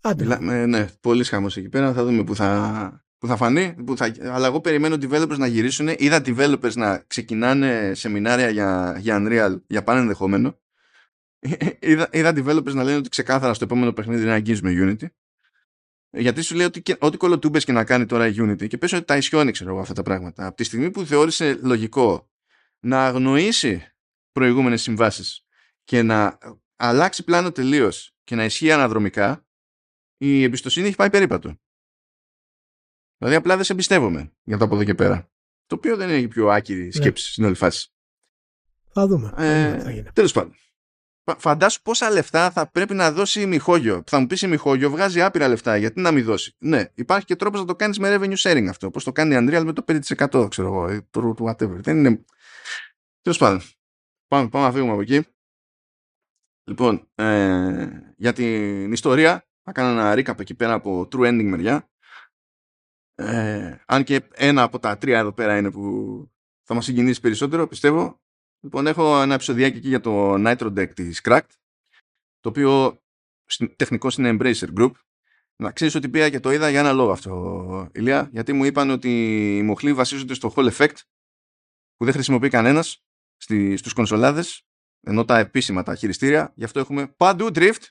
[0.00, 0.38] Άντε.
[0.66, 1.92] ναι, πολύ χαμός εκεί πέρα.
[1.92, 3.74] Θα δούμε που θα, που θα φανεί.
[3.84, 5.88] Που θα, αλλά εγώ περιμένω developers να γυρίσουν.
[5.96, 10.58] Είδα developers να ξεκινάνε σεμινάρια για, για Unreal για πάνω ενδεχόμενο.
[11.80, 15.06] Είδα, είδα developers να λένε ότι ξεκάθαρα στο επόμενο παιχνίδι να αγγίζουμε Unity.
[16.10, 19.04] Γιατί σου λέει ότι ό,τι κολοτούμπες και να κάνει τώρα η Unity και πες ότι
[19.04, 20.46] τα ισιώνει ξέρω εγώ αυτά τα πράγματα.
[20.46, 22.30] Από τη στιγμή που θεώρησε λογικό
[22.80, 23.92] να αγνοήσει
[24.32, 25.46] προηγούμενες συμβάσεις
[25.84, 26.38] και να
[26.76, 29.46] αλλάξει πλάνο τελείως και να ισχύει αναδρομικά,
[30.16, 31.58] η εμπιστοσύνη έχει πάει περίπατο.
[33.18, 35.30] Δηλαδή απλά δεν σε εμπιστεύομαι για το από εδώ και πέρα.
[35.66, 36.90] Το οποίο δεν είναι η πιο άκυρη ναι.
[36.90, 37.90] σκέψη στην όλη φάση.
[38.92, 39.32] Θα δούμε.
[39.36, 40.54] Ε, Τέλος πάντων.
[41.38, 44.02] Φαντάσου πόσα λεφτά θα πρέπει να δώσει η Μιχόγιο.
[44.06, 45.76] Θα μου πεις η Μιχόγιο βγάζει άπειρα λεφτά.
[45.76, 48.90] Γιατί να μην δώσει; Ναι, υπάρχει και τρόπος να το κάνεις με revenue sharing αυτό.
[48.90, 51.02] Πώ το κάνει η Unreal με το 5% ξέρω εγώ.
[51.10, 51.76] Το whatever.
[51.80, 52.24] Δεν είναι.
[53.22, 53.60] Τέλος πάντων.
[54.28, 55.26] Πάμε, πάμε να φύγουμε από εκεί.
[56.68, 61.90] Λοιπόν, ε, για την ιστορία θα κάνω ένα recap εκεί πέρα από true ending μεριά.
[63.14, 65.82] Ε, αν και ένα από τα τρία εδώ πέρα είναι που
[66.62, 68.20] θα μας συγκινήσει περισσότερο, πιστεύω.
[68.66, 71.50] Λοιπόν, έχω ένα επεισοδιάκι εκεί για το Nitro Deck της Cracked,
[72.40, 73.02] το οποίο
[73.76, 74.90] τεχνικός είναι Embracer Group.
[75.56, 78.90] Να ξέρεις ότι πήγα και το είδα για ένα λόγο αυτό, Ηλία, γιατί μου είπαν
[78.90, 79.08] ότι
[79.56, 80.96] οι μοχλοί βασίζονται στο Hall Effect,
[81.96, 83.04] που δεν χρησιμοποιεί κανένας
[83.76, 84.66] στους κονσολάδες,
[85.00, 87.82] ενώ τα επίσημα τα χειριστήρια, γι' αυτό έχουμε παντού drift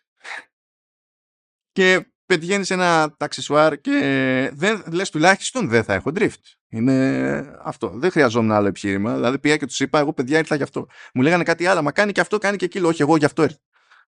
[1.77, 6.55] και πετυχαίνεις ένα ταξισουάρ και δεν λες τουλάχιστον δεν θα έχω drift.
[6.69, 7.89] Είναι αυτό.
[7.95, 9.13] Δεν χρειαζόμουν άλλο επιχείρημα.
[9.13, 10.87] Δηλαδή πήγα και τους είπα, εγώ παιδιά ήρθα γι' αυτό.
[11.13, 12.87] Μου λέγανε κάτι άλλο, μα κάνει και αυτό, κάνει και εκείνο.
[12.87, 13.59] Όχι, εγώ γι' αυτό ήρθα.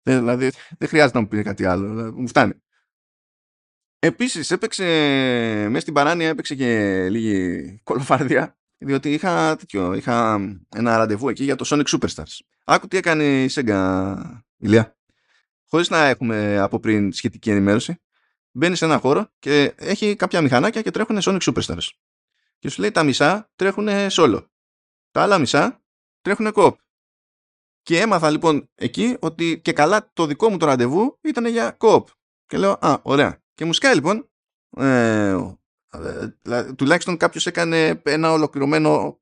[0.03, 1.87] Δηλαδή δεν χρειάζεται να μου πει κάτι άλλο.
[1.87, 2.53] Δηλαδή, μου φτάνει.
[3.99, 4.83] Επίσης έπαιξε,
[5.67, 10.39] μέσα στην παράνοια έπαιξε και λίγη κολοφάρδια διότι είχα, τέτοιο, είχα
[10.75, 12.39] ένα ραντεβού εκεί για το Sonic Superstars.
[12.65, 14.15] Άκου τι έκανε η Sega,
[14.57, 14.95] Ηλία
[15.71, 18.01] χωρίς να έχουμε από πριν σχετική ενημέρωση,
[18.51, 21.87] μπαίνει σε ένα χώρο και έχει κάποια μηχανάκια και τρέχουν Sonic Superstars.
[22.59, 24.45] Και σου λέει τα μισά τρέχουν solo.
[25.11, 25.83] Τα άλλα μισά
[26.21, 26.73] τρέχουν co
[27.81, 32.03] Και έμαθα λοιπόν εκεί ότι και καλά το δικό μου το ραντεβού ήταν για co
[32.45, 33.43] Και λέω, α, ωραία.
[33.53, 34.29] Και μου σκάει λοιπόν,
[34.77, 35.37] ε,
[36.49, 39.21] ε, τουλάχιστον κάποιος έκανε ένα ολοκληρωμένο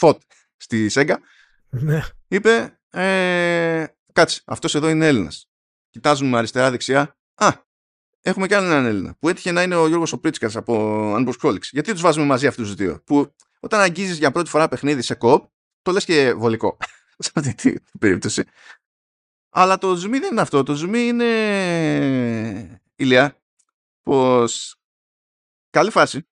[0.00, 0.18] thought
[0.56, 1.14] στη Sega.
[1.68, 2.00] Ναι.
[2.28, 5.47] Είπε, ε, κάτσε, αυτός εδώ είναι Έλληνας
[5.90, 7.16] κοιτάζουμε αριστερά-δεξιά.
[7.34, 7.52] Α,
[8.20, 12.00] έχουμε κι έναν Έλληνα που έτυχε να είναι ο Γιώργος Οπρίτσκας από Unbox Γιατί τους
[12.00, 15.50] βάζουμε μαζί αυτούς τους δύο, που όταν αγγίζεις για πρώτη φορά παιχνίδι σε κοπ,
[15.82, 16.76] το λες και βολικό.
[17.18, 18.44] σε αυτή την περίπτωση.
[19.50, 20.62] Αλλά το zoom δεν είναι αυτό.
[20.62, 22.82] Το zoom είναι.
[22.94, 23.42] ηλιά.
[24.02, 24.76] Πως.
[25.70, 26.28] Καλή φάση.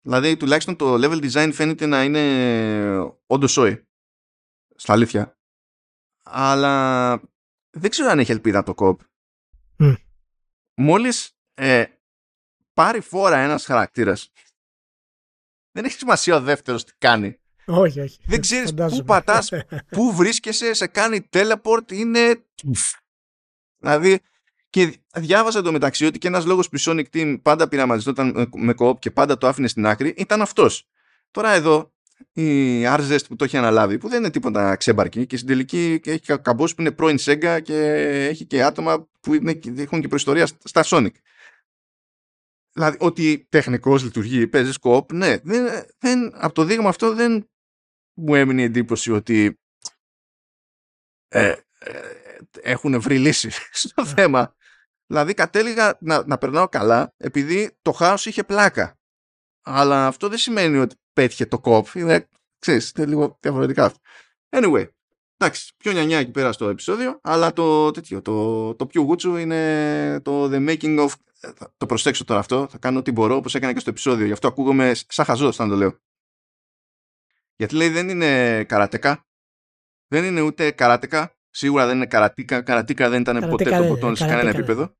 [0.00, 3.86] Δηλαδή, τουλάχιστον το level design φαίνεται να είναι όντως σόι.
[4.74, 5.38] Στα αλήθεια.
[6.22, 7.20] Αλλά
[7.74, 9.00] δεν ξέρω αν έχει ελπίδα το κοπ.
[9.78, 9.94] Mm.
[10.74, 11.84] Μόλις ε,
[12.74, 14.32] πάρει φόρα ένας χαρακτήρας
[15.74, 17.38] δεν έχει σημασία ο δεύτερος τι κάνει.
[17.66, 18.18] Όχι, όχι.
[18.26, 19.50] Δεν ξέρεις πού πατάς,
[19.90, 22.44] πού βρίσκεσαι, σε κάνει teleport, είναι...
[23.78, 24.20] δηλαδή,
[24.70, 28.72] και διάβασα το μεταξύ ότι και ένας λόγος που η Sonic Team πάντα πειραματιζόταν με
[28.74, 30.88] κοπ και πάντα το άφηνε στην άκρη ήταν αυτός.
[31.30, 31.93] Τώρα εδώ
[32.32, 36.38] η Arzest που το έχει αναλάβει, που δεν είναι τίποτα ξέμπαρκη και στην τελική έχει
[36.38, 37.76] καμπός που είναι πρώην Sega και
[38.30, 41.14] έχει και άτομα που είναι, έχουν και προϊστορία στα Sonic.
[42.72, 47.50] Δηλαδή, ότι τεχνικώς λειτουργεί, παίζει σκοπ, ναι, δεν, δεν, από το δείγμα αυτό δεν
[48.14, 49.58] μου έμεινε η εντύπωση ότι
[51.28, 52.00] ε, ε,
[52.62, 53.50] έχουν βρει λύση
[53.82, 54.08] στο ναι.
[54.08, 54.54] θέμα.
[55.06, 58.98] Δηλαδή κατέληγα να, να περνάω καλά επειδή το χάος είχε πλάκα.
[59.62, 61.86] Αλλά αυτό δεν σημαίνει ότι πέτυχε το κοπ.
[61.94, 62.28] Είναι,
[62.58, 63.98] ξέρεις, είναι λίγο διαφορετικά αυτό.
[64.50, 64.88] Anyway,
[65.36, 70.20] εντάξει, πιο νιανιά εκεί πέρα στο επεισόδιο, αλλά το, τέτοιο, το, το πιο γούτσου είναι
[70.20, 71.08] το The Making of...
[71.56, 74.26] Θα το προσέξω τώρα αυτό, θα κάνω ό,τι μπορώ, όπως έκανα και στο επεισόδιο.
[74.26, 75.98] Γι' αυτό ακούγομαι σαν χαζός, θα το λέω.
[77.56, 79.26] Γιατί λέει δεν είναι καρατέκα,
[80.08, 84.26] δεν είναι ούτε καράτεκα, σίγουρα δεν είναι καρατίκα, καρατίκα δεν ήταν ποτέ το ποτόν σε
[84.26, 84.96] κανένα επίπεδο.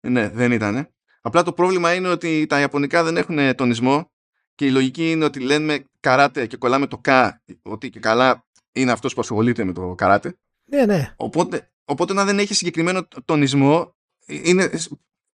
[0.00, 0.88] Ναι, δεν ήταν.
[1.20, 4.12] Απλά το πρόβλημα είναι ότι τα Ιαπωνικά δεν έχουν τονισμό
[4.54, 8.92] και η λογική είναι ότι λένε καράτε και κολλάμε το κα, ότι και καλά είναι
[8.92, 10.36] αυτός που ασχολείται με το καράτε.
[10.64, 11.14] Ναι, ναι.
[11.16, 13.94] Οπότε, οπότε να δεν έχει συγκεκριμένο τονισμό,
[14.26, 14.70] είναι,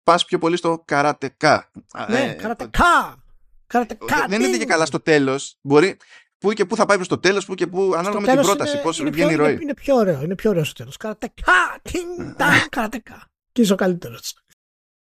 [0.04, 1.72] πας πιο πολύ στο καρατεκά.
[2.10, 3.24] Ναι, ε, καρατεκά.
[3.68, 4.26] Καρατεκά.
[4.30, 5.58] Δεν είναι και καλά στο τέλος.
[5.62, 5.98] Μπορεί,
[6.38, 8.82] πού και πού θα πάει προς το τέλος, πού και πού, ανάλογα με την πρόταση,
[8.82, 9.58] πώς βγαίνει η ροή.
[9.62, 10.98] Είναι, πιο ωραίο, είναι πιο ωραίο στο τέλος.
[10.98, 11.82] Καρατεκά,
[12.70, 13.30] καρατεκά.
[13.52, 14.44] Και είσαι ο καλύτερος.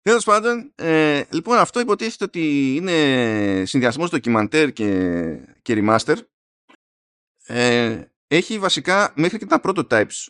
[0.02, 6.16] Τέλος πάντων, ε, λοιπόν, αυτό υποτίθεται ότι είναι συνδυασμός ντοκιμαντέρ και, και remaster.
[7.46, 10.26] ε, έχει βασικά μέχρι και τα prototypes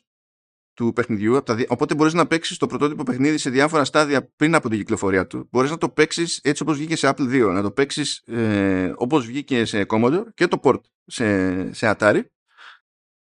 [0.75, 4.79] του παιχνιδιού, οπότε μπορείς να παίξεις το πρωτότυπο παιχνίδι σε διάφορα στάδια πριν από την
[4.79, 5.49] κυκλοφορία του.
[5.51, 9.27] Μπορείς να το παίξεις έτσι όπως βγήκε σε Apple 2, να το παίξεις ε, όπως
[9.27, 12.23] βγήκε σε Commodore και το port σε, σε Atari,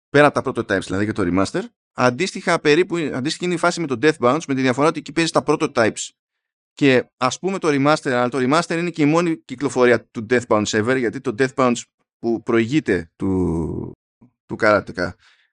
[0.08, 1.62] πέρα από τα prototypes δηλαδή και το remaster.
[1.92, 5.32] Αντίστοιχα, περίπου, αντίστοιχη είναι η φάση με το Deathbounce, με τη διαφορά ότι εκεί παίζεις
[5.32, 6.08] τα prototypes
[6.78, 10.64] και ας πούμε το remaster, αλλά το remaster είναι και η μόνη κυκλοφορία του Deathbounce
[10.64, 11.80] ever, γιατί το Deathbounce
[12.18, 13.92] που προηγείται του,
[14.46, 15.10] του Karateka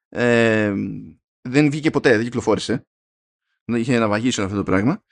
[0.09, 0.73] ε,
[1.41, 2.85] δεν βγήκε ποτέ, δεν κυκλοφόρησε.
[3.65, 5.03] Είχε να βαγίσει αυτό το πράγμα.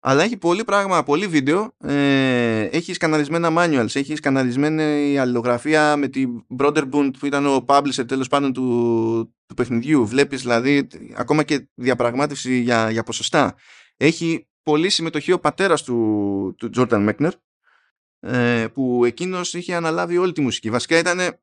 [0.00, 1.76] Αλλά έχει πολύ πράγμα, πολύ βίντεο.
[1.78, 8.28] Ε, έχει σκαναρισμένα manuals, έχει σκαναρισμένη αλληλογραφία με την Broderbund που ήταν ο publisher τέλος
[8.28, 10.06] πάντων του, του παιχνιδιού.
[10.06, 13.54] Βλέπεις δηλαδή ακόμα και διαπραγμάτευση για, για ποσοστά.
[13.96, 17.32] Έχει πολύ συμμετοχή ο πατέρας του, του Jordan Mechner
[18.20, 20.70] ε, που εκείνος είχε αναλάβει όλη τη μουσική.
[20.70, 21.40] Βασικά ήταν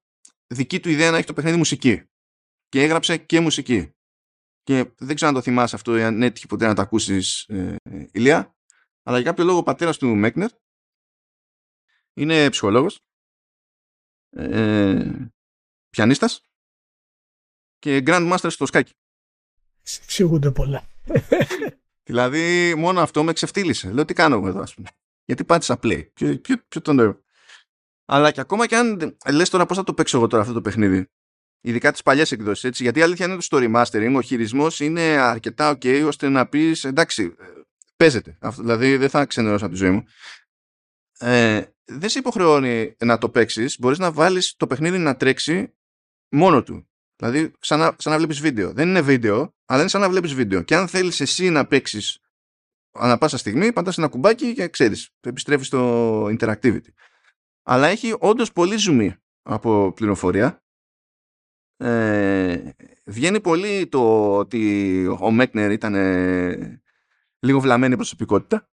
[0.48, 2.03] δική του ιδέα να έχει το παιχνίδι μουσική.
[2.69, 3.91] Και έγραψε και μουσική.
[4.64, 7.76] Και δεν ξέρω αν το θυμάσαι αυτό, αν έτυχε ποτέ να το ακούσεις, ε,
[8.11, 8.56] Ηλία.
[9.03, 10.49] Αλλά για κάποιο λόγο ο πατέρας του Μέκνερ
[12.14, 12.99] είναι ψυχολόγος,
[14.30, 15.27] ε,
[15.89, 16.41] πιανίστας
[17.77, 18.94] και Grandmaster στο σκάκι.
[19.81, 20.88] Εξηγούνται πολλά.
[22.07, 23.91] Δηλαδή μόνο αυτό με ξεφτύλισε.
[23.91, 24.88] Λέω τι κάνω εγώ εδώ ας πούμε.
[25.25, 26.13] Γιατί πάτησα play.
[26.13, 27.19] Ποιο, ποιο, ποιο το νόημα.
[28.05, 30.61] Αλλά και ακόμα και αν λες τώρα πώς θα το παίξω εγώ τώρα αυτό το
[30.61, 31.09] παιχνίδι.
[31.61, 32.79] Ειδικά τις παλιές εκδόσεις.
[32.79, 36.84] Γιατί η αλήθεια είναι ότι στο remastering ο χειρισμός είναι αρκετά ok ώστε να πεις
[36.84, 37.35] εντάξει,
[37.97, 38.38] παίζεται.
[38.41, 40.03] Αυτό, δηλαδή δεν θα ξενερώσω από τη ζωή μου.
[41.19, 43.79] Ε, δεν σε υποχρεώνει να το παίξεις.
[43.79, 45.75] Μπορείς να βάλεις το παιχνίδι να τρέξει
[46.29, 46.89] μόνο του.
[47.18, 48.73] Δηλαδή, σαν να, σαν να βλέπει βίντεο.
[48.73, 50.61] Δεν είναι βίντεο, αλλά είναι σαν να βλέπεις βίντεο.
[50.61, 52.19] Και αν θέλεις εσύ να παίξεις
[52.91, 55.10] ανά πάσα στιγμή, πατάς ένα κουμπάκι και ξέρεις.
[55.19, 56.89] Επιστρέφεις στο interactivity.
[57.64, 60.61] Αλλά έχει όντως πολύ ζουμί από πληροφορία
[61.77, 62.69] ε,
[63.06, 66.81] βγαίνει πολύ το ότι ο Μέκνερ ήταν ε,
[67.39, 68.69] λίγο βλαμμένη προσωπικότητα.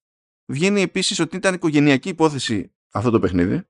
[0.52, 3.64] Βγαίνει επίσης ότι ήταν οικογενειακή υπόθεση αυτό το παιχνίδι.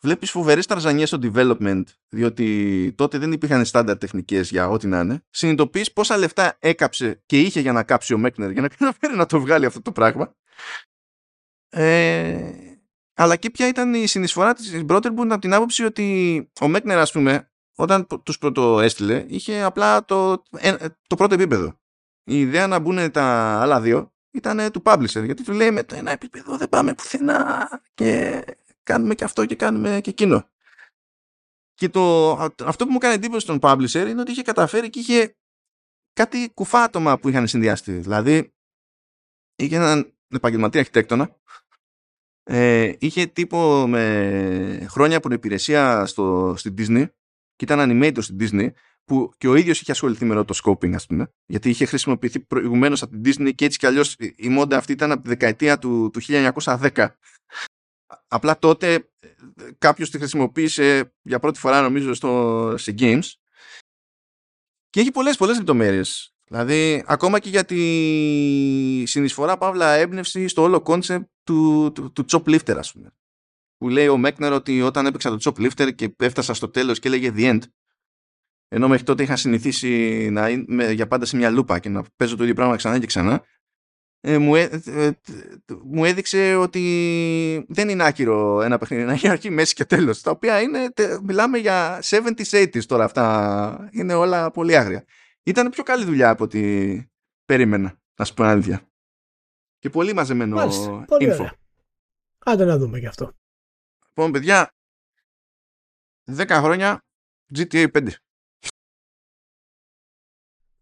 [0.00, 5.24] Βλέπεις φοβερές ταρζανιές στο development, διότι τότε δεν υπήρχαν στάνταρ τεχνικές για ό,τι να είναι.
[5.30, 9.26] Συνειδητοποιείς πόσα λεφτά έκαψε και είχε για να κάψει ο Μέκνερ για να καταφέρει να
[9.26, 10.34] το βγάλει αυτό το πράγμα.
[11.68, 12.52] Ε,
[13.14, 17.12] αλλά και ποια ήταν η συνεισφορά της Brotherboot από την άποψη ότι ο Μέκνερ ας
[17.12, 20.42] πούμε όταν τους πρώτο έστειλε, είχε απλά το,
[21.06, 21.78] το πρώτο επίπεδο.
[22.24, 23.24] Η ιδέα να μπουν τα
[23.60, 27.68] άλλα δύο ήταν του publisher, γιατί του λέει με το ένα επίπεδο δεν πάμε πουθενά
[27.94, 28.44] και
[28.88, 30.48] κάνουμε και αυτό και κάνουμε και εκείνο.
[31.74, 32.32] Και το,
[32.64, 35.36] αυτό που μου κάνει εντύπωση στον publisher είναι ότι είχε καταφέρει και είχε
[36.12, 37.92] κάτι κουφά άτομα που είχαν συνδυαστεί.
[37.92, 38.52] Δηλαδή,
[39.56, 41.36] είχε έναν επαγγελματία αρχιτέκτονα,
[42.42, 47.06] ε, είχε τύπο με χρόνια από υπηρεσία στο, στην Disney
[47.56, 48.70] και ήταν animator στην Disney
[49.04, 53.02] που και ο ίδιος είχε ασχοληθεί με το rotoscoping, ας πούμε, γιατί είχε χρησιμοποιηθεί προηγουμένως
[53.02, 56.10] από την Disney και έτσι κι αλλιώς η μόντα αυτή ήταν από τη δεκαετία του,
[56.12, 57.08] του 1910.
[58.28, 59.28] Απλά τότε ε,
[59.78, 63.26] κάποιος τη χρησιμοποίησε για πρώτη φορά, νομίζω, στο, σε games.
[64.90, 66.34] Και έχει πολλές, πολλές λεπτομέρειες.
[66.44, 72.76] Δηλαδή, ακόμα και για τη συνεισφορά παύλα έμπνευση στο όλο κόνσεπτ του, του, του Choplifter,
[72.76, 73.12] ας πούμε
[73.78, 77.32] που λέει ο Μέκνερ ότι όταν έπαιξα το Choplifter και έφτασα στο τέλος και έλεγε
[77.36, 77.60] The End
[78.68, 79.88] ενώ μέχρι τότε είχα συνηθίσει
[80.30, 83.06] να είμαι για πάντα σε μια λούπα και να παίζω το ίδιο πράγμα ξανά και
[83.06, 83.44] ξανά
[84.20, 85.10] ε, μου, ε, ε,
[85.82, 90.30] μου έδειξε ότι δεν είναι άκυρο ένα παιχνίδι να έχει αρχή, μέση και τέλος τα
[90.30, 90.92] οποία είναι,
[91.22, 95.04] μιλάμε για 70s, 80s τώρα αυτά είναι όλα πολύ άγρια
[95.42, 97.02] ήταν πιο καλή δουλειά από ό,τι
[97.44, 98.88] περίμενα να σου πω αλήθεια
[99.78, 101.52] και πολύ μαζεμένο Μάλιστα, πολύ info ωραία.
[102.38, 103.32] Άντε να δούμε γι' αυτό
[104.08, 104.72] Λοιπόν, παιδιά,
[106.36, 107.04] 10 χρόνια
[107.54, 108.10] GTA 5.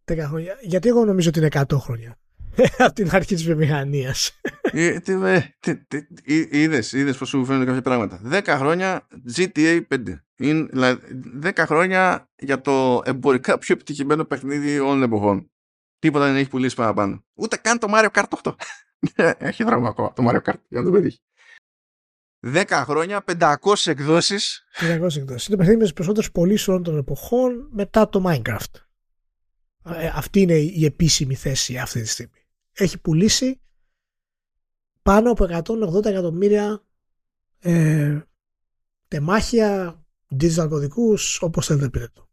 [0.05, 0.59] 10 χρόνια.
[0.63, 2.19] Γιατί εγώ νομίζω ότι είναι 100 χρόνια.
[2.79, 4.41] Από την αρχή της βιομηχανίας.
[6.51, 8.21] Είδες, είδες πώ σου φαίνονται κάποια πράγματα.
[8.31, 9.07] 10 χρόνια
[9.37, 10.21] GTA 5.
[10.37, 11.01] Είναι, δηλαδή,
[11.43, 15.51] 10 χρόνια για το εμπορικά πιο επιτυχημένο παιχνίδι όλων εποχών.
[15.99, 17.25] Τίποτα δεν έχει πουλήσει παραπάνω.
[17.35, 18.55] Ούτε καν το Mario Kart 8.
[19.39, 20.61] έχει δρόμο ακόμα το Mario Kart.
[20.69, 21.21] Για να το πετύχει.
[22.47, 23.55] 10 χρόνια, 500
[23.85, 24.67] εκδόσεις.
[24.81, 25.19] 500 εκδόσεις.
[25.19, 28.87] Είναι το παιχνίδι με τις περισσότερες πωλήσεις όλων των εποχών μετά το Minecraft.
[29.95, 32.46] Ε, αυτή είναι η επίσημη θέση αυτή τη στιγμή.
[32.79, 33.61] Έχει πουλήσει
[35.03, 36.85] πάνω από 180 εκατομμύρια
[37.59, 38.21] ε,
[39.09, 40.05] τεμάχια,
[40.41, 42.29] digital κωδικούς, όπως θέλετε πείτε το.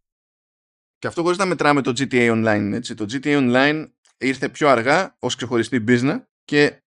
[0.99, 2.71] Και αυτό χωρίς να μετράμε το GTA Online.
[2.73, 2.95] Έτσι.
[2.95, 3.87] Το GTA Online
[4.17, 6.81] ήρθε πιο αργά ως ξεχωριστή business και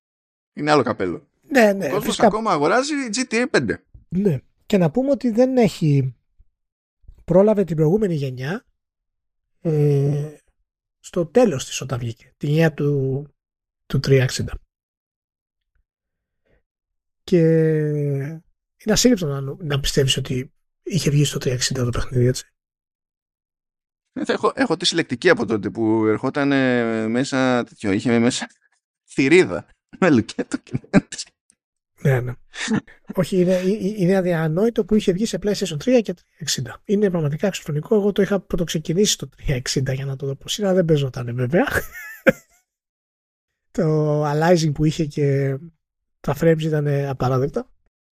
[0.53, 1.27] είναι άλλο καπέλο.
[1.41, 1.87] Ναι, ναι.
[1.87, 3.75] Ο κόσμος ακόμα αγοράζει GTA 5.
[4.07, 4.39] Ναι.
[4.65, 6.15] Και να πούμε ότι δεν έχει
[7.25, 8.65] πρόλαβε την προηγούμενη γενιά
[9.61, 10.33] ε,
[10.99, 13.27] στο τέλος της όταν βγήκε, την γενιά του,
[13.87, 14.25] του 360.
[17.23, 17.39] Και
[18.77, 20.53] είναι ασύλληπτο να, να πιστεύεις ότι
[20.83, 22.45] είχε βγει στο 360 το παιχνίδι, έτσι.
[24.13, 26.47] Ε, έχω, έχω τη συλλεκτική από τότε που ερχόταν
[27.11, 28.47] μέσα τέτοιο, είχε μέσα
[29.13, 29.67] θηρίδα
[29.99, 30.79] με λουκέτο και
[32.01, 32.33] ναι, ναι.
[33.13, 33.61] Όχι, είναι,
[33.97, 36.13] είναι αδιανόητο που είχε βγει σε PlayStation 3 και
[36.45, 36.61] 360.
[36.85, 37.95] Είναι πραγματικά εξωφρονικό.
[37.95, 41.65] Εγώ το είχα πρωτοξεκινήσει το 360 για να το δω πώς είναι, δεν παίζονταν βέβαια.
[43.81, 45.57] Το aliasing που είχε και
[46.19, 47.69] τα frames ήταν απαράδεκτα.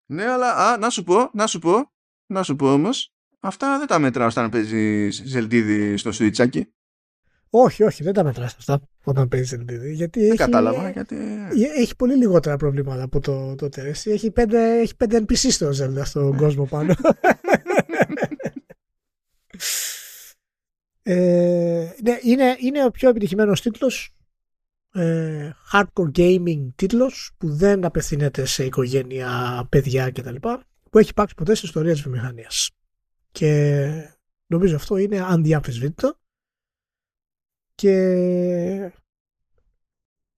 [0.06, 1.92] Ναι, αλλά α, να σου πω, να σου πω,
[2.26, 6.74] να σου πω όμως, αυτά δεν τα μετράω όταν παίζει ζελτίδι στο σουιτσάκι.
[7.50, 9.94] Όχι, όχι, δεν τα μετρά αυτά όταν παίζει LDD.
[9.94, 10.90] Γιατί δεν έχει, κατάλαβα.
[10.90, 11.16] Γιατί...
[11.78, 14.12] Έχει πολύ λιγότερα προβλήματα από το, το Teresi.
[14.12, 16.94] Έχει πέντε, έχει πέντε NPC στο Zelda στον κόσμο πάνω.
[21.04, 24.16] ε, ναι, είναι, είναι ο πιο επιτυχημένος τίτλος
[24.94, 30.36] ε, hardcore gaming τίτλος που δεν απευθύνεται σε οικογένεια, παιδιά κτλ.
[30.90, 32.70] που έχει υπάρξει ποτέ στην ιστορία της βιομηχανίας.
[33.32, 34.16] Και
[34.46, 36.18] νομίζω αυτό είναι ανδιαμφισβήτητο
[37.76, 37.92] και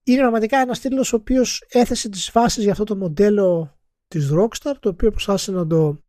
[0.03, 4.73] είναι πραγματικά ένας τίτλος ο οποίος έθεσε τις βάσεις για αυτό το μοντέλο της Rockstar
[4.79, 6.03] το οποίο προσπάθησε να το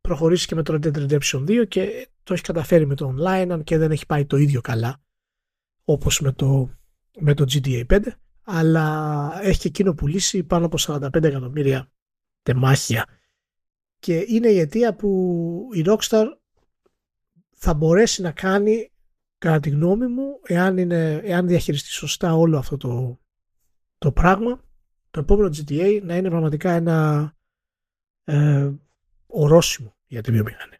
[0.00, 3.48] προχωρήσει και με το Red Dead Redemption 2 και το έχει καταφέρει με το online
[3.50, 5.00] αν και δεν έχει πάει το ίδιο καλά
[5.84, 6.77] όπως με το,
[7.18, 8.00] με το GTA 5
[8.42, 11.90] αλλά έχει και εκείνο πουλήσει πάνω από 45 εκατομμύρια
[12.42, 13.06] τεμάχια
[13.98, 16.26] και είναι η αιτία που η Rockstar
[17.54, 18.92] θα μπορέσει να κάνει
[19.38, 23.20] κατά τη γνώμη μου, εάν, είναι, εάν διαχειριστεί σωστά όλο αυτό το,
[23.98, 24.64] το πράγμα,
[25.10, 27.36] το επόμενο GTA να είναι πραγματικά ένα
[28.24, 28.70] ε,
[29.26, 30.78] ορόσημο για τη βιομηχανία.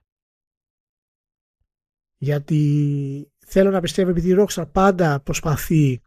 [2.17, 6.03] Γιατί θέλω να πιστεύω επειδή η Rockstar πάντα προσπαθεί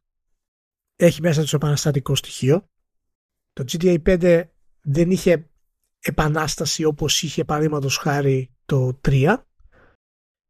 [1.05, 2.65] έχει μέσα το επαναστατικό στοιχείο
[3.53, 4.43] το GTA 5
[4.81, 5.49] δεν είχε
[5.99, 9.37] επανάσταση όπως είχε παραδείγματος χάρη το 3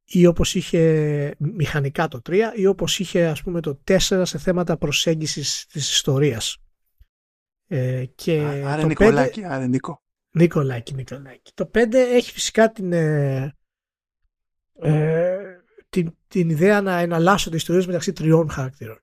[0.04, 4.78] ή όπως είχε μηχανικά το 3 ή όπως είχε ας πούμε το 4 σε θέματα
[4.78, 6.58] προσέγγισης της ιστορίας.
[7.68, 9.44] Ε, και άρα το Νικολάκη, 5...
[9.44, 10.04] άρα Νίκο.
[10.32, 11.52] Νικολάκη, Νικολάκη.
[11.54, 13.56] Το 5 έχει φυσικά την, ε,
[14.74, 15.38] ε,
[15.90, 19.02] την, την ιδέα να εναλλάσσονται ιστορίες μεταξύ τριών χαρακτήρων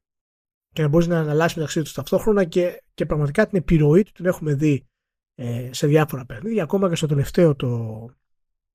[0.79, 4.27] και να μπορείς να εναλλάσσει μεταξύ τους ταυτόχρονα και, και πραγματικά την επιρροή του την
[4.27, 4.87] έχουμε δει
[5.35, 6.63] ε, σε διάφορα παιχνίδια.
[6.63, 8.05] Ακόμα και στο τελευταίο το,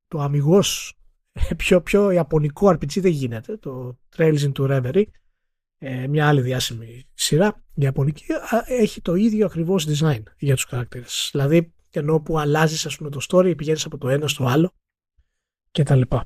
[0.07, 0.97] το αμυγός
[1.57, 3.57] πιο, πιο ιαπωνικό RPG δεν γίνεται.
[3.57, 5.03] Το Trails into Reverie,
[5.77, 8.25] ε, μια άλλη διάσημη σειρά ιαπωνική,
[8.65, 11.29] έχει το ίδιο ακριβώς design για τους χαρακτήρες.
[11.31, 14.71] Δηλαδή, ενώ που αλλάζεις ας πούμε το story, πηγαίνεις από το ένα στο άλλο
[15.71, 16.25] και τα λοιπά.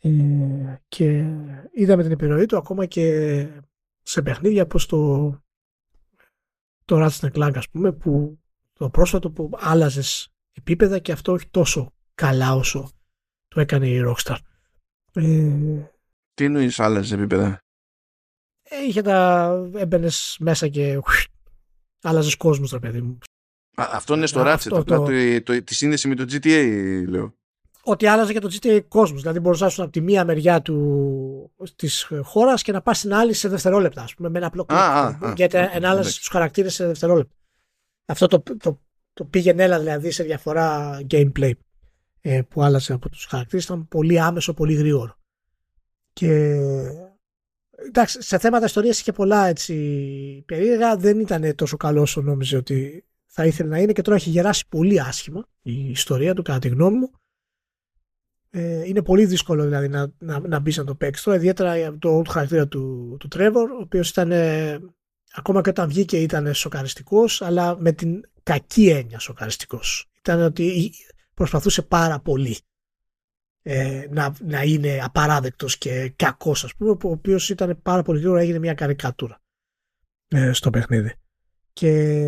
[0.00, 0.10] Ε,
[0.88, 1.24] και
[1.72, 3.46] είδαμε την επιρροή του ακόμα και
[4.10, 5.30] σε παιχνίδια όπως το
[6.84, 8.40] το Ratchet Clank ας πούμε που
[8.72, 12.90] το πρόσφατο που άλλαζες επίπεδα και αυτό όχι τόσο καλά όσο
[13.48, 14.36] το έκανε η Rockstar.
[15.12, 15.90] Ε,
[16.34, 17.58] Τι εννοείς άλλες επίπεδα;
[18.62, 21.00] Ε, είχε τα έμπαινες μέσα και
[22.02, 23.18] άλλαζες κόσμους, ρε παιδί μου.
[23.74, 25.04] Α, αυτό είναι στο Ratchet, απλά το...
[25.04, 27.39] Το, το, τη σύνδεση με το GTA, λέω.
[27.90, 31.52] Ότι άλλαζε και το GTA κόσμος, δηλαδή μπορείς να είσαι από τη μία μεριά του,
[31.76, 35.36] της χώρας και να πας στην άλλη σε δευτερόλεπτα, ας πούμε, με ένα απλό κλικ.
[35.36, 37.34] Γιατί ενάλλαζε τους χαρακτήρες σε δευτερόλεπτα.
[38.06, 38.80] Αυτό το, το,
[39.12, 41.50] το πήγαινε έλα δηλαδή σε διαφορά gameplay
[42.20, 45.16] ε, που άλλαζε από τους χαρακτήρες ήταν πολύ άμεσο, πολύ γρήγορο.
[46.12, 46.56] Και
[47.86, 49.74] εντάξει, σε θέματα ιστορίας είχε πολλά έτσι
[50.46, 54.30] περίεργα, δεν ήταν τόσο καλό όσο νόμιζε ότι θα ήθελε να είναι και τώρα έχει
[54.30, 57.10] γεράσει πολύ άσχημα η ιστορία του κατά τη γνώμη μου.
[58.52, 62.22] Ε, είναι πολύ δύσκολο δηλαδή να, να, να μπεις να το παίξεις τώρα, ιδιαίτερα το
[62.28, 64.32] χαρακτήρα του, του Trevor, ο οποίος ήταν
[65.32, 70.10] ακόμα και όταν βγήκε ήταν σοκαριστικός, αλλά με την κακή έννοια σοκαριστικός.
[70.18, 70.92] Ήταν ότι
[71.34, 72.58] προσπαθούσε πάρα πολύ
[73.62, 78.40] ε, να, να είναι απαράδεκτος και κακός ας πούμε, ο οποίος ήταν πάρα πολύ γρήγορα
[78.40, 79.42] έγινε μια καρικατούρα
[80.28, 81.14] ε, στο παιχνίδι.
[81.72, 82.22] Και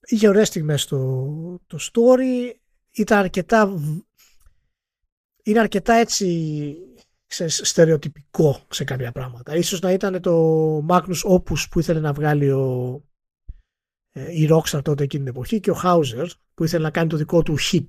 [0.00, 1.26] είχε ωραίες στιγμές το,
[1.66, 2.54] το story,
[2.90, 3.78] ήταν αρκετά
[5.46, 6.76] είναι αρκετά έτσι
[7.46, 9.56] στερεοτυπικό σε κάποια πράγματα.
[9.56, 13.02] Ίσως να ήταν το Magnus Opus που ήθελε να βγάλει ο,
[14.12, 17.16] ε, η Rockstar τότε εκείνη την εποχή και ο Hauser που ήθελε να κάνει το
[17.16, 17.86] δικό του hit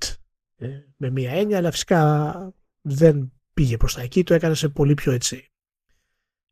[0.56, 0.68] ε,
[0.98, 5.12] με μία έννοια αλλά φυσικά δεν πήγε προς τα εκεί το έκανε σε πολύ πιο
[5.12, 5.52] έτσι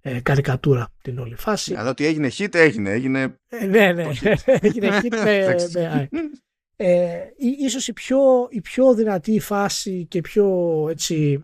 [0.01, 1.75] ε, καρικατούρα την όλη φάση.
[1.75, 4.03] Αλλά ότι έγινε hit έγινε, έγινε ε, ναι ναι.
[4.45, 6.29] Έγινε hit με, με
[6.75, 8.19] ε, ίσως η πιο,
[8.49, 10.47] η πιο δυνατή φάση και πιο
[10.89, 11.43] έτσι,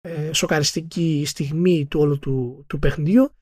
[0.00, 3.32] ε, σοκαριστική στιγμή του όλου του, του παιχνιδιού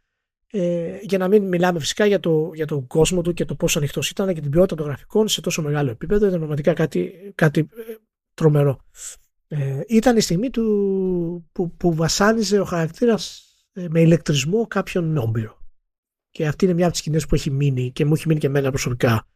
[0.50, 3.78] ε, για να μην μιλάμε φυσικά για, το, για τον κόσμο του και το πόσο
[3.78, 7.60] ανοιχτό ήταν και την ποιότητα των γραφικών σε τόσο μεγάλο επίπεδο ήταν πραγματικά κάτι, κάτι
[7.60, 7.94] ε,
[8.34, 8.80] τρομερό.
[9.48, 15.58] Ε, ήταν η στιγμή του, που, που βασάνιζε ο χαρακτήρας ε, με ηλεκτρισμό κάποιον όμπειρο
[16.30, 18.46] και αυτή είναι μια από τις σκηνές που έχει μείνει και μου έχει μείνει και
[18.46, 19.26] εμένα προσωπικά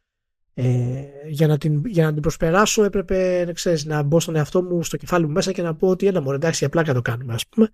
[0.63, 4.83] ε, για, να την, για να την προσπεράσω έπρεπε ξέρεις, να μπω στον εαυτό μου
[4.83, 7.35] στο κεφάλι μου μέσα και να πω ότι ένα μου εντάξει απλά και το κάνουμε
[7.35, 7.69] ας πούμε.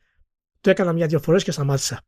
[0.60, 2.00] Το έκανα μια-δυο φορές και σταμάτησα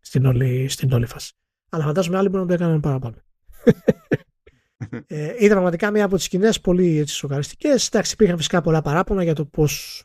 [0.00, 1.32] στην όλη, στην όλη φάση.
[1.70, 3.16] Αλλά φαντάζομαι άλλοι μπορούν να το έκαναν παραπάνω.
[5.06, 7.86] ε, ήταν πραγματικά μια από τις σκηνές πολύ έτσι, σοκαριστικές.
[7.86, 10.04] Εντάξει, υπήρχαν φυσικά πολλά παράπονα για το πώς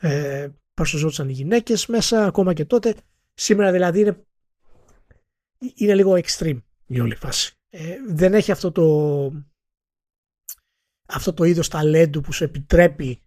[0.00, 2.94] ε, παρουσιαζόντουσαν οι γυναίκες μέσα, ακόμα και τότε.
[3.34, 4.24] Σήμερα δηλαδή είναι,
[5.74, 7.56] είναι λίγο extreme η όλη φάση.
[7.70, 8.84] Ε, δεν έχει αυτό το
[11.12, 13.22] αυτό το είδος ταλέντου που σου επιτρέπει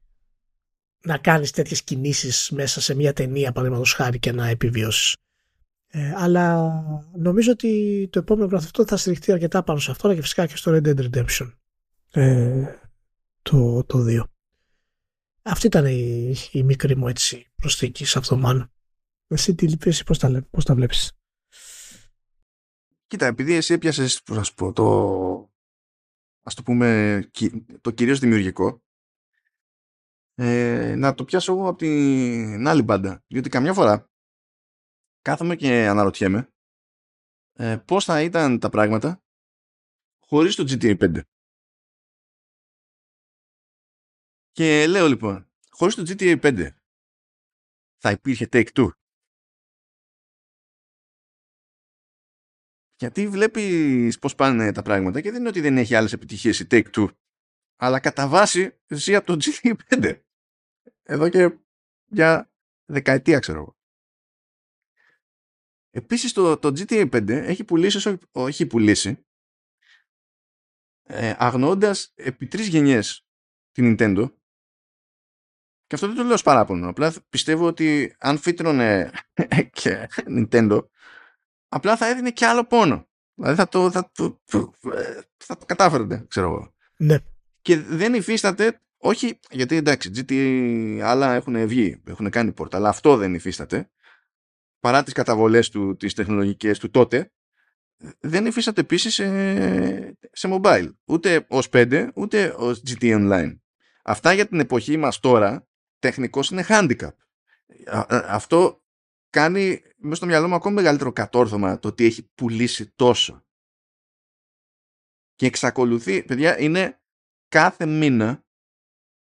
[1.06, 5.16] να κάνεις τέτοιες κινήσεις μέσα σε μια ταινία παραδείγματος χάρη και να επιβιώσεις.
[5.88, 6.72] Ε, αλλά
[7.18, 10.72] νομίζω ότι το επόμενο αυτό θα στηριχτεί αρκετά πάνω σε αυτό και φυσικά και στο
[10.76, 11.52] Red Dead Redemption
[12.12, 12.64] ε,
[13.42, 14.24] το, το 2.
[15.42, 18.72] Αυτή ήταν η, η μικρή μου έτσι προσθήκη σε αυτό μάλλον.
[19.28, 21.12] Εσύ τι λυπήσει, πώς τα, πώς τα βλέπεις;
[23.08, 25.55] Κοίτα, επειδή εσύ έπιασες, πώς πω, το,
[26.48, 27.30] ας το πούμε,
[27.82, 28.84] το κυρίως δημιουργικό,
[30.34, 33.24] ε, να το πιάσω εγώ από την άλλη μπάντα.
[33.28, 34.10] Διότι καμιά φορά
[35.22, 36.50] κάθομαι και αναρωτιέμαι
[37.54, 39.24] ε, πώς θα ήταν τα πράγματα
[40.20, 41.22] χωρίς το GTA 5.
[44.52, 46.70] Και λέω λοιπόν, χωρίς το GTA 5
[48.02, 48.90] θα υπήρχε Take-Two.
[52.98, 56.68] Γιατί βλέπεις πώς πάνε τα πράγματα και δεν είναι ότι δεν έχει άλλες επιτυχίες η
[56.72, 57.08] Take-Two.
[57.76, 60.22] Αλλά κατά βάση ζει από το GTA 5.
[61.04, 61.58] Εδώ και
[62.06, 62.52] για
[62.86, 63.78] δεκαετία ξέρω εγώ.
[65.90, 69.26] Επίσης το, το GTA 5 έχει πουλήσει, όχι πουλήσει,
[71.04, 73.28] ε, αγνοώντας επί τρεις γενιές
[73.72, 74.36] την Nintendo
[75.86, 76.90] και αυτό δεν το λέω ως παράπονο.
[76.90, 79.12] Απλά πιστεύω ότι αν φύτρωνε
[79.82, 80.88] και Nintendo
[81.68, 83.08] απλά θα έδινε και άλλο πόνο.
[83.34, 84.40] Δηλαδή θα το, θα το,
[85.38, 86.74] θα το κατάφερνε, ξέρω εγώ.
[86.98, 87.18] Ναι.
[87.62, 93.18] Και δεν υφίσταται, όχι γιατί εντάξει, GTA άλλα έχουν βγει, έχουν κάνει πόρτα, αλλά αυτό
[93.18, 93.90] δεν υφίσταται
[94.86, 97.32] παρά τις καταβολές του, τις τεχνολογικές του τότε,
[98.20, 99.26] δεν υφίσταται επίσης σε,
[100.32, 100.90] σε mobile.
[101.06, 103.58] Ούτε ως 5, ούτε ως GT Online.
[104.04, 105.68] Αυτά για την εποχή μας τώρα,
[106.00, 107.14] τεχνικώς είναι handicap.
[108.28, 108.84] αυτό
[109.36, 113.46] κάνει μέσα στο μυαλό μου ακόμα μεγαλύτερο κατόρθωμα το ότι έχει πουλήσει τόσο.
[115.36, 117.02] Και εξακολουθεί, παιδιά, είναι
[117.48, 118.46] κάθε μήνα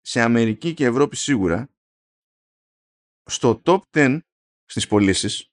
[0.02, 1.70] σε Αμερική και Ευρώπη σίγουρα
[3.24, 4.20] στο top 10
[4.66, 5.52] στις πωλήσεις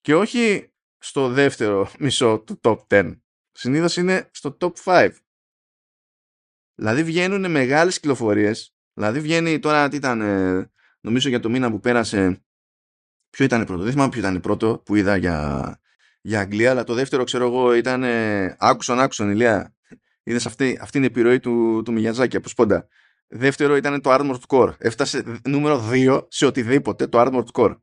[0.00, 3.18] και όχι στο δεύτερο μισό του top 10.
[3.52, 5.16] Συνήθως είναι στο top 5.
[6.74, 8.74] Δηλαδή βγαίνουν μεγάλες κυκλοφορίες.
[8.92, 10.18] Δηλαδή βγαίνει τώρα τι ήταν,
[11.00, 12.43] νομίζω για το μήνα που πέρασε,
[13.34, 13.82] ποιο ήταν πρώτο.
[13.82, 15.80] Δεν θυμάμαι ποιο ήταν πρώτο που είδα για,
[16.20, 18.04] για Αγγλία, αλλά το δεύτερο ξέρω εγώ ήταν
[18.58, 19.74] άκουσον άκουσον ηλία.
[20.22, 22.86] Είδες αυτή, αυτή είναι η επιρροή του, του Μιγιαζάκη από σπόντα.
[23.28, 24.74] Δεύτερο ήταν το Armored Core.
[24.78, 27.76] Έφτασε νούμερο 2 σε οτιδήποτε το Armored Core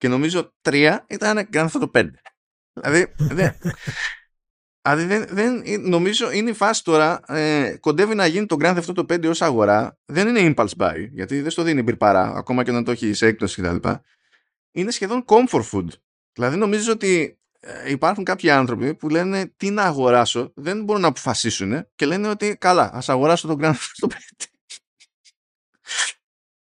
[0.00, 2.08] και νομίζω τρία ήταν Grand Theft 5.
[2.72, 3.54] Δηλαδή, δεν,
[4.82, 8.94] δηλαδή δεν, δεν, νομίζω είναι η φάση τώρα, ε, κοντεύει να γίνει το Grand Theft
[8.94, 12.70] Auto 5 ως αγορά, δεν είναι impulse buy, γιατί δεν στο δίνει μπυρπαρά, ακόμα και
[12.70, 13.88] να το έχεις σε έκπτωση κτλ.
[14.72, 15.86] Είναι σχεδόν comfort food.
[16.32, 21.08] Δηλαδή νομίζω ότι ε, υπάρχουν κάποιοι άνθρωποι που λένε τι να αγοράσω, δεν μπορούν να
[21.08, 24.16] αποφασίσουν και λένε ότι καλά, ας αγοράσω το Grand Theft Auto 5.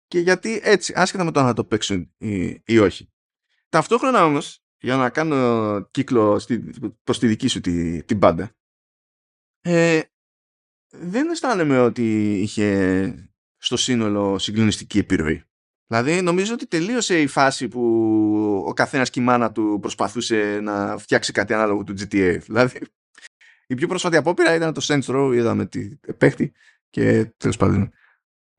[0.08, 3.12] και γιατί έτσι, άσχετα με το να το παίξουν ή, ή όχι.
[3.70, 6.60] Ταυτόχρονα όμως, για να κάνω κύκλο στη,
[7.04, 8.56] προς τη δική σου την, την πάντα,
[9.62, 10.02] ε,
[10.90, 15.49] δεν αισθάνομαι ότι είχε στο σύνολο συγκλονιστική επιρροή.
[15.92, 20.98] Δηλαδή νομίζω ότι τελείωσε η φάση που ο καθένας και η μάνα του προσπαθούσε να
[20.98, 22.38] φτιάξει κάτι ανάλογο του GTA.
[22.48, 22.80] Δηλαδή
[23.68, 26.52] η πιο πρόσφατη απόπειρα ήταν το Saints Row, είδαμε τι παίχτη
[26.90, 27.92] και τέλος πάντων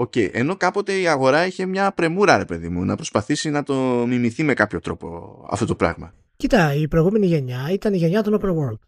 [0.00, 0.28] OK, okay.
[0.32, 3.74] ενώ κάποτε η αγορά είχε μια πρεμούρα, ρε παιδί μου, να προσπαθήσει να το
[4.06, 6.14] μιμηθεί με κάποιο τρόπο αυτό το πράγμα.
[6.36, 8.78] Κοίτα, η προηγούμενη γενιά ήταν η γενιά των open world.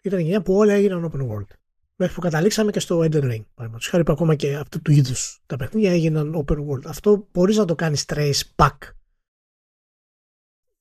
[0.00, 1.46] Ήταν η γενιά που όλα έγιναν open world.
[2.00, 3.44] Μέχρι που καταλήξαμε και στο Elden Ring.
[3.54, 6.84] Παραδείγματος χάρη που ακόμα και αυτού του είδους τα παιχνίδια έγιναν open world.
[6.86, 8.76] Αυτό μπορείς να το κάνεις trace back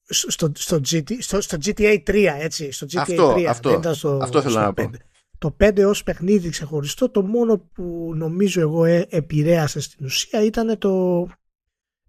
[0.07, 2.72] στο, στο, GT, στο, στο GTA 3, έτσι.
[2.72, 3.44] Στο GTA αυτό, 3.
[3.44, 4.91] Αυτό, στο, αυτό θέλω να πω.
[5.38, 10.77] το 5 ως παιχνίδι ξεχωριστό το μόνο που νομίζω εγώ ε, επηρέασε στην ουσία ήταν
[10.77, 11.27] το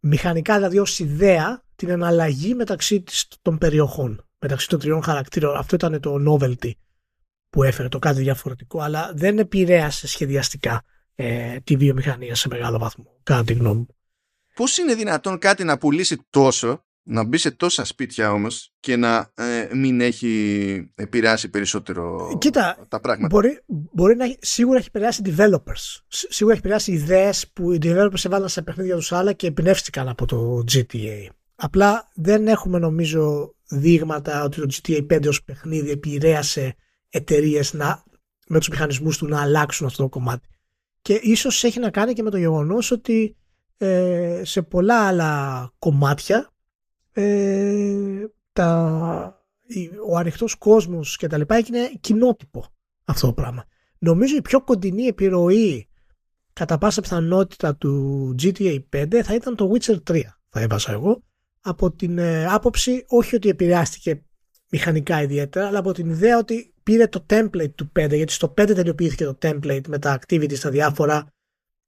[0.01, 3.05] μηχανικά δηλαδή ως ιδέα την εναλλαγή μεταξύ
[3.43, 6.70] των περιοχών μεταξύ των τριών χαρακτήρων αυτό ήταν το novelty
[7.50, 10.84] που έφερε το κάτι διαφορετικό αλλά δεν επηρέασε σχεδιαστικά
[11.14, 13.86] ε, τη βιομηχανία σε μεγάλο βαθμό κατά τη γνώμη μου
[14.54, 19.32] Πώς είναι δυνατόν κάτι να πουλήσει τόσο να μπει σε τόσα σπίτια όμως και να
[19.34, 26.00] ε, μην έχει επηρεάσει περισσότερο Κοίτα, τα πράγματα; Μπορεί, μπορεί να σίγουρα έχει επηρεάσει developers.
[26.08, 30.26] Σίγουρα έχει επηρεάσει ιδέες που οι developers έβαλαν σε παιχνίδια τους άλλα και εμπνεύστηκαν από
[30.26, 31.26] το GTA.
[31.54, 36.76] Απλά δεν έχουμε νομίζω δείγματα ότι το GTA 5 ως παιχνίδι επηρέασε
[37.10, 37.72] εταιρείες
[38.48, 40.48] με τους μηχανισμούς του να αλλάξουν αυτό το κομμάτι.
[41.02, 43.36] Και ίσως έχει να κάνει και με το γεγονός ότι
[43.76, 46.51] ε, σε πολλά άλλα κομμάτια
[47.12, 49.43] ε, τα,
[50.09, 52.64] ο ανοιχτός κόσμος και τα λοιπά έγινε κοινότυπο
[53.05, 53.64] αυτό το πράγμα.
[53.98, 55.89] Νομίζω η πιο κοντινή επιρροή
[56.52, 61.22] κατά πάσα πιθανότητα του GTA 5 θα ήταν το Witcher 3 θα έβαζα εγώ
[61.60, 64.22] από την ε, άποψη όχι ότι επηρεάστηκε
[64.70, 68.74] μηχανικά ιδιαίτερα αλλά από την ιδέα ότι πήρε το template του 5 γιατί στο 5
[68.74, 71.32] τελειοποιήθηκε το template με τα activities στα διάφορα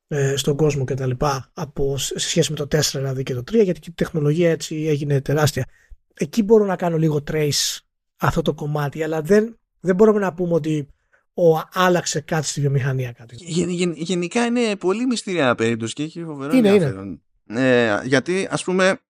[0.08, 3.40] ε, στον κόσμο και τα λοιπά από, σε σχέση με το 4 δηλαδή και το
[3.40, 5.66] 3 γιατί η τεχνολογία έτσι έγινε τεράστια.
[6.14, 7.78] Εκεί μπορώ να κάνω λίγο trace
[8.16, 10.88] αυτό το κομμάτι αλλά δεν, δεν μπορούμε να πούμε ότι
[11.34, 13.12] ο, άλλαξε κάτι στη βιομηχανία.
[13.12, 13.36] Κάτι.
[13.38, 17.22] Γεν, γενικά είναι πολύ μυστήρια περίπτωση και έχει φοβερό είναι, ενδιαφέρον.
[17.46, 19.00] Ε, γιατί ας πούμε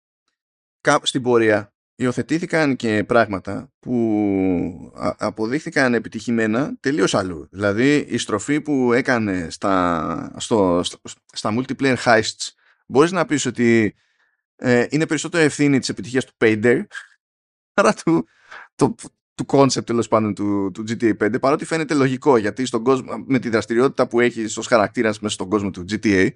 [1.03, 1.70] στην πορεία
[2.01, 7.49] υιοθετήθηκαν και πράγματα που αποδείχθηκαν επιτυχημένα τελείως αλλού.
[7.51, 10.83] Δηλαδή η στροφή που έκανε στα, στο,
[11.33, 12.49] στα multiplayer heists
[12.87, 13.95] μπορείς να πεις ότι
[14.57, 16.83] ε, είναι περισσότερο ευθύνη της επιτυχίας του Payday
[17.75, 18.27] παρά του,
[18.75, 18.95] το,
[19.35, 23.39] του concept τέλος πάντων του, του GTA 5 παρότι φαίνεται λογικό γιατί στον κόσμο, με
[23.39, 26.29] τη δραστηριότητα που έχει ως χαρακτήρας μέσα στον κόσμο του GTA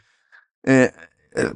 [0.61, 0.89] ε,
[1.28, 1.51] ε,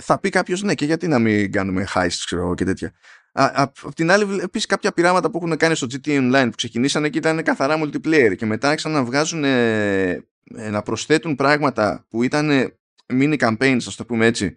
[0.00, 2.92] θα πει κάποιος ναι και γιατί να μην κάνουμε heists ξέρω και τέτοια
[3.40, 7.18] Απ' την άλλη, επίσης κάποια πειράματα που έχουν κάνει στο GTA Online που ξεκινήσανε και
[7.18, 10.10] ήταν καθαρά multiplayer και μετά άρχισαν να βγάζουν ε,
[10.54, 12.72] ε, να προσθέτουν πράγματα που ήταν
[13.06, 14.56] mini campaigns, ας το πούμε έτσι,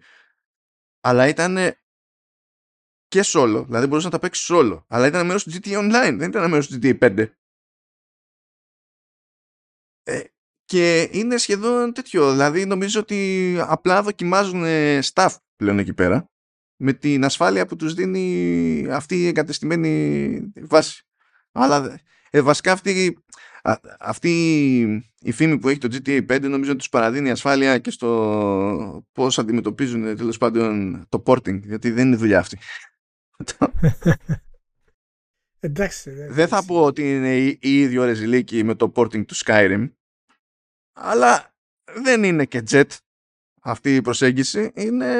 [1.00, 1.56] αλλά ήταν
[3.08, 6.28] και solo, δηλαδή μπορούσες να τα παίξεις solo, αλλά ήταν μέρος του GTA Online, δεν
[6.28, 7.26] ήταν μέρος του GTA 5.
[10.02, 10.22] Ε,
[10.64, 14.62] και είναι σχεδόν τέτοιο, δηλαδή νομίζω ότι απλά δοκιμάζουν
[15.12, 16.30] staff πλέον εκεί πέρα
[16.84, 21.06] με την ασφάλεια που τους δίνει αυτή η εγκατεστημένη βάση.
[21.52, 22.00] Αλλά
[22.30, 23.18] ε, βασικά αυτή,
[23.98, 24.30] αυτή
[25.20, 30.16] η φήμη που έχει το GTA 5 νομίζω τους παραδίνει ασφάλεια και στο πώς αντιμετωπίζουν
[30.16, 32.58] τέλος πάντων το porting γιατί δεν είναι δουλειά αυτή.
[35.60, 39.90] Εντάξει, δεν θα πω ότι είναι η, η ίδιο ρεζιλίκη με το porting του Skyrim
[40.92, 41.54] αλλά
[42.02, 42.86] δεν είναι και jet
[43.62, 45.14] αυτή η προσέγγιση είναι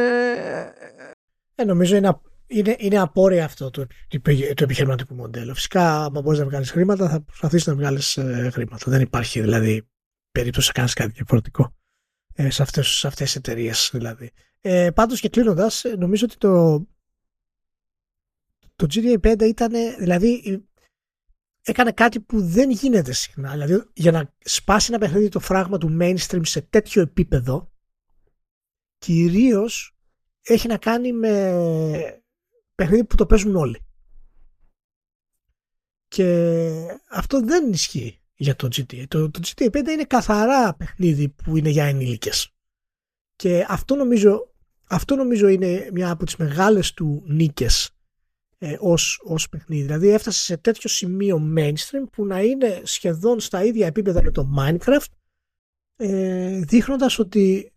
[1.63, 3.87] ε, νομίζω είναι, είναι, είναι απόρρια αυτό το,
[4.55, 5.55] το επιχειρηματικό μοντέλο.
[5.55, 8.91] Φυσικά, αν μπορείς να βγάλεις χρήματα, θα προσπαθήσεις να βγάλεις ε, χρήματα.
[8.91, 9.89] Δεν υπάρχει δηλαδή
[10.33, 11.75] περίπτωση να κάνεις κάτι διαφορετικό
[12.35, 14.31] ε, σε αυτές σε αυτές τις εταιρείες δηλαδή.
[14.61, 16.79] Ε, πάντως και κλείνοντας, ε, νομίζω ότι το,
[18.77, 20.63] το GTA 5 ήταν, δηλαδή,
[21.63, 23.51] έκανε κάτι που δεν γίνεται συχνά.
[23.51, 27.73] Δηλαδή, για να σπάσει ένα παιχνίδι το φράγμα του mainstream σε τέτοιο επίπεδο,
[28.99, 29.97] κυρίως
[30.43, 32.23] έχει να κάνει με
[32.75, 33.87] παιχνίδι που το παίζουν όλοι.
[36.09, 39.05] Και αυτό δεν ισχύει για το GTA.
[39.09, 42.55] Το, το GTA 5 είναι καθαρά παιχνίδι που είναι για ενήλικες.
[43.37, 44.53] Και αυτό νομίζω,
[44.89, 47.91] αυτό νομίζω είναι μια από τις μεγάλες του νίκες
[48.59, 49.83] ε, ως, ως παιχνίδι.
[49.83, 54.49] Δηλαδή έφτασε σε τέτοιο σημείο mainstream που να είναι σχεδόν στα ίδια επίπεδα με το
[54.59, 55.13] Minecraft
[55.97, 57.73] ε, δείχνοντας ότι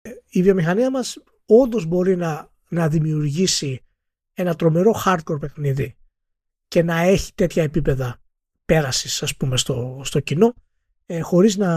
[0.00, 1.18] ε, η βιομηχανία μας
[1.48, 3.84] όντως μπορεί να, να δημιουργήσει
[4.34, 5.96] ένα τρομερό hardcore παιχνίδι
[6.68, 8.20] και να έχει τέτοια επίπεδα
[8.64, 10.54] πέρασης ας πούμε στο, στο κοινό
[11.06, 11.70] ε, χωρίς να,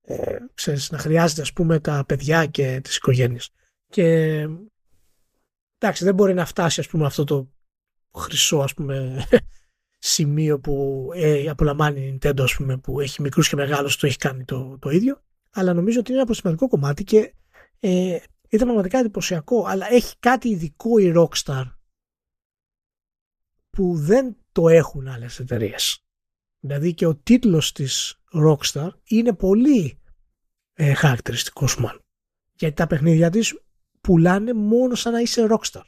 [0.00, 3.50] ε, ξέρεις, να χρειάζεται ας πούμε τα παιδιά και τις οικογένειες.
[3.88, 4.04] Και
[5.78, 7.50] εντάξει δεν μπορεί να φτάσει ας πούμε αυτό το
[8.14, 9.24] χρυσό ας πούμε
[9.98, 14.16] σημείο που ε, απολαμβάνει η Nintendo ας πούμε, που έχει μικρούς και μεγάλους το έχει
[14.16, 15.22] κάνει το, το ίδιο.
[15.50, 17.34] Αλλά νομίζω ότι είναι ένα προσημαντικό κομμάτι και
[17.80, 21.64] ε, ήταν πραγματικά εντυπωσιακό, αλλά έχει κάτι ειδικό η Rockstar
[23.70, 26.04] που δεν το έχουν άλλες εταιρείες.
[26.58, 30.00] Δηλαδή και ο τίτλος της Rockstar είναι πολύ
[30.72, 32.04] ε, χαρακτηριστικός μάλλον.
[32.54, 33.60] Γιατί τα παιχνίδια της
[34.00, 35.82] πουλάνε μόνο σαν να είσαι Rockstar.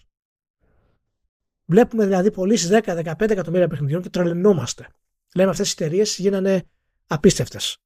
[1.65, 4.89] Βλέπουμε δηλαδή πωλήσεις 10-15 εκατομμύρια παιχνιδιών και τρελαινόμαστε.
[5.35, 6.69] Λέμε αυτές οι εταιρείες γίνανε
[7.07, 7.79] απίστευτες.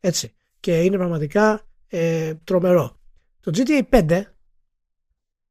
[0.00, 0.34] Έτσι.
[0.60, 2.98] Και είναι πραγματικά ε, τρομερό.
[3.44, 4.22] Το GTA 5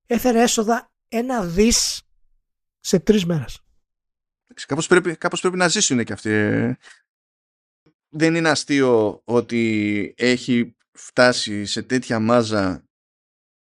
[0.06, 2.02] έφερε έσοδα ένα δις
[2.80, 3.62] σε τρεις μέρες.
[4.68, 6.30] Κάπως πρέπει, κάπως πρέπει να ζήσουν και αυτοί.
[6.30, 6.78] Ε.
[8.10, 12.88] Δεν είναι αστείο ότι έχει φτάσει σε τέτοια μάζα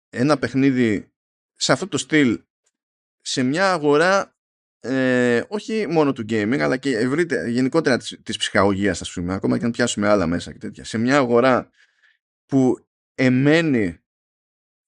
[0.08, 1.12] ένα παιχνίδι
[1.54, 2.42] σε αυτό το στυλ
[3.20, 4.36] σε μια αγορά
[4.80, 9.58] ε, όχι μόνο του gaming αλλά και ευρύτερα, γενικότερα της, της ψυχαγωγίας ας πούμε ακόμα
[9.58, 11.70] και αν πιάσουμε άλλα μέσα και τέτοια σε μια αγορά
[12.46, 14.00] που εμένει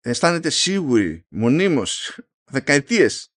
[0.01, 3.33] αισθάνεται σίγουρη μονίμως δεκαετίες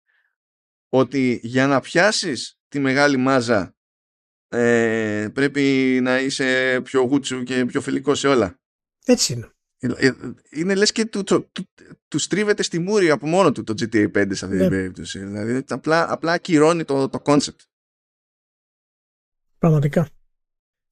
[0.90, 3.76] ότι για να πιάσεις τη μεγάλη μάζα
[4.48, 8.60] ε, πρέπει να είσαι πιο γούτσου και πιο φιλικός σε όλα.
[9.06, 9.52] Έτσι είναι.
[9.78, 10.14] Ε, ε,
[10.50, 11.70] είναι λες και του, του, του,
[12.08, 14.70] του στρίβεται στη μούρη από μόνο του το GTA 5 σε αυτή την ναι.
[14.70, 15.20] περίπτωση.
[15.20, 17.66] Δηλαδή απλά, απλά ακυρώνει το, το concept.
[19.58, 20.10] Πραγματικά.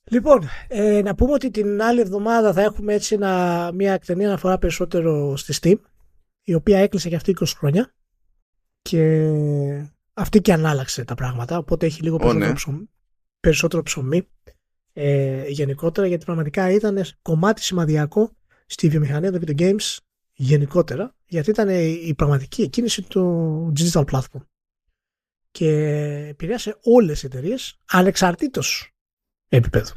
[0.09, 4.57] Λοιπόν, ε, να πούμε ότι την άλλη εβδομάδα θα έχουμε έτσι ένα, μια εκτενή αναφορά
[4.57, 5.79] περισσότερο στη Steam,
[6.43, 7.93] η οποία έκλεισε και αυτή 20 χρόνια
[8.81, 9.29] και
[10.13, 12.53] αυτή και ανάλαξε τα πράγματα, οπότε έχει λίγο περισσότερο, ναι.
[12.53, 12.89] ψωμί,
[13.39, 14.27] περισσότερο ψωμί
[14.93, 18.31] ε, γενικότερα, γιατί πραγματικά ήταν κομμάτι σημαδιακό
[18.65, 19.97] στη βιομηχανία των video games
[20.33, 21.69] γενικότερα, γιατί ήταν
[22.07, 24.43] η πραγματική κίνηση του digital platform.
[25.51, 25.69] Και
[26.29, 28.93] επηρέασε όλες τις εταιρείες ανεξαρτήτως
[29.49, 29.93] επίπεδου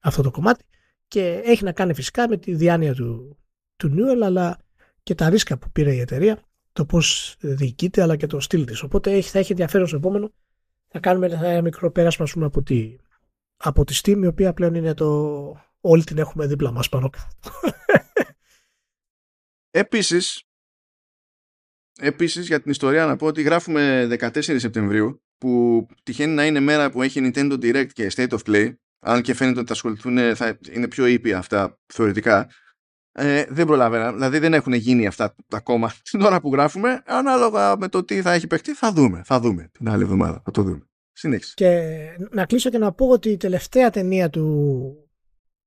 [0.00, 0.64] αυτό το κομμάτι
[1.08, 3.38] και έχει να κάνει φυσικά με τη διάνοια του,
[3.76, 4.58] του Newell αλλά
[5.02, 6.42] και τα ρίσκα που πήρε η εταιρεία
[6.72, 8.82] το πώς διοικείται αλλά και το στυλ της.
[8.82, 10.32] Οπότε έχει, θα έχει ενδιαφέρον στο επόμενο
[10.88, 12.96] θα κάνουμε ένα μικρό πέρασμα πούμε, από, τη,
[13.56, 15.06] από τη Steam η οποία πλέον είναι το
[15.80, 17.50] όλοι την έχουμε δίπλα μας πάνω κάτω.
[19.70, 20.42] Επίσης,
[22.00, 26.90] επίσης για την ιστορία να πω ότι γράφουμε 14 Σεπτεμβρίου που τυχαίνει να είναι μέρα
[26.90, 30.58] που έχει Nintendo Direct και State of Play αν και φαίνεται ότι θα ασχοληθούν θα
[30.70, 32.48] είναι πιο ήπια αυτά θεωρητικά
[33.12, 37.88] ε, δεν προλαβαίνω, δηλαδή δεν έχουν γίνει αυτά ακόμα την ώρα που γράφουμε ανάλογα με
[37.88, 40.84] το τι θα έχει παιχτεί θα δούμε, θα δούμε την άλλη εβδομάδα θα το δούμε.
[41.12, 41.52] Συνέχισε.
[41.56, 41.80] Και
[42.30, 44.94] να κλείσω και να πω ότι η τελευταία ταινία του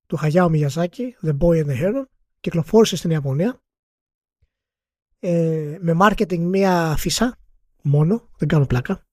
[0.06, 2.04] του Χαγιάου Μιγιαζάκη, The Boy and the Hero,
[2.40, 3.62] κυκλοφόρησε στην Ιαπωνία
[5.20, 7.38] ε, με marketing μία φύσα
[7.82, 9.08] μόνο, δεν κάνω πλάκα.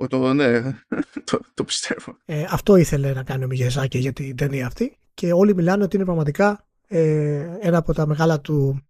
[0.00, 0.60] Ο, το, ναι,
[1.30, 2.16] το, το πιστεύω.
[2.24, 5.96] Ε, αυτό ήθελε να κάνει ο Μιγιαζάκη για την ταινία αυτή και όλοι μιλάνε ότι
[5.96, 8.80] είναι πραγματικά ε, ένα από τα μεγάλα του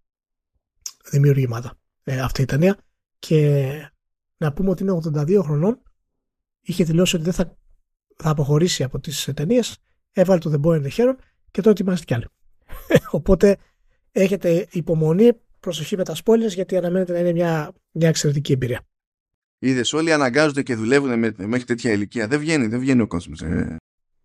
[1.11, 2.79] δημιουργήματα ε, αυτή η ταινία
[3.19, 3.71] και
[4.37, 5.83] να πούμε ότι είναι 82 χρονών
[6.61, 7.57] είχε δηλώσει ότι δεν θα,
[8.17, 9.79] θα αποχωρήσει από τις ταινίες
[10.13, 11.15] έβαλε το The Boy and the Hero
[11.51, 12.27] και τώρα ετοιμάζεται κι άλλο.
[13.19, 13.57] Οπότε
[14.13, 18.85] έχετε υπομονή, προσοχή με τα spoilers γιατί αναμένεται να είναι μια, μια εξαιρετική εμπειρία.
[19.63, 22.27] Είδες, όλοι αναγκάζονται και δουλεύουν με, μέχρι τέτοια ηλικία.
[22.27, 23.43] Δεν βγαίνει, δεν βγαίνει ο κόσμος.
[23.43, 23.77] Ε.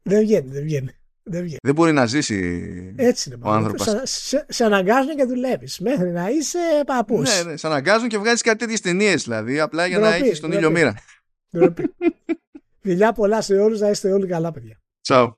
[0.01, 0.89] Δεν βγαίνει, δεν βγαίνει.
[1.23, 1.57] Δεν, βγαίνει.
[1.63, 3.85] δεν μπορεί να ζήσει Έτσι είναι, ο άνθρωπος.
[3.85, 5.79] Σε, σε, σε, αναγκάζουν και δουλεύεις.
[5.79, 7.43] Μέχρι να είσαι παππούς.
[7.43, 9.59] Ναι, ναι, σε αναγκάζουν και βγάζεις κάτι τέτοιες ταινίες δηλαδή.
[9.59, 10.93] Απλά για να έχεις τον ήλιο μοίρα.
[12.81, 14.79] Φιλιά πολλά σε όλους, να είστε όλοι καλά, παιδιά.
[15.07, 15.31] Ciao.